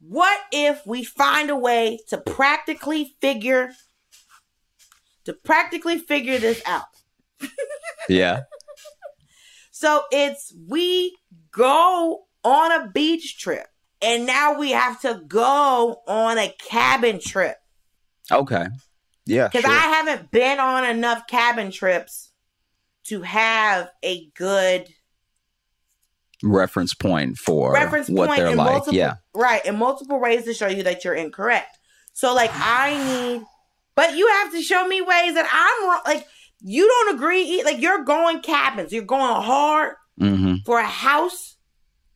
what 0.00 0.40
if 0.52 0.86
we 0.86 1.02
find 1.04 1.50
a 1.50 1.56
way 1.56 1.98
to 2.08 2.18
practically 2.18 3.16
figure 3.20 3.72
to 5.24 5.32
practically 5.32 5.98
figure 5.98 6.38
this 6.38 6.62
out? 6.66 6.84
Yeah. 8.08 8.42
So 9.78 10.04
it's 10.10 10.54
we 10.66 11.14
go 11.50 12.22
on 12.42 12.72
a 12.72 12.88
beach 12.88 13.38
trip 13.38 13.66
and 14.00 14.24
now 14.24 14.58
we 14.58 14.70
have 14.70 14.98
to 15.02 15.20
go 15.28 16.00
on 16.08 16.38
a 16.38 16.50
cabin 16.66 17.20
trip 17.20 17.58
Okay. 18.32 18.68
Yeah. 19.26 19.48
because 19.48 19.64
sure. 19.66 19.70
I 19.70 19.82
haven't 19.82 20.30
been 20.30 20.58
on 20.60 20.86
enough 20.86 21.26
cabin 21.26 21.70
trips 21.70 22.32
to 23.08 23.20
have 23.20 23.90
a 24.02 24.30
good 24.34 24.88
reference 26.42 26.94
point 26.94 27.36
for 27.36 27.74
reference 27.74 28.08
what 28.08 28.28
point 28.28 28.38
they're 28.40 28.52
in 28.52 28.56
like. 28.56 28.70
multiple 28.70 28.94
Yeah. 28.94 29.16
right 29.34 29.62
in 29.66 29.76
multiple 29.76 30.18
ways 30.18 30.44
to 30.44 30.54
show 30.54 30.68
you 30.68 30.84
that 30.84 31.04
you're 31.04 31.12
incorrect. 31.14 31.76
So 32.14 32.34
like 32.34 32.50
I 32.54 32.96
need, 33.34 33.42
but 33.94 34.16
you 34.16 34.26
have 34.26 34.52
to 34.52 34.62
show 34.62 34.86
me 34.88 35.02
ways 35.02 35.34
that 35.34 35.46
I'm 35.52 35.86
wrong. 35.90 36.00
Like 36.06 36.26
you 36.60 36.86
don't 36.86 37.14
agree. 37.16 37.62
Like 37.64 37.80
you're 37.80 38.04
going 38.04 38.40
cabins. 38.40 38.92
You're 38.92 39.04
going 39.04 39.42
hard 39.42 39.94
hmm 40.18 40.54
for 40.64 40.78
a 40.78 40.86
house 40.86 41.56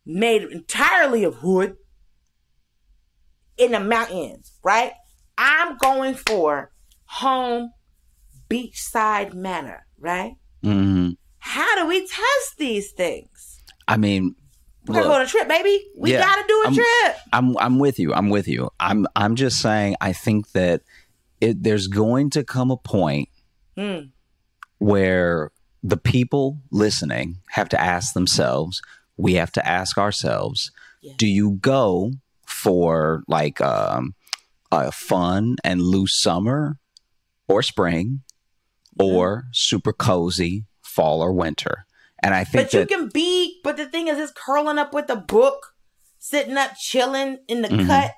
made 0.07 0.43
entirely 0.43 1.25
of 1.25 1.43
wood 1.43 1.77
in 3.59 3.73
the 3.73 3.81
mountains, 3.81 4.53
right? 4.65 4.93
I'm 5.37 5.77
going 5.79 6.15
for 6.15 6.71
home 7.05 7.71
beachside 8.49 9.35
manor, 9.35 9.87
right? 9.99 10.33
hmm 10.63 11.11
How 11.39 11.77
do 11.77 11.87
we 11.87 12.01
test 12.01 12.57
these 12.59 12.93
things? 12.93 13.61
I 13.87 13.97
mean, 13.97 14.35
We're 14.87 14.95
look, 14.97 15.05
go 15.05 15.13
on 15.15 15.21
a 15.23 15.27
trip, 15.27 15.49
baby. 15.49 15.85
We 15.97 16.13
Yeah, 16.13 16.21
gotta 16.21 16.45
do 16.49 16.55
a 16.55 16.65
I'm- 16.65 16.75
trip. 16.75 17.17
I'm 17.33 17.57
I'm 17.59 17.79
with 17.79 17.99
you. 17.99 18.13
I'm 18.15 18.31
with 18.31 18.49
you. 18.49 18.71
I'm 18.81 19.07
I'm 19.15 19.37
just 19.37 19.61
saying. 19.61 19.97
I 20.01 20.13
think 20.13 20.51
that 20.53 20.83
it, 21.41 21.63
there's 21.63 21.87
going 21.87 22.31
to 22.31 22.45
come 22.45 22.71
a 22.71 22.77
point 22.77 23.29
Hmm. 23.77 24.09
Where 24.81 25.53
the 25.83 25.97
people 25.97 26.59
listening 26.73 27.39
have 27.51 27.69
to 27.71 27.81
ask 27.81 28.13
themselves. 28.13 28.83
We 29.17 29.35
have 29.35 29.53
to 29.53 29.67
ask 29.67 29.97
ourselves: 29.97 30.73
Yeah. 31.01 31.13
Do 31.17 31.27
you 31.29 31.53
go 31.63 32.13
for 32.45 33.23
like 33.29 33.61
um, 33.61 34.15
a 34.73 34.91
fun 34.93 35.57
and 35.65 35.81
loose 35.81 36.21
summer 36.21 36.77
or 37.49 37.63
spring 37.63 38.21
or 38.99 39.45
super 39.53 39.93
cozy 39.93 40.65
fall 40.83 41.23
or 41.23 41.33
winter. 41.33 41.87
And 42.23 42.35
I 42.35 42.45
think 42.45 42.71
But 42.71 42.79
you 42.79 42.87
can 42.87 43.09
be, 43.09 43.61
but 43.65 43.77
the 43.79 43.87
thing 43.87 44.09
is, 44.09 44.19
it's 44.19 44.33
curling 44.33 44.77
up 44.79 44.93
with 44.93 45.09
a 45.09 45.17
book, 45.17 45.75
sitting 46.19 46.57
up, 46.59 46.73
chilling 46.79 47.39
in 47.49 47.63
the 47.63 47.69
Mhm. 47.69 47.87
cut. 47.87 48.13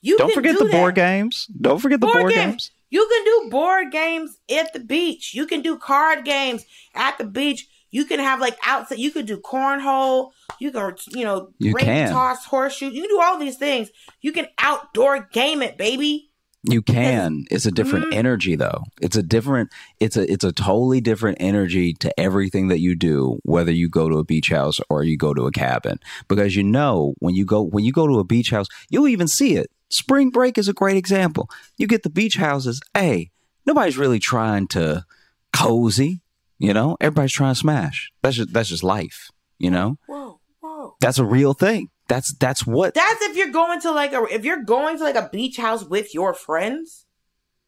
You 0.00 0.18
don't 0.18 0.34
forget 0.34 0.54
do 0.54 0.58
the 0.60 0.64
that. 0.64 0.72
board 0.72 0.94
games. 0.96 1.46
Don't 1.60 1.78
forget 1.78 2.00
the 2.00 2.08
board, 2.08 2.32
games. 2.34 2.72
You 2.92 3.08
can 3.10 3.24
do 3.24 3.50
board 3.50 3.90
games 3.90 4.36
at 4.54 4.74
the 4.74 4.78
beach. 4.80 5.32
You 5.34 5.46
can 5.46 5.62
do 5.62 5.78
card 5.78 6.26
games 6.26 6.66
at 6.94 7.16
the 7.16 7.24
beach. 7.24 7.66
You 7.90 8.04
can 8.04 8.20
have 8.20 8.38
like 8.38 8.58
outside. 8.66 8.98
You 8.98 9.10
could 9.10 9.24
do 9.24 9.38
cornhole. 9.38 10.32
You 10.60 10.70
can, 10.72 10.94
you 11.14 11.24
know, 11.24 11.48
You 11.58 11.74
can. 11.74 12.10
toss, 12.12 12.44
horseshoe. 12.44 12.90
You 12.90 13.00
can 13.00 13.08
do 13.10 13.20
all 13.22 13.38
these 13.38 13.56
things. 13.56 13.88
You 14.20 14.32
can 14.32 14.46
outdoor 14.58 15.28
game 15.32 15.62
it, 15.62 15.78
baby. 15.78 16.28
You 16.64 16.82
can. 16.82 17.44
It's 17.50 17.64
a 17.64 17.70
different 17.72 18.06
Mhm. 18.12 18.14
energy 18.14 18.56
though. 18.56 18.84
It's 19.00 19.16
a 19.16 19.22
different 19.22 19.70
it's 19.98 20.16
a 20.18 20.30
it's 20.30 20.44
a 20.44 20.52
totally 20.52 21.00
different 21.00 21.38
energy 21.40 21.94
to 21.94 22.20
everything 22.20 22.68
that 22.68 22.78
you 22.80 22.94
do 22.94 23.38
whether 23.42 23.72
you 23.72 23.88
go 23.88 24.08
to 24.10 24.18
a 24.18 24.24
beach 24.24 24.50
house 24.50 24.78
or 24.90 25.02
you 25.02 25.16
go 25.16 25.32
to 25.34 25.46
a 25.46 25.50
cabin 25.50 25.98
because 26.28 26.54
you 26.54 26.62
know 26.62 27.14
when 27.20 27.34
you 27.34 27.44
go 27.46 27.62
when 27.62 27.84
you 27.84 27.90
go 27.92 28.06
to 28.06 28.18
a 28.20 28.24
beach 28.24 28.50
house, 28.50 28.66
you'll 28.90 29.08
even 29.08 29.26
see 29.28 29.56
it. 29.56 29.70
Spring 29.92 30.30
break 30.30 30.56
is 30.58 30.68
a 30.68 30.72
great 30.72 30.96
example. 30.96 31.48
You 31.76 31.86
get 31.86 32.02
the 32.02 32.10
beach 32.10 32.36
houses, 32.36 32.80
hey, 32.94 33.30
nobody's 33.66 33.98
really 33.98 34.18
trying 34.18 34.66
to 34.68 35.04
cozy, 35.52 36.22
you 36.58 36.72
know? 36.72 36.96
Everybody's 37.00 37.32
trying 37.32 37.52
to 37.54 37.58
smash. 37.60 38.10
That's 38.22 38.36
just 38.36 38.52
that's 38.52 38.68
just 38.70 38.82
life, 38.82 39.30
you 39.58 39.70
know? 39.70 39.98
Whoa, 40.06 40.40
whoa. 40.60 40.96
That's 41.00 41.18
a 41.18 41.24
real 41.24 41.52
thing. 41.54 41.90
That's 42.08 42.32
that's 42.38 42.66
what 42.66 42.94
That's 42.94 43.22
if 43.22 43.36
you're 43.36 43.52
going 43.52 43.80
to 43.82 43.90
like 43.92 44.12
a 44.12 44.24
if 44.30 44.44
you're 44.44 44.62
going 44.64 44.96
to 44.98 45.04
like 45.04 45.14
a 45.14 45.28
beach 45.32 45.56
house 45.58 45.84
with 45.84 46.14
your 46.14 46.34
friends, 46.34 47.06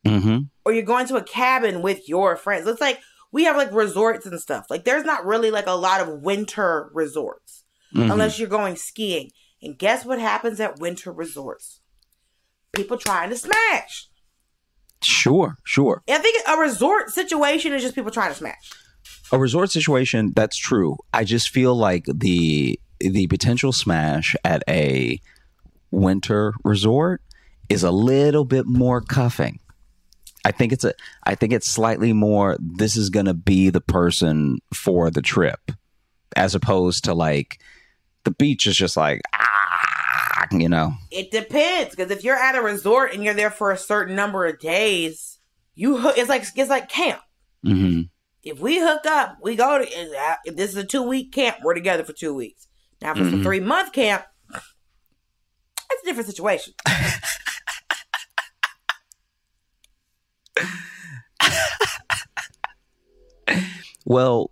Mhm. 0.07 0.49
or 0.65 0.73
you're 0.73 0.83
going 0.83 1.07
to 1.09 1.17
a 1.17 1.23
cabin 1.23 1.81
with 1.83 2.09
your 2.09 2.37
friends. 2.37 2.67
It's 2.67 2.81
like 2.81 3.01
we 3.33 3.45
have 3.45 3.57
like 3.57 3.73
resorts 3.73 4.27
and 4.27 4.39
stuff. 4.41 4.67
Like 4.71 4.85
there's 4.85 5.05
not 5.05 5.25
really 5.25 5.51
like 5.51 5.67
a 5.67 5.73
lot 5.73 6.01
of 6.01 6.21
winter 6.23 6.91
resorts 6.95 7.65
Mhm. 7.95 8.11
unless 8.13 8.39
you're 8.39 8.49
going 8.49 8.77
skiing. 8.77 9.31
And 9.63 9.79
guess 9.79 10.05
what 10.05 10.19
happens 10.19 10.61
at 10.61 10.79
winter 10.79 11.11
resorts? 11.11 11.81
People 12.75 12.97
trying 12.99 13.31
to 13.31 13.37
smash. 13.37 14.09
Sure, 15.03 15.57
sure. 15.65 16.03
I 16.09 16.19
think 16.19 16.43
a 16.49 16.57
resort 16.57 17.11
situation 17.11 17.73
is 17.73 17.83
just 17.83 17.95
people 17.95 18.11
trying 18.11 18.31
to 18.31 18.37
smash. 18.37 18.71
a 19.33 19.39
resort 19.39 19.71
situation 19.71 20.33
that's 20.37 20.57
true 20.57 20.97
i 21.13 21.25
just 21.25 21.49
feel 21.51 21.75
like 21.75 22.05
the 22.07 22.79
the 23.01 23.27
potential 23.27 23.73
smash 23.73 24.37
at 24.45 24.63
a 24.69 25.19
winter 25.91 26.53
resort 26.63 27.21
is 27.69 27.83
a 27.83 27.91
little 27.91 28.45
bit 28.45 28.67
more 28.67 29.01
cuffing 29.01 29.59
i 30.45 30.51
think 30.51 30.73
it's 30.73 30.85
a 30.85 30.93
i 31.25 31.35
think 31.35 31.53
it's 31.53 31.67
slightly 31.67 32.13
more 32.13 32.57
this 32.61 32.97
is 32.97 33.11
going 33.11 33.27
to 33.27 33.35
be 33.35 33.71
the 33.71 33.81
person 33.81 34.59
for 34.73 35.11
the 35.11 35.23
trip 35.23 35.73
as 36.37 36.55
opposed 36.55 37.05
to 37.05 37.15
like 37.15 37.59
the 38.25 38.31
beach 38.31 38.67
is 38.67 38.77
just 38.77 38.97
like 38.97 39.21
ah 39.35 39.64
you 40.61 40.69
know 40.69 40.93
It 41.11 41.31
depends 41.31 41.91
because 41.95 42.11
if 42.11 42.25
you're 42.25 42.37
at 42.37 42.55
a 42.57 42.63
resort 42.63 43.13
and 43.15 43.23
you're 43.25 43.35
there 43.35 43.51
for 43.51 43.71
a 43.71 43.79
certain 43.79 44.15
number 44.17 44.47
of 44.47 44.59
days, 44.59 45.39
you 45.75 45.97
hook. 45.99 46.17
It's 46.19 46.29
like 46.29 46.45
it's 46.57 46.71
like 46.71 46.89
camp. 46.89 47.21
hmm 47.63 48.03
If 48.43 48.61
we 48.61 48.79
hook 48.81 49.07
up, 49.07 49.39
we 49.43 49.57
go 49.57 49.79
to. 49.79 49.87
If 50.45 50.57
this 50.57 50.71
is 50.71 50.77
a 50.77 50.85
two 50.85 51.03
week 51.03 51.33
camp, 51.33 51.59
we're 51.63 51.75
together 51.75 52.05
for 52.05 52.13
two 52.13 52.35
weeks. 52.35 52.67
Now, 53.03 53.13
if 53.13 53.19
it's 53.21 53.33
a 53.33 53.37
Mhm. 53.37 53.43
three 53.43 53.61
month 53.61 53.93
camp, 53.93 54.25
that's 54.51 56.03
a 56.03 56.07
different 56.07 56.29
situation. 56.29 56.75
well 64.05 64.51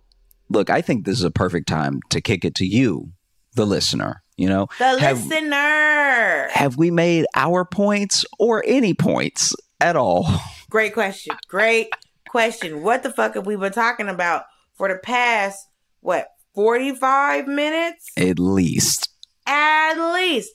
look 0.49 0.69
i 0.69 0.81
think 0.81 1.05
this 1.05 1.17
is 1.17 1.23
a 1.23 1.31
perfect 1.31 1.67
time 1.67 1.99
to 2.09 2.21
kick 2.21 2.45
it 2.45 2.55
to 2.55 2.65
you 2.65 3.11
the 3.55 3.65
listener 3.65 4.22
you 4.37 4.47
know 4.47 4.67
The 4.79 4.99
Have- 4.99 5.25
listener. 5.25 6.47
have 6.51 6.77
we 6.77 6.91
made 6.91 7.25
our 7.35 7.65
points 7.65 8.25
or 8.39 8.63
any 8.65 8.93
points 8.93 9.53
at 9.79 9.95
all? 9.95 10.27
Great 10.69 10.93
question. 10.93 11.35
Great 11.47 11.89
question. 12.29 12.81
What 12.83 13.03
the 13.03 13.11
fuck 13.11 13.35
have 13.35 13.45
we 13.45 13.55
been 13.55 13.71
talking 13.73 14.09
about 14.09 14.43
for 14.75 14.87
the 14.89 14.97
past 14.97 15.59
what 16.01 16.27
forty 16.55 16.93
five 16.95 17.47
minutes? 17.47 18.09
At 18.17 18.39
least. 18.39 19.09
At 19.45 20.13
least. 20.13 20.51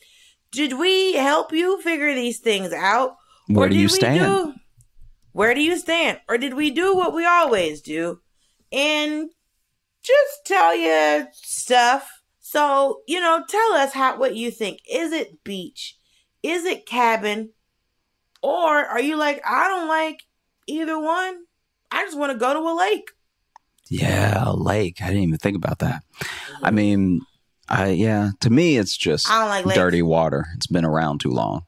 Did 0.51 0.73
we 0.79 1.13
help 1.15 1.53
you 1.53 1.81
figure 1.83 2.15
these 2.15 2.41
things 2.41 2.73
out? 2.73 3.17
Where 3.49 3.67
Or 3.67 3.69
do 3.69 3.75
did 3.75 3.81
you 3.81 3.85
we 3.87 3.89
stand? 3.91 4.19
do- 4.21 4.55
where 5.33 5.55
do 5.55 5.61
you 5.63 5.77
stand? 5.79 6.19
Or 6.29 6.37
did 6.39 6.55
we 6.55 6.71
do 6.71 6.97
what 6.97 7.15
we 7.15 7.25
always 7.25 7.81
do 7.81 8.19
and 8.73 9.29
just 10.03 10.45
tell 10.47 10.75
you 10.75 11.27
stuff? 11.33 12.09
So, 12.51 13.03
you 13.07 13.21
know, 13.21 13.45
tell 13.47 13.73
us 13.73 13.93
how 13.93 14.17
what 14.19 14.35
you 14.35 14.51
think. 14.51 14.81
Is 14.91 15.13
it 15.13 15.45
beach? 15.45 15.99
Is 16.43 16.65
it 16.65 16.87
cabin? 16.87 17.51
Or 18.43 18.75
are 18.75 19.03
you 19.03 19.17
like, 19.17 19.43
I 19.47 19.69
don't 19.69 19.87
like 19.87 20.23
either 20.67 20.99
one. 20.99 21.41
I 21.91 22.05
just 22.07 22.17
want 22.17 22.33
to 22.33 22.39
go 22.39 22.55
to 22.55 22.61
a 22.61 22.73
lake. 22.73 23.11
Yeah, 23.91 24.45
a 24.47 24.57
lake. 24.57 25.03
I 25.03 25.09
didn't 25.09 25.25
even 25.25 25.37
think 25.37 25.59
about 25.59 25.81
that. 25.81 26.03
I 26.63 26.71
mean, 26.71 27.21
I 27.69 27.89
yeah, 27.89 28.31
to 28.41 28.49
me 28.49 28.79
it's 28.79 28.97
just 28.97 29.31
I 29.31 29.41
don't 29.41 29.51
like 29.51 29.67
lakes. 29.67 29.77
dirty 29.77 30.01
water. 30.01 30.47
It's 30.57 30.69
been 30.69 30.87
around 30.87 31.21
too 31.21 31.31
long. 31.31 31.67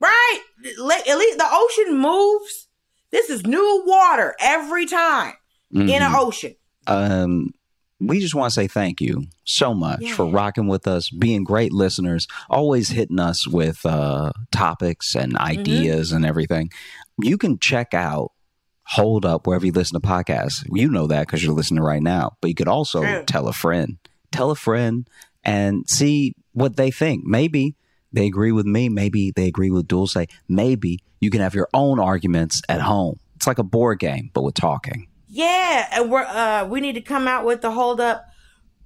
Right. 0.00 0.40
At 0.64 1.18
least 1.18 1.38
the 1.38 1.48
ocean 1.48 1.96
moves. 1.96 2.66
This 3.12 3.30
is 3.30 3.46
new 3.46 3.84
water 3.86 4.34
every 4.40 4.86
time 4.86 5.34
in 5.72 5.90
an 5.90 6.12
ocean. 6.12 6.56
Um 6.88 7.52
we 8.00 8.20
just 8.20 8.34
want 8.34 8.52
to 8.52 8.54
say 8.54 8.68
thank 8.68 9.00
you 9.00 9.24
so 9.44 9.74
much 9.74 10.12
for 10.12 10.26
rocking 10.26 10.68
with 10.68 10.86
us, 10.86 11.10
being 11.10 11.42
great 11.44 11.72
listeners, 11.72 12.28
always 12.48 12.90
hitting 12.90 13.18
us 13.18 13.46
with 13.46 13.84
uh, 13.84 14.32
topics 14.52 15.14
and 15.16 15.34
Mm-hmm. 15.34 15.58
ideas 15.60 16.12
and 16.12 16.24
everything. 16.24 16.70
You 17.20 17.36
can 17.36 17.58
check 17.58 17.94
out 17.94 18.32
Hold 18.92 19.26
Up 19.26 19.46
wherever 19.46 19.66
you 19.66 19.72
listen 19.72 20.00
to 20.00 20.06
podcasts. 20.06 20.64
You 20.72 20.88
know 20.88 21.06
that 21.08 21.26
because 21.26 21.42
you're 21.44 21.54
listening 21.54 21.82
right 21.82 22.02
now. 22.02 22.36
But 22.40 22.48
you 22.48 22.54
could 22.54 22.68
also 22.68 23.02
True. 23.02 23.24
tell 23.26 23.48
a 23.48 23.52
friend, 23.52 23.98
tell 24.32 24.50
a 24.50 24.56
friend, 24.56 25.08
and 25.44 25.88
see 25.88 26.34
what 26.52 26.76
they 26.76 26.90
think. 26.90 27.24
Maybe 27.24 27.74
they 28.12 28.26
agree 28.26 28.52
with 28.52 28.64
me. 28.66 28.88
Maybe 28.88 29.30
they 29.30 29.46
agree 29.46 29.70
with 29.70 29.88
Dulcé. 29.88 30.30
Maybe 30.48 31.00
you 31.20 31.30
can 31.30 31.40
have 31.40 31.54
your 31.54 31.68
own 31.74 31.98
arguments 32.00 32.62
at 32.68 32.80
home. 32.80 33.18
It's 33.36 33.46
like 33.46 33.58
a 33.58 33.62
board 33.64 33.98
game, 33.98 34.30
but 34.32 34.42
with 34.42 34.54
talking. 34.54 35.08
Yeah, 35.28 35.86
and 35.92 36.10
we're 36.10 36.24
uh 36.24 36.66
we 36.66 36.80
need 36.80 36.94
to 36.94 37.00
come 37.00 37.28
out 37.28 37.44
with 37.44 37.60
the 37.60 37.70
hold 37.70 38.00
up 38.00 38.24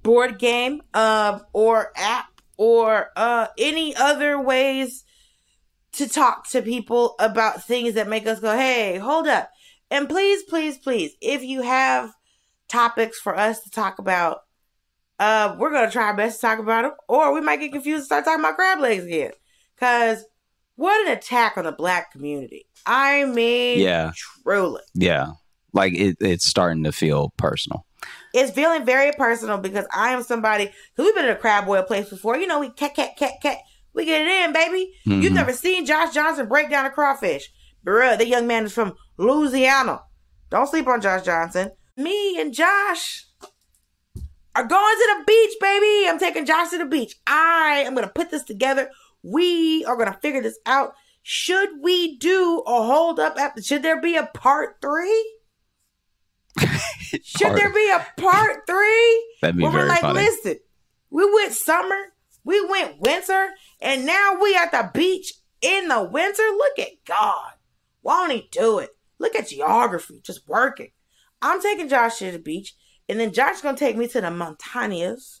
board 0.03 0.37
game 0.37 0.81
uh 0.93 1.39
or 1.53 1.91
app 1.95 2.41
or 2.57 3.11
uh 3.15 3.47
any 3.57 3.95
other 3.95 4.39
ways 4.39 5.05
to 5.93 6.09
talk 6.09 6.49
to 6.49 6.61
people 6.61 7.15
about 7.19 7.63
things 7.63 7.93
that 7.93 8.09
make 8.09 8.27
us 8.27 8.39
go, 8.39 8.55
"Hey, 8.55 8.97
hold 8.97 9.27
up." 9.27 9.49
And 9.89 10.09
please, 10.09 10.43
please, 10.43 10.77
please, 10.77 11.13
if 11.21 11.43
you 11.43 11.61
have 11.61 12.11
topics 12.67 13.19
for 13.19 13.37
us 13.37 13.61
to 13.61 13.69
talk 13.69 13.99
about, 13.99 14.39
uh 15.19 15.55
we're 15.57 15.69
going 15.71 15.85
to 15.85 15.91
try 15.91 16.05
our 16.07 16.17
best 16.17 16.41
to 16.41 16.47
talk 16.47 16.59
about 16.59 16.81
them 16.83 16.93
or 17.07 17.33
we 17.33 17.39
might 17.41 17.59
get 17.59 17.71
confused 17.71 17.99
and 17.99 18.05
start 18.05 18.25
talking 18.25 18.39
about 18.39 18.55
crab 18.55 18.79
legs 18.79 19.05
again. 19.05 19.31
Cuz 19.79 20.25
what 20.75 21.05
an 21.07 21.15
attack 21.15 21.55
on 21.57 21.65
the 21.65 21.71
black 21.71 22.11
community. 22.11 22.65
I 22.85 23.25
mean, 23.25 23.79
Yeah. 23.79 24.11
truly. 24.43 24.81
Yeah. 24.95 25.33
Like 25.73 25.93
it, 25.95 26.17
it's 26.19 26.47
starting 26.47 26.83
to 26.83 26.91
feel 26.91 27.33
personal. 27.37 27.85
It's 28.33 28.51
feeling 28.51 28.85
very 28.85 29.11
personal 29.11 29.57
because 29.57 29.85
I 29.93 30.09
am 30.09 30.23
somebody 30.23 30.65
because 30.65 31.05
we've 31.05 31.15
been 31.15 31.25
in 31.25 31.31
a 31.31 31.35
crab 31.35 31.65
boil 31.65 31.83
place 31.83 32.09
before. 32.09 32.37
You 32.37 32.47
know, 32.47 32.59
we 32.59 32.69
cat 32.69 32.95
cat 32.95 33.17
cat 33.17 33.33
cat. 33.41 33.57
We 33.93 34.05
get 34.05 34.21
it 34.21 34.27
in, 34.27 34.53
baby. 34.53 34.93
You've 35.05 35.31
Mhm. 35.31 35.35
never 35.35 35.53
seen 35.53 35.85
Josh 35.85 36.13
Johnson 36.13 36.47
break 36.47 36.69
down 36.69 36.85
a 36.85 36.89
crawfish. 36.89 37.51
Bruh, 37.85 38.17
the 38.17 38.27
young 38.27 38.47
man 38.47 38.65
is 38.65 38.73
from 38.73 38.93
Louisiana. 39.17 40.01
Don't 40.49 40.67
sleep 40.67 40.87
on 40.87 41.01
Josh 41.01 41.23
Johnson. 41.23 41.71
Me 41.95 42.39
and 42.39 42.53
Josh 42.53 43.25
are 44.55 44.63
going 44.65 44.95
to 44.97 45.15
the 45.17 45.23
beach, 45.25 45.55
baby. 45.61 46.09
I'm 46.09 46.19
taking 46.19 46.45
Josh 46.45 46.69
to 46.71 46.77
the 46.79 46.85
beach. 46.85 47.15
I 47.27 47.83
am 47.85 47.93
gonna 47.95 48.07
put 48.07 48.31
this 48.31 48.43
together. 48.43 48.89
We 49.23 49.85
are 49.85 49.95
gonna 49.95 50.17
figure 50.21 50.41
this 50.41 50.57
out. 50.65 50.93
Should 51.21 51.69
we 51.81 52.17
do 52.17 52.63
a 52.65 52.83
hold 52.83 53.19
up 53.19 53.37
after 53.39 53.61
should 53.61 53.83
there 53.83 54.01
be 54.01 54.15
a 54.15 54.25
part 54.33 54.77
three? 54.81 55.37
Should 57.23 57.47
Part- 57.47 57.57
there 57.57 57.73
be 57.73 57.89
a 57.89 58.05
part 58.21 58.61
three? 58.67 59.35
That'd 59.41 59.57
be 59.57 59.63
Where 59.63 59.71
very 59.71 59.83
we're 59.83 59.89
like, 59.89 60.01
funny. 60.01 60.19
listen, 60.21 60.57
we 61.09 61.31
went 61.33 61.53
summer, 61.53 61.97
we 62.43 62.63
went 62.65 62.99
winter, 62.99 63.49
and 63.81 64.05
now 64.05 64.37
we 64.41 64.55
at 64.55 64.71
the 64.71 64.89
beach 64.93 65.33
in 65.61 65.87
the 65.87 66.03
winter. 66.03 66.43
Look 66.43 66.79
at 66.79 67.05
God. 67.05 67.51
Why 68.01 68.27
don't 68.27 68.35
he 68.35 68.47
do 68.51 68.79
it? 68.79 68.89
Look 69.19 69.35
at 69.35 69.49
geography, 69.49 70.21
just 70.23 70.47
working. 70.47 70.91
I'm 71.41 71.61
taking 71.61 71.89
Josh 71.89 72.19
to 72.19 72.31
the 72.31 72.39
beach, 72.39 72.75
and 73.09 73.19
then 73.19 73.33
Josh's 73.33 73.61
gonna 73.61 73.77
take 73.77 73.97
me 73.97 74.07
to 74.09 74.21
the 74.21 74.27
montañas, 74.27 75.39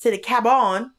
to 0.00 0.10
the 0.10 0.18
Cabon, 0.18 0.90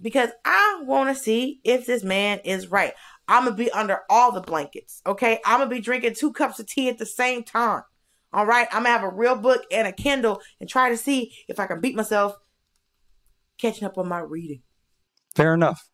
because 0.00 0.30
I 0.44 0.82
want 0.84 1.14
to 1.16 1.22
see 1.22 1.60
if 1.64 1.86
this 1.86 2.02
man 2.04 2.40
is 2.44 2.70
right. 2.70 2.92
I'm 3.26 3.44
going 3.44 3.56
to 3.56 3.64
be 3.64 3.70
under 3.70 4.00
all 4.10 4.32
the 4.32 4.40
blankets, 4.42 5.00
okay? 5.06 5.40
I'm 5.46 5.58
going 5.60 5.70
to 5.70 5.74
be 5.74 5.80
drinking 5.80 6.14
two 6.14 6.32
cups 6.32 6.60
of 6.60 6.66
tea 6.66 6.90
at 6.90 6.98
the 6.98 7.06
same 7.06 7.42
time. 7.42 7.82
All 8.34 8.46
right? 8.46 8.66
I'm 8.72 8.82
to 8.82 8.88
have 8.90 9.04
a 9.04 9.08
real 9.08 9.36
book 9.36 9.62
and 9.70 9.86
a 9.86 9.92
Kindle 9.92 10.42
and 10.60 10.68
try 10.68 10.88
to 10.88 10.96
see 10.96 11.32
if 11.48 11.60
I 11.60 11.66
can 11.66 11.80
beat 11.80 11.94
myself 11.94 12.36
catching 13.58 13.86
up 13.86 13.96
on 13.96 14.08
my 14.08 14.18
reading. 14.18 14.62
Fair 15.36 15.54
enough. 15.54 15.88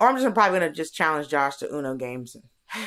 Or 0.00 0.08
I'm 0.08 0.16
just 0.16 0.34
probably 0.34 0.60
to 0.60 0.70
just 0.70 0.94
challenge 0.94 1.28
Josh 1.28 1.58
to 1.58 1.72
Uno 1.72 1.94
games 1.94 2.34
and 2.34 2.44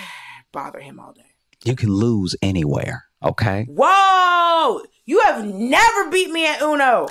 bother 0.52 0.80
him 0.80 1.00
all 1.00 1.14
day. 1.14 1.22
You 1.64 1.76
can 1.76 1.90
lose 1.90 2.36
anywhere, 2.42 3.06
okay? 3.24 3.68
Whoa! 3.70 4.82
You 5.06 5.22
have 5.22 5.46
never 5.46 6.10
beat 6.10 6.32
me 6.32 6.48
at 6.48 6.62
Uno. 6.62 7.08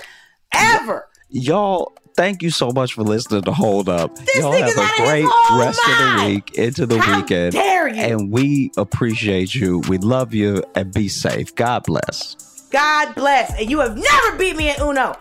Ever. 0.53 1.09
Y'all, 1.29 1.97
thank 2.17 2.43
you 2.43 2.51
so 2.51 2.71
much 2.71 2.95
for 2.95 3.03
listening 3.03 3.43
to 3.43 3.53
Hold 3.53 3.89
Up. 3.89 4.15
This 4.17 4.37
Y'all 4.39 4.53
have 4.53 4.63
a 4.63 4.65
out 4.65 4.91
of 4.91 4.97
his 4.97 5.09
great 5.09 5.25
whole 5.29 5.59
rest 5.59 5.81
of 5.89 6.21
the 6.21 6.27
week 6.27 6.55
into 6.59 6.87
the 6.87 6.99
How 6.99 7.21
weekend. 7.21 7.53
dare 7.53 7.89
you. 7.89 7.95
And 8.03 8.31
we 8.31 8.71
appreciate 8.77 9.55
you. 9.55 9.81
We 9.89 9.99
love 9.99 10.35
you 10.35 10.63
and 10.75 10.93
be 10.93 11.09
safe. 11.09 11.55
God 11.55 11.85
bless. 11.85 12.37
God 12.71 13.15
bless. 13.15 13.59
And 13.59 13.71
you 13.71 13.81
have 13.81 13.97
never 13.97 14.37
beat 14.37 14.57
me 14.57 14.69
at 14.71 14.81
Uno. 14.81 15.17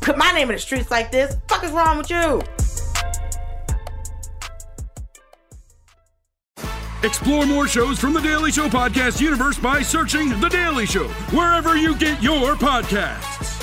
Put 0.00 0.16
my 0.18 0.30
name 0.32 0.48
in 0.50 0.56
the 0.56 0.60
streets 0.60 0.90
like 0.90 1.10
this. 1.10 1.36
Fuck 1.48 1.64
is 1.64 1.70
wrong 1.70 1.98
with 1.98 2.10
you? 2.10 2.40
Explore 7.04 7.46
more 7.46 7.68
shows 7.68 7.98
from 7.98 8.12
the 8.12 8.20
Daily 8.20 8.50
Show 8.50 8.68
podcast 8.68 9.20
universe 9.20 9.56
by 9.56 9.82
searching 9.82 10.30
The 10.40 10.48
Daily 10.48 10.84
Show 10.84 11.06
wherever 11.30 11.76
you 11.76 11.96
get 11.96 12.20
your 12.20 12.54
podcasts. 12.56 13.57